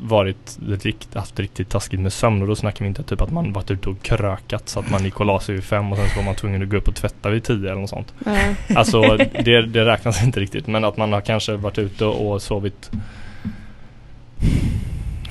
varit 0.00 0.58
rikt, 0.82 1.14
haft 1.14 1.40
riktigt 1.40 1.68
taskigt 1.68 2.00
med 2.00 2.12
sömn 2.12 2.42
och 2.42 2.48
då 2.48 2.56
snackar 2.56 2.84
vi 2.84 2.88
inte 2.88 3.02
typ 3.02 3.20
att 3.20 3.30
man 3.30 3.52
varit 3.52 3.70
ute 3.70 3.88
och 3.88 4.02
krökat 4.02 4.68
så 4.68 4.80
att 4.80 4.90
man 4.90 5.04
gick 5.04 5.20
och 5.20 5.26
la 5.26 5.40
sig 5.40 5.54
vid 5.54 5.64
fem 5.64 5.92
och 5.92 5.98
sen 5.98 6.08
så 6.08 6.16
var 6.16 6.24
man 6.24 6.34
tvungen 6.34 6.62
att 6.62 6.68
gå 6.68 6.76
upp 6.76 6.88
och 6.88 6.94
tvätta 6.94 7.30
vid 7.30 7.44
tio 7.44 7.70
eller 7.70 7.80
något 7.80 7.90
sånt. 7.90 8.14
Nej. 8.18 8.56
Alltså 8.76 9.02
det, 9.44 9.66
det 9.66 9.84
räknas 9.84 10.22
inte 10.22 10.40
riktigt 10.40 10.66
men 10.66 10.84
att 10.84 10.96
man 10.96 11.12
har 11.12 11.20
kanske 11.20 11.56
varit 11.56 11.78
ute 11.78 12.04
och 12.04 12.42
sovit 12.42 12.90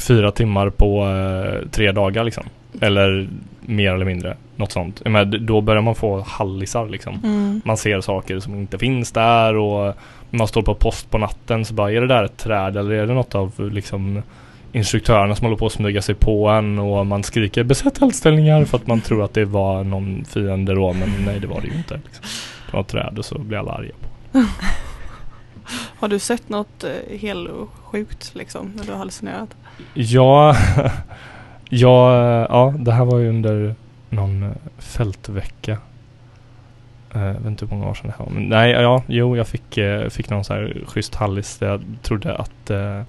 fyra 0.07 0.31
timmar 0.31 0.69
på 0.69 1.05
eh, 1.05 1.69
tre 1.69 1.91
dagar 1.91 2.23
liksom. 2.23 2.43
Eller 2.81 3.27
mer 3.61 3.93
eller 3.93 4.05
mindre. 4.05 4.37
Något 4.55 4.71
sånt. 4.71 5.05
Menar, 5.05 5.25
då 5.25 5.61
börjar 5.61 5.81
man 5.81 5.95
få 5.95 6.21
hallisar 6.21 6.89
liksom. 6.89 7.19
Mm. 7.23 7.61
Man 7.65 7.77
ser 7.77 8.01
saker 8.01 8.39
som 8.39 8.55
inte 8.55 8.77
finns 8.77 9.11
där 9.11 9.55
och 9.55 9.95
man 10.29 10.47
står 10.47 10.61
på 10.61 10.75
post 10.75 11.11
på 11.11 11.17
natten 11.17 11.65
så 11.65 11.73
bara 11.73 11.91
är 11.91 12.01
det 12.01 12.07
där 12.07 12.23
ett 12.23 12.37
träd 12.37 12.77
eller 12.77 12.91
är 12.91 13.07
det 13.07 13.13
något 13.13 13.35
av 13.35 13.71
liksom 13.71 14.21
instruktörerna 14.71 15.35
som 15.35 15.45
håller 15.45 15.57
på 15.57 15.65
att 15.65 15.71
smyga 15.71 16.01
sig 16.01 16.15
på 16.15 16.47
en 16.47 16.79
och 16.79 17.05
man 17.05 17.23
skriker 17.23 17.63
besätt 17.63 18.01
eldställningar 18.01 18.65
för 18.65 18.77
att 18.77 18.87
man 18.87 19.01
tror 19.01 19.23
att 19.23 19.33
det 19.33 19.45
var 19.45 19.83
någon 19.83 20.25
fiende 20.25 20.75
då 20.75 20.93
men 20.93 21.09
nej 21.25 21.39
det 21.39 21.47
var 21.47 21.61
det 21.61 21.67
ju 21.67 21.73
inte. 21.73 21.99
Liksom. 22.05 22.25
Det 22.65 22.73
var 22.73 22.81
ett 22.81 22.87
träd 22.87 23.19
och 23.19 23.25
så 23.25 23.39
blir 23.39 23.57
alla 23.57 23.71
arga. 23.71 23.93
Har 25.99 26.07
du 26.07 26.19
sett 26.19 26.49
något 26.49 26.83
eh, 26.83 27.19
helt 27.19 27.49
sjukt 27.83 28.35
liksom 28.35 28.71
när 28.75 28.83
du 28.83 28.91
har 28.91 28.97
hallucinerat? 28.97 29.55
Ja, 29.93 30.55
ja, 31.69 32.15
ja, 32.49 32.73
det 32.79 32.91
här 32.91 33.05
var 33.05 33.17
ju 33.19 33.29
under 33.29 33.75
någon 34.09 34.43
eh, 34.43 34.49
fältvecka. 34.77 35.71
Eh, 37.15 37.21
Jag 37.25 37.33
vet 37.33 37.45
inte 37.45 37.65
hur 37.65 37.75
många 37.75 37.89
år 37.89 37.93
sedan 37.93 38.07
det 38.07 38.13
här 38.17 38.25
var. 38.25 38.31
Men 38.33 38.43
nej, 38.43 38.71
ja, 38.71 39.03
jo, 39.07 39.37
jag 39.37 39.47
fick, 39.47 39.77
eh, 39.77 40.09
fick 40.09 40.29
någon 40.29 40.43
så 40.43 40.53
här 40.53 40.77
schysst 40.87 41.15
hallis 41.15 41.57
där 41.57 41.67
jag 41.67 41.83
trodde 42.01 42.35
att 42.35 42.69
eh, 42.69 43.01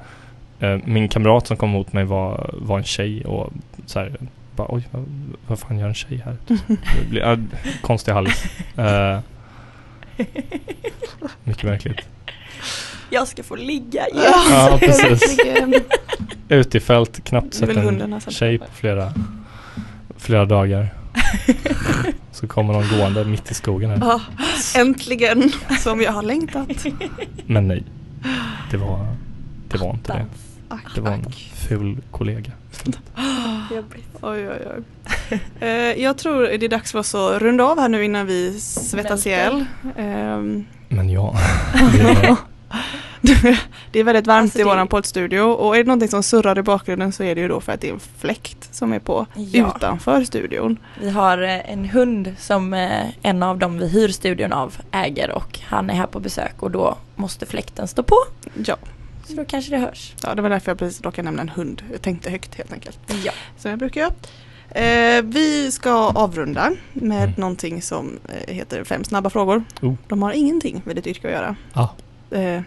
min 0.84 1.08
kamrat 1.08 1.46
som 1.46 1.56
kom 1.56 1.70
mot 1.70 1.92
mig 1.92 2.04
var, 2.04 2.50
var 2.58 2.78
en 2.78 2.84
tjej 2.84 3.24
och 3.24 3.52
så 3.86 3.98
här, 3.98 4.16
bara 4.56 4.66
oj, 4.70 4.88
vad, 4.90 5.04
vad 5.46 5.58
fan 5.58 5.78
gör 5.78 5.88
en 5.88 5.94
tjej 5.94 6.22
här? 6.24 6.36
Det 7.00 7.08
blir, 7.10 7.20
ja, 7.20 7.36
konstig 7.82 8.12
hallis. 8.12 8.44
Eh, 8.78 9.18
mycket 11.44 11.62
märkligt. 11.64 12.00
Jag 13.10 13.28
ska 13.28 13.42
få 13.42 13.56
ligga 13.56 14.08
igen. 14.08 14.32
Ja, 14.50 14.76
precis. 14.80 15.38
Ut 16.48 16.74
i 16.74 16.80
fält, 16.80 17.24
knappt 17.24 17.54
sett 17.54 17.76
en 17.76 18.20
tjej 18.28 18.58
på 18.58 18.66
flera, 18.74 19.12
flera 20.16 20.44
dagar. 20.44 20.88
Så 22.32 22.46
kommer 22.46 22.72
någon 22.72 22.98
gående 22.98 23.24
mitt 23.24 23.50
i 23.50 23.54
skogen 23.54 23.90
här. 23.90 23.98
Ja, 24.00 24.20
äntligen 24.80 25.52
som 25.80 26.00
jag 26.00 26.12
har 26.12 26.22
längtat. 26.22 26.68
Men 27.46 27.68
nej. 27.68 27.84
Det 28.70 28.76
var, 28.76 29.06
det 29.68 29.78
var 29.78 29.90
inte 29.90 30.12
det. 30.12 30.26
Ack, 30.68 30.94
Det 30.94 31.00
var 31.00 31.10
en 31.10 31.24
ful 31.54 31.96
kollega. 32.10 32.52
Oj, 34.20 34.48
oj, 34.48 34.68
oj. 34.76 34.82
Eh, 35.60 35.68
jag 36.02 36.18
tror 36.18 36.42
det 36.42 36.66
är 36.66 36.68
dags 36.68 36.92
för 36.92 36.98
oss 36.98 37.14
att 37.14 37.42
runda 37.42 37.64
av 37.64 37.78
här 37.80 37.88
nu 37.88 38.04
innan 38.04 38.26
vi 38.26 38.60
svettas 38.60 39.26
ihjäl. 39.26 39.64
Ehm, 39.96 40.64
Men 40.88 41.10
ja. 41.10 41.36
Det 43.92 44.00
är, 44.00 44.04
väldigt 44.04 44.26
varmt 44.26 44.42
Alltså 44.42 44.58
i 44.58 44.62
det- 44.62 44.68
våran 44.68 44.88
poddstudio 44.88 45.40
och 45.40 45.74
är 45.76 45.78
det 45.78 45.86
någonting 45.86 46.08
som 46.08 46.22
surrar 46.22 46.58
i 46.58 46.62
bakgrunden 46.62 47.12
så 47.12 47.22
är 47.22 47.34
det 47.34 47.40
ju 47.40 47.48
då 47.48 47.60
för 47.60 47.72
att 47.72 47.80
det 47.80 47.88
är 47.88 47.92
en 47.92 48.00
fläkt 48.18 48.74
som 48.74 48.92
är 48.92 48.98
på 48.98 49.26
Ja. 49.34 49.72
utanför 49.76 50.24
studion. 50.24 50.78
Vi 51.00 51.10
har 51.10 51.38
eh, 51.42 51.70
en 51.72 51.84
hund 51.84 52.34
som 52.38 52.74
eh, 52.74 53.06
en 53.22 53.42
av 53.42 53.58
dem 53.58 53.78
vi 53.78 53.88
hyr 53.88 54.08
studion 54.08 54.52
av 54.52 54.74
äger 54.92 55.30
och 55.30 55.58
han 55.64 55.90
är 55.90 55.94
här 55.94 56.06
på 56.06 56.20
besök 56.20 56.62
och 56.62 56.70
då 56.70 56.96
måste 57.16 57.46
fläkten 57.46 57.88
stå 57.88 58.02
på. 58.02 58.16
Ja, 58.66 58.76
Så 59.26 59.32
då 59.34 59.44
kanske 59.44 59.70
det 59.70 59.78
hörs. 59.78 60.14
ja 60.22 60.34
det 60.34 60.42
var 60.42 60.50
därför 60.50 60.70
jag 60.70 60.78
precis 60.78 61.02
råkade 61.02 61.22
nämna 61.24 61.42
en 61.42 61.48
hund. 61.48 61.82
Jag 61.92 62.02
tänkte 62.02 62.30
högt 62.30 62.54
helt 62.54 62.72
enkelt. 62.72 62.98
Ja. 63.24 63.32
Som 63.58 63.70
jag 63.70 63.78
brukar 63.78 64.00
göra. 64.00 64.12
Eh, 64.70 65.22
vi 65.22 65.72
ska 65.72 65.90
avrunda 66.08 66.72
med 66.92 67.22
Mm. 67.22 67.34
någonting 67.36 67.82
som 67.82 68.18
eh, 68.48 68.54
heter 68.54 68.84
fem 68.84 69.04
snabba 69.04 69.30
frågor. 69.30 69.64
Oh. 69.82 69.94
De 70.08 70.22
har 70.22 70.32
ingenting 70.32 70.82
med 70.84 70.96
ditt 70.96 71.06
yrke 71.06 71.26
att 71.28 71.34
göra. 71.34 71.56
ah, 71.72 71.88
Eh, 72.30 72.60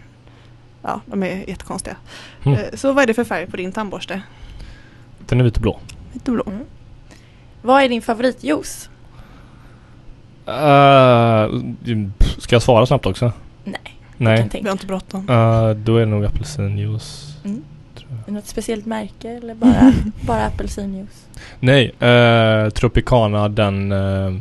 ja, 0.82 1.00
de 1.06 1.22
är 1.22 1.48
jättekonstiga. 1.48 1.96
Mm. 2.42 2.58
Eh, 2.58 2.64
så 2.74 2.92
vad 2.92 3.02
är 3.02 3.06
det 3.06 3.14
för 3.14 3.24
färg 3.24 3.46
på 3.46 3.56
din 3.56 3.72
tandborste? 3.72 4.22
den 5.30 5.40
är 5.40 5.44
vit 5.44 5.56
och 5.56 5.62
blå. 5.62 5.78
Lite 6.12 6.30
blå. 6.30 6.44
Mm. 6.46 6.64
Vad 7.62 7.82
är 7.82 7.88
din 7.88 8.02
favoritjuice? 8.02 8.90
Uh, 10.48 11.60
ska 12.38 12.54
jag 12.54 12.62
svara 12.62 12.86
snabbt 12.86 13.06
också? 13.06 13.32
Nej, 13.64 13.80
Nej. 14.16 14.48
Vi 14.52 14.60
har 14.64 14.72
inte 14.72 14.86
bråttom. 14.86 15.28
Uh, 15.30 15.70
då 15.70 15.96
är 15.96 16.00
det 16.00 16.06
nog 16.06 16.24
apelsinjuice. 16.24 17.36
Mm. 17.44 17.62
Något 18.26 18.46
speciellt 18.46 18.86
märke 18.86 19.30
eller 19.30 19.54
bara, 19.54 19.92
bara 20.26 20.46
apelsinjuice? 20.46 21.26
Nej, 21.60 21.92
uh, 22.02 22.70
Tropicana 22.70 23.48
den 23.48 23.92
uh, 23.92 24.38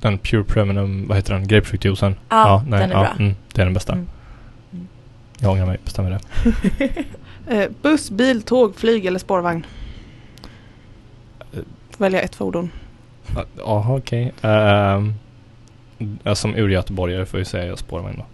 den 0.00 0.18
Pure 0.18 0.44
Premium, 0.44 1.08
vad 1.08 1.16
heter 1.16 1.34
den? 1.34 1.48
Grapefruktjuicen. 1.48 2.16
Ja, 2.28 2.64
den 2.66 2.82
är 2.82 2.88
bra. 2.88 3.06
Mm, 3.18 3.34
det 3.52 3.60
är 3.60 3.64
den 3.64 3.74
bästa. 3.74 3.92
Mm. 3.92 4.06
Jag 5.38 5.50
ångrar 5.52 5.66
mig, 5.66 5.78
bestämmer 5.84 6.10
det. 6.10 6.20
Eh, 7.48 7.70
buss, 7.82 8.10
bil, 8.10 8.42
tåg, 8.42 8.76
flyg 8.76 9.06
eller 9.06 9.18
spårvagn? 9.18 9.66
Välja 11.98 12.20
ett 12.20 12.34
fordon. 12.34 12.70
Ja, 13.34 13.44
Jaha, 13.58 13.96
okej. 13.96 14.32
Ehm, 14.42 15.14
jag 16.22 16.36
som 16.36 16.54
ur-göteborgare 16.54 17.26
får 17.26 17.40
jag 17.40 17.46
säga 17.46 17.66
jag 17.66 17.78
spårvagn 17.78 18.16
då. 18.16 18.24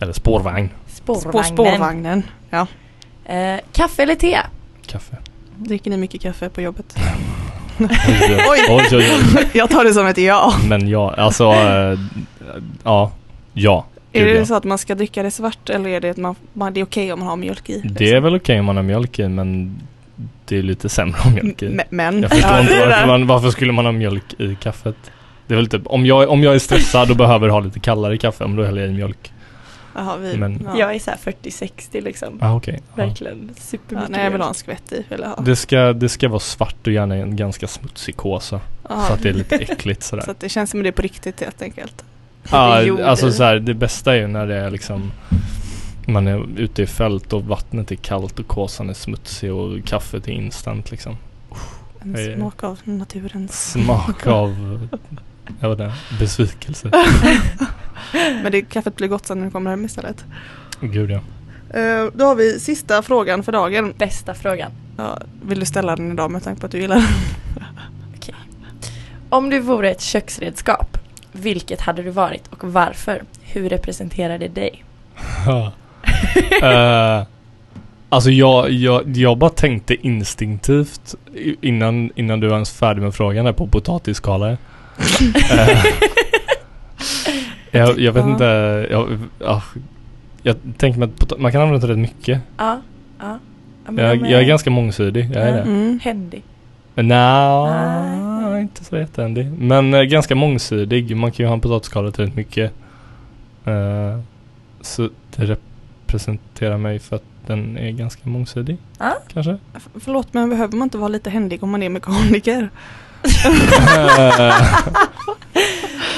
Eller 0.00 0.12
spårvagn. 0.12 0.68
På 1.04 1.14
Spårvagnen. 1.14 1.44
spårvagnen. 1.44 2.22
Ja. 2.50 2.66
Eh, 3.24 3.60
kaffe 3.72 4.02
eller 4.02 4.14
te? 4.14 4.38
Kaffe. 4.86 5.16
Dricker 5.56 5.90
ni 5.90 5.96
mycket 5.96 6.20
kaffe 6.20 6.48
på 6.48 6.60
jobbet? 6.60 6.96
Oj, 7.80 7.88
oj, 8.48 8.60
oj. 8.68 8.86
oj, 8.92 9.10
oj. 9.36 9.48
jag 9.52 9.70
tar 9.70 9.84
det 9.84 9.94
som 9.94 10.06
ett 10.06 10.18
ja. 10.18 10.52
Men 10.68 10.88
ja, 10.88 11.14
alltså, 11.14 11.44
eh, 11.44 11.98
ja, 12.84 13.12
ja. 13.52 13.84
Är 14.12 14.24
det 14.24 14.32
ja. 14.32 14.46
så 14.46 14.54
att 14.54 14.64
man 14.64 14.78
ska 14.78 14.94
dricka 14.94 15.22
det 15.22 15.30
svart 15.30 15.70
eller 15.70 15.90
är 15.90 16.00
det 16.00 16.10
att 16.10 16.16
man, 16.16 16.34
man, 16.52 16.74
det 16.74 16.80
är 16.80 16.84
okej 16.84 17.12
om 17.12 17.18
man 17.18 17.28
har 17.28 17.36
mjölk 17.36 17.70
i? 17.70 17.72
liksom? 17.72 17.94
Det 17.94 18.10
är 18.12 18.20
väl 18.20 18.36
okej 18.36 18.60
om 18.60 18.66
man 18.66 18.76
har 18.76 18.82
mjölk 18.82 19.18
i 19.18 19.28
men 19.28 19.78
det 20.46 20.58
är 20.58 20.62
lite 20.62 20.88
sämre 20.88 21.18
om 21.24 21.32
mjölk 21.34 21.62
i. 21.62 21.66
M- 21.66 21.80
Men. 21.90 22.22
Jag 22.22 22.30
förstår 22.30 22.50
Ja, 22.50 22.60
inte 22.60 22.86
varför, 22.86 23.06
man, 23.06 23.26
varför 23.26 23.50
skulle 23.50 23.72
man 23.72 23.84
ha 23.84 23.92
mjölk 23.92 24.40
i 24.40 24.54
kaffet? 24.54 24.96
Det 25.46 25.54
är 25.54 25.56
väl 25.56 25.68
typ, 25.68 25.82
om 25.86 26.06
jag, 26.06 26.28
om 26.30 26.42
jag 26.42 26.54
är 26.54 26.58
stressad 26.58 27.10
och 27.10 27.16
behöver 27.16 27.48
ha 27.48 27.60
lite 27.60 27.80
kallare 27.80 28.18
kaffe, 28.18 28.44
om 28.44 28.56
då 28.56 28.64
häller 28.64 28.80
jag 28.80 28.90
i 28.90 28.94
mjölk. 28.94 29.32
Jaha, 29.94 30.16
vi, 30.16 30.36
Men- 30.36 30.62
ja. 30.64 30.78
Jag 30.78 30.94
är 30.94 30.98
såhär 30.98 31.18
40-60 31.18 32.00
liksom. 32.02 32.38
Ah. 32.40 32.60
Ja. 32.66 32.72
Verkligen 32.94 33.50
Ja, 33.54 33.60
supermycket 33.62 34.10
nej, 34.10 34.24
jag 34.24 34.30
vill 34.30 34.40
ha 34.40 34.48
en 34.48 34.54
skvätt 34.54 34.92
i. 34.92 35.04
Vill 35.08 35.24
ha. 35.24 35.36
Det 35.40 35.56
ska, 35.56 35.92
det 35.92 36.08
ska 36.08 36.28
vara 36.28 36.40
svart 36.40 36.86
och 36.86 36.92
gärna 36.92 37.14
en 37.14 37.36
ganska 37.36 37.66
smutsig 37.66 38.16
kåsa. 38.16 38.60
Ja. 38.88 39.04
Så 39.08 39.12
att 39.12 39.22
det 39.22 39.28
är 39.28 39.32
lite 39.32 39.56
äckligt 39.56 40.02
sådär. 40.02 40.22
Så 40.24 40.30
att 40.30 40.40
det 40.40 40.48
känns 40.48 40.70
som 40.70 40.82
det 40.82 40.88
är 40.88 40.92
på 40.92 41.02
riktigt 41.02 41.40
helt 41.40 41.62
enkelt. 41.62 42.04
Ja, 42.50 43.04
alltså 43.04 43.32
så 43.32 43.42
här, 43.42 43.58
det 43.58 43.74
bästa 43.74 44.14
är 44.14 44.20
ju 44.20 44.26
när 44.26 44.46
det 44.46 44.56
är 44.56 44.70
liksom 44.70 45.12
man 46.06 46.26
är 46.26 46.60
ute 46.60 46.82
i 46.82 46.86
fält 46.86 47.32
och 47.32 47.44
vattnet 47.44 47.90
är 47.90 47.96
kallt 47.96 48.38
och 48.38 48.46
kåsan 48.46 48.90
är 48.90 48.94
smutsig 48.94 49.52
och 49.52 49.84
kaffet 49.84 50.28
är 50.28 50.32
instant 50.32 50.90
liksom. 50.90 51.16
En 52.00 52.36
smak 52.36 52.64
av 52.64 52.78
naturens. 52.84 53.72
Smak 53.72 54.26
av, 54.26 54.78
jag 55.60 55.68
vet 55.68 55.80
inte, 55.80 55.94
besvikelse. 56.20 56.90
Men 58.12 58.52
det, 58.52 58.62
kaffet 58.62 58.96
blir 58.96 59.08
gott 59.08 59.26
sen 59.26 59.38
när 59.38 59.44
du 59.44 59.50
kommer 59.50 59.70
hem 59.70 59.84
istället. 59.84 60.24
Gud 60.80 61.10
ja. 61.10 61.20
Eh, 61.78 62.06
då 62.14 62.24
har 62.24 62.34
vi 62.34 62.60
sista 62.60 63.02
frågan 63.02 63.42
för 63.42 63.52
dagen. 63.52 63.94
Bästa 63.98 64.34
frågan. 64.34 64.70
Ja, 64.96 65.18
vill 65.42 65.60
du 65.60 65.66
ställa 65.66 65.96
den 65.96 66.12
idag 66.12 66.30
med 66.30 66.42
tanke 66.42 66.60
på 66.60 66.66
att 66.66 66.72
du 66.72 66.80
gillar 66.80 66.96
den? 66.96 67.06
Om 69.30 69.50
du 69.50 69.60
vore 69.60 69.90
ett 69.90 70.00
köksredskap, 70.00 70.97
vilket 71.38 71.80
hade 71.80 72.02
du 72.02 72.10
varit 72.10 72.46
och 72.50 72.72
varför? 72.72 73.22
Hur 73.42 73.68
representerar 73.68 74.38
det 74.38 74.48
dig? 74.48 74.84
Eh, 76.62 77.22
alltså 78.08 78.30
jag, 78.30 78.70
jag, 78.70 79.16
jag 79.16 79.38
bara 79.38 79.50
tänkte 79.50 80.06
instinktivt 80.06 81.14
innan, 81.60 82.10
innan 82.14 82.40
du 82.40 82.46
var 82.46 82.54
ens 82.54 82.72
färdig 82.72 83.02
med 83.02 83.14
frågan 83.14 83.44
där 83.44 83.52
på 83.52 83.66
potatisskalare. 83.66 84.56
Eh, 87.72 87.80
jag, 87.80 88.00
jag 88.00 88.12
vet 88.12 88.24
Ja. 88.24 88.30
inte, 88.30 88.44
jag, 88.90 89.18
ja, 89.38 89.62
jag 90.42 90.56
tänker 90.78 90.98
mig 90.98 91.08
att 91.08 91.20
pota- 91.20 91.38
man 91.38 91.52
kan 91.52 91.62
använda 91.62 91.86
det 91.86 91.92
rätt 91.92 91.98
mycket. 91.98 92.40
Ja, 92.58 92.80
ja. 93.18 93.38
Jag, 93.96 94.16
jag 94.16 94.40
är 94.42 94.44
ganska 94.44 94.70
mångsidig, 94.70 95.24
jag 95.34 95.42
är 95.42 95.48
Ja. 95.48 95.52
det. 95.54 95.60
Mm. 95.62 96.00
händig. 96.02 96.42
Nja, 97.02 97.64
Nej. 98.50 98.60
inte 98.62 98.84
så 98.84 98.96
jättehändig. 98.96 99.52
Men 99.58 99.94
eh, 99.94 100.02
ganska 100.02 100.34
mångsidig. 100.34 101.16
Man 101.16 101.32
kan 101.32 101.44
ju 101.44 101.46
ha 101.48 101.54
en 101.54 101.60
potatisskala 101.60 102.10
till 102.10 102.32
mycket. 102.34 102.72
Eh, 103.64 104.18
så 104.80 105.08
det 105.36 105.58
representerar 106.06 106.78
mig 106.78 106.98
för 106.98 107.16
att 107.16 107.24
den 107.46 107.78
är 107.78 107.90
ganska 107.90 108.28
mångsidig. 108.28 108.76
Ja. 108.98 109.14
Kanske. 109.32 109.58
F- 109.76 109.88
Förlåt 109.94 110.34
men 110.34 110.50
behöver 110.50 110.76
man 110.76 110.86
inte 110.86 110.98
vara 110.98 111.08
lite 111.08 111.30
händig 111.30 111.62
om 111.62 111.70
man 111.70 111.82
är 111.82 111.88
mekaniker? 111.88 112.70
Eh, 113.24 114.54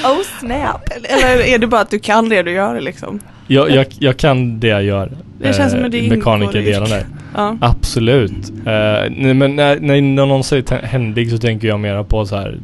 Oh 0.03 0.21
snap! 0.39 0.81
Eller 1.03 1.39
är 1.47 1.57
det 1.57 1.67
bara 1.67 1.81
att 1.81 1.89
du 1.91 1.99
kan 1.99 2.29
det 2.29 2.43
du 2.43 2.51
gör 2.51 2.81
liksom? 2.81 3.19
jag, 3.47 3.69
jag, 3.71 3.85
jag 3.99 4.17
kan 4.17 4.59
det 4.59 4.67
jag 4.67 4.83
gör. 4.83 5.11
Det 5.39 5.53
känns 5.53 5.71
som 5.71 5.85
att 5.85 5.91
det 5.91 6.09
Mekanikerdelen 6.09 6.89
där. 6.89 7.05
Ja. 7.35 7.57
Absolut. 7.61 8.49
Eh, 8.49 9.11
nej, 9.11 9.33
men 9.33 9.55
när, 9.55 9.79
när 9.79 10.01
någon 10.01 10.43
säger 10.43 10.81
händig 10.81 11.31
så 11.31 11.37
tänker 11.37 11.67
jag 11.67 11.79
mera 11.79 12.03
på 12.03 12.25
så 12.25 12.35
här 12.35 12.59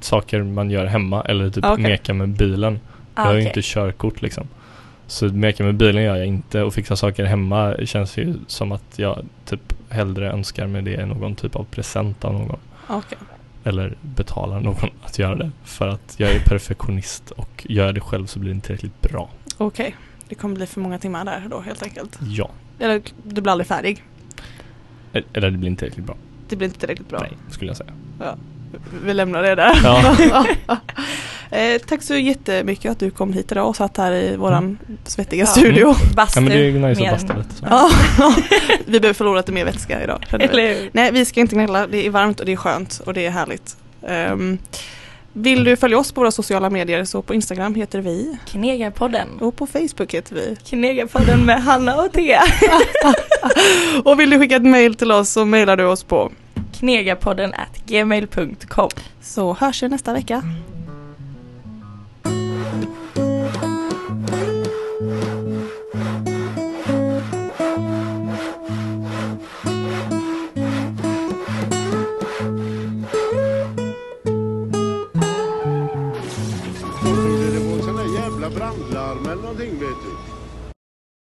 saker 0.00 0.42
man 0.42 0.70
gör 0.70 0.86
hemma 0.86 1.22
eller 1.22 1.50
typ 1.50 1.64
Okej. 1.64 1.82
meka 1.82 2.14
med 2.14 2.28
bilen. 2.28 2.80
Jag 3.14 3.22
Ah, 3.24 3.26
har 3.26 3.32
ju 3.32 3.38
okej. 3.38 3.46
inte 3.48 3.60
körkort 3.62 4.22
liksom. 4.22 4.48
Så 5.06 5.24
meka 5.24 5.64
med 5.64 5.74
bilen 5.74 6.02
gör 6.02 6.16
jag 6.16 6.26
inte 6.26 6.62
och 6.62 6.74
fixa 6.74 6.96
saker 6.96 7.24
hemma 7.24 7.74
känns 7.84 8.16
ju 8.16 8.34
som 8.46 8.72
att 8.72 8.92
jag 8.96 9.24
typ 9.48 9.72
hellre 9.90 10.30
önskar 10.32 10.66
mig 10.66 10.82
det 10.82 10.94
än 10.94 11.08
någon 11.08 11.34
typ 11.34 11.56
av 11.56 11.64
present 11.64 12.24
av 12.24 12.32
någon. 12.34 12.56
Okej. 12.88 13.18
Eller 13.64 13.96
betalar 14.02 14.60
någon 14.60 14.90
att 15.04 15.18
göra 15.18 15.34
det. 15.34 15.50
För 15.64 15.88
att 15.88 16.14
jag 16.18 16.30
är 16.30 16.40
perfektionist 16.40 17.30
och 17.30 17.66
gör 17.68 17.92
det 17.92 18.00
själv 18.00 18.26
så 18.26 18.38
blir 18.38 18.50
det 18.50 18.54
inte 18.54 18.66
tillräckligt 18.66 19.00
bra. 19.00 19.30
Okej. 19.58 19.96
Det 20.28 20.34
kommer 20.34 20.54
bli 20.54 20.66
för 20.66 20.80
många 20.80 20.98
timmar 20.98 21.24
där 21.24 21.42
då 21.50 21.60
helt 21.60 21.82
enkelt. 21.82 22.18
Ja. 22.20 22.50
Eller 22.78 23.02
du 23.22 23.40
blir 23.40 23.52
aldrig 23.52 23.66
färdig. 23.66 24.02
E- 25.12 25.22
Eller 25.32 25.50
det 25.50 25.58
blir 25.58 25.70
inte 25.70 25.80
tillräckligt 25.80 26.06
bra. 26.06 26.16
Det 26.48 26.56
blir 26.56 26.68
inte 26.68 26.80
tillräckligt 26.80 27.08
bra. 27.08 27.18
Nej, 27.20 27.32
skulle 27.50 27.70
jag 27.70 27.76
säga. 27.76 27.92
Vi 29.04 29.14
lämnar 29.14 29.42
det 29.42 29.54
där. 29.54 29.80
Ja. 29.84 30.46
eh, 31.54 31.78
tack 31.88 32.02
så 32.02 32.14
jättemycket 32.14 32.92
att 32.92 32.98
du 32.98 33.10
kom 33.10 33.32
hit 33.32 33.52
idag 33.52 33.68
och 33.68 33.76
satt 33.76 33.96
här 33.96 34.12
i 34.12 34.36
våran 34.36 34.78
svettiga 35.04 35.40
Ja. 35.40 35.46
studio. 35.46 35.94
Bastu. 36.16 36.38
ja 36.40 36.40
men 36.40 36.52
det 36.58 36.66
är 36.68 36.72
nice 36.72 37.00
mer 37.00 37.12
att 37.12 37.14
basta 37.20 37.36
lite 37.36 37.54
så. 37.54 37.66
Ja. 37.70 37.90
vi 38.86 39.00
behöver 39.00 39.14
förlora 39.14 39.36
lite 39.36 39.52
mer 39.52 39.64
vätska 39.64 40.04
idag. 40.04 40.24
vi. 40.38 40.44
Eller 40.44 40.74
hur? 40.74 40.90
Nej, 40.92 41.12
vi 41.12 41.24
ska 41.24 41.40
inte 41.40 41.54
gnälla. 41.54 41.86
Det 41.86 42.06
är 42.06 42.10
varmt 42.10 42.40
och 42.40 42.46
det 42.46 42.52
är 42.52 42.56
skönt 42.56 43.00
och 43.06 43.14
det 43.14 43.26
är 43.26 43.30
härligt. 43.30 43.76
Ehm, 44.08 44.58
vill 45.32 45.64
du 45.64 45.76
följa 45.76 45.98
oss 45.98 46.12
på 46.12 46.20
våra 46.20 46.30
sociala 46.30 46.70
medier 46.70 47.04
så 47.04 47.22
på 47.22 47.34
Instagram 47.34 47.74
heter 47.74 47.98
vi 48.00 48.36
Knegarpodden. 48.46 49.28
och 49.40 49.56
på 49.56 49.66
Facebook 49.66 50.14
heter 50.14 50.34
vi. 50.34 50.56
Knegarpodden 50.64 51.44
med 51.46 51.62
Hanna 51.62 51.96
och 51.96 52.12
Thea. 52.12 52.42
Och 54.04 54.20
vill 54.20 54.30
du 54.30 54.38
skicka 54.38 54.56
ett 54.56 54.62
mail 54.62 54.94
till 54.94 55.12
oss 55.12 55.30
så 55.30 55.44
mailar 55.44 55.76
du 55.76 55.84
oss 55.84 56.04
på. 56.04 56.32
Knegarpodden 56.78 57.54
at 57.54 57.86
gmail.com. 57.86 58.88
Så 59.22 59.54
hörs 59.54 59.82
vi 59.82 59.88
nästa 59.88 60.12
vecka. 60.12 60.42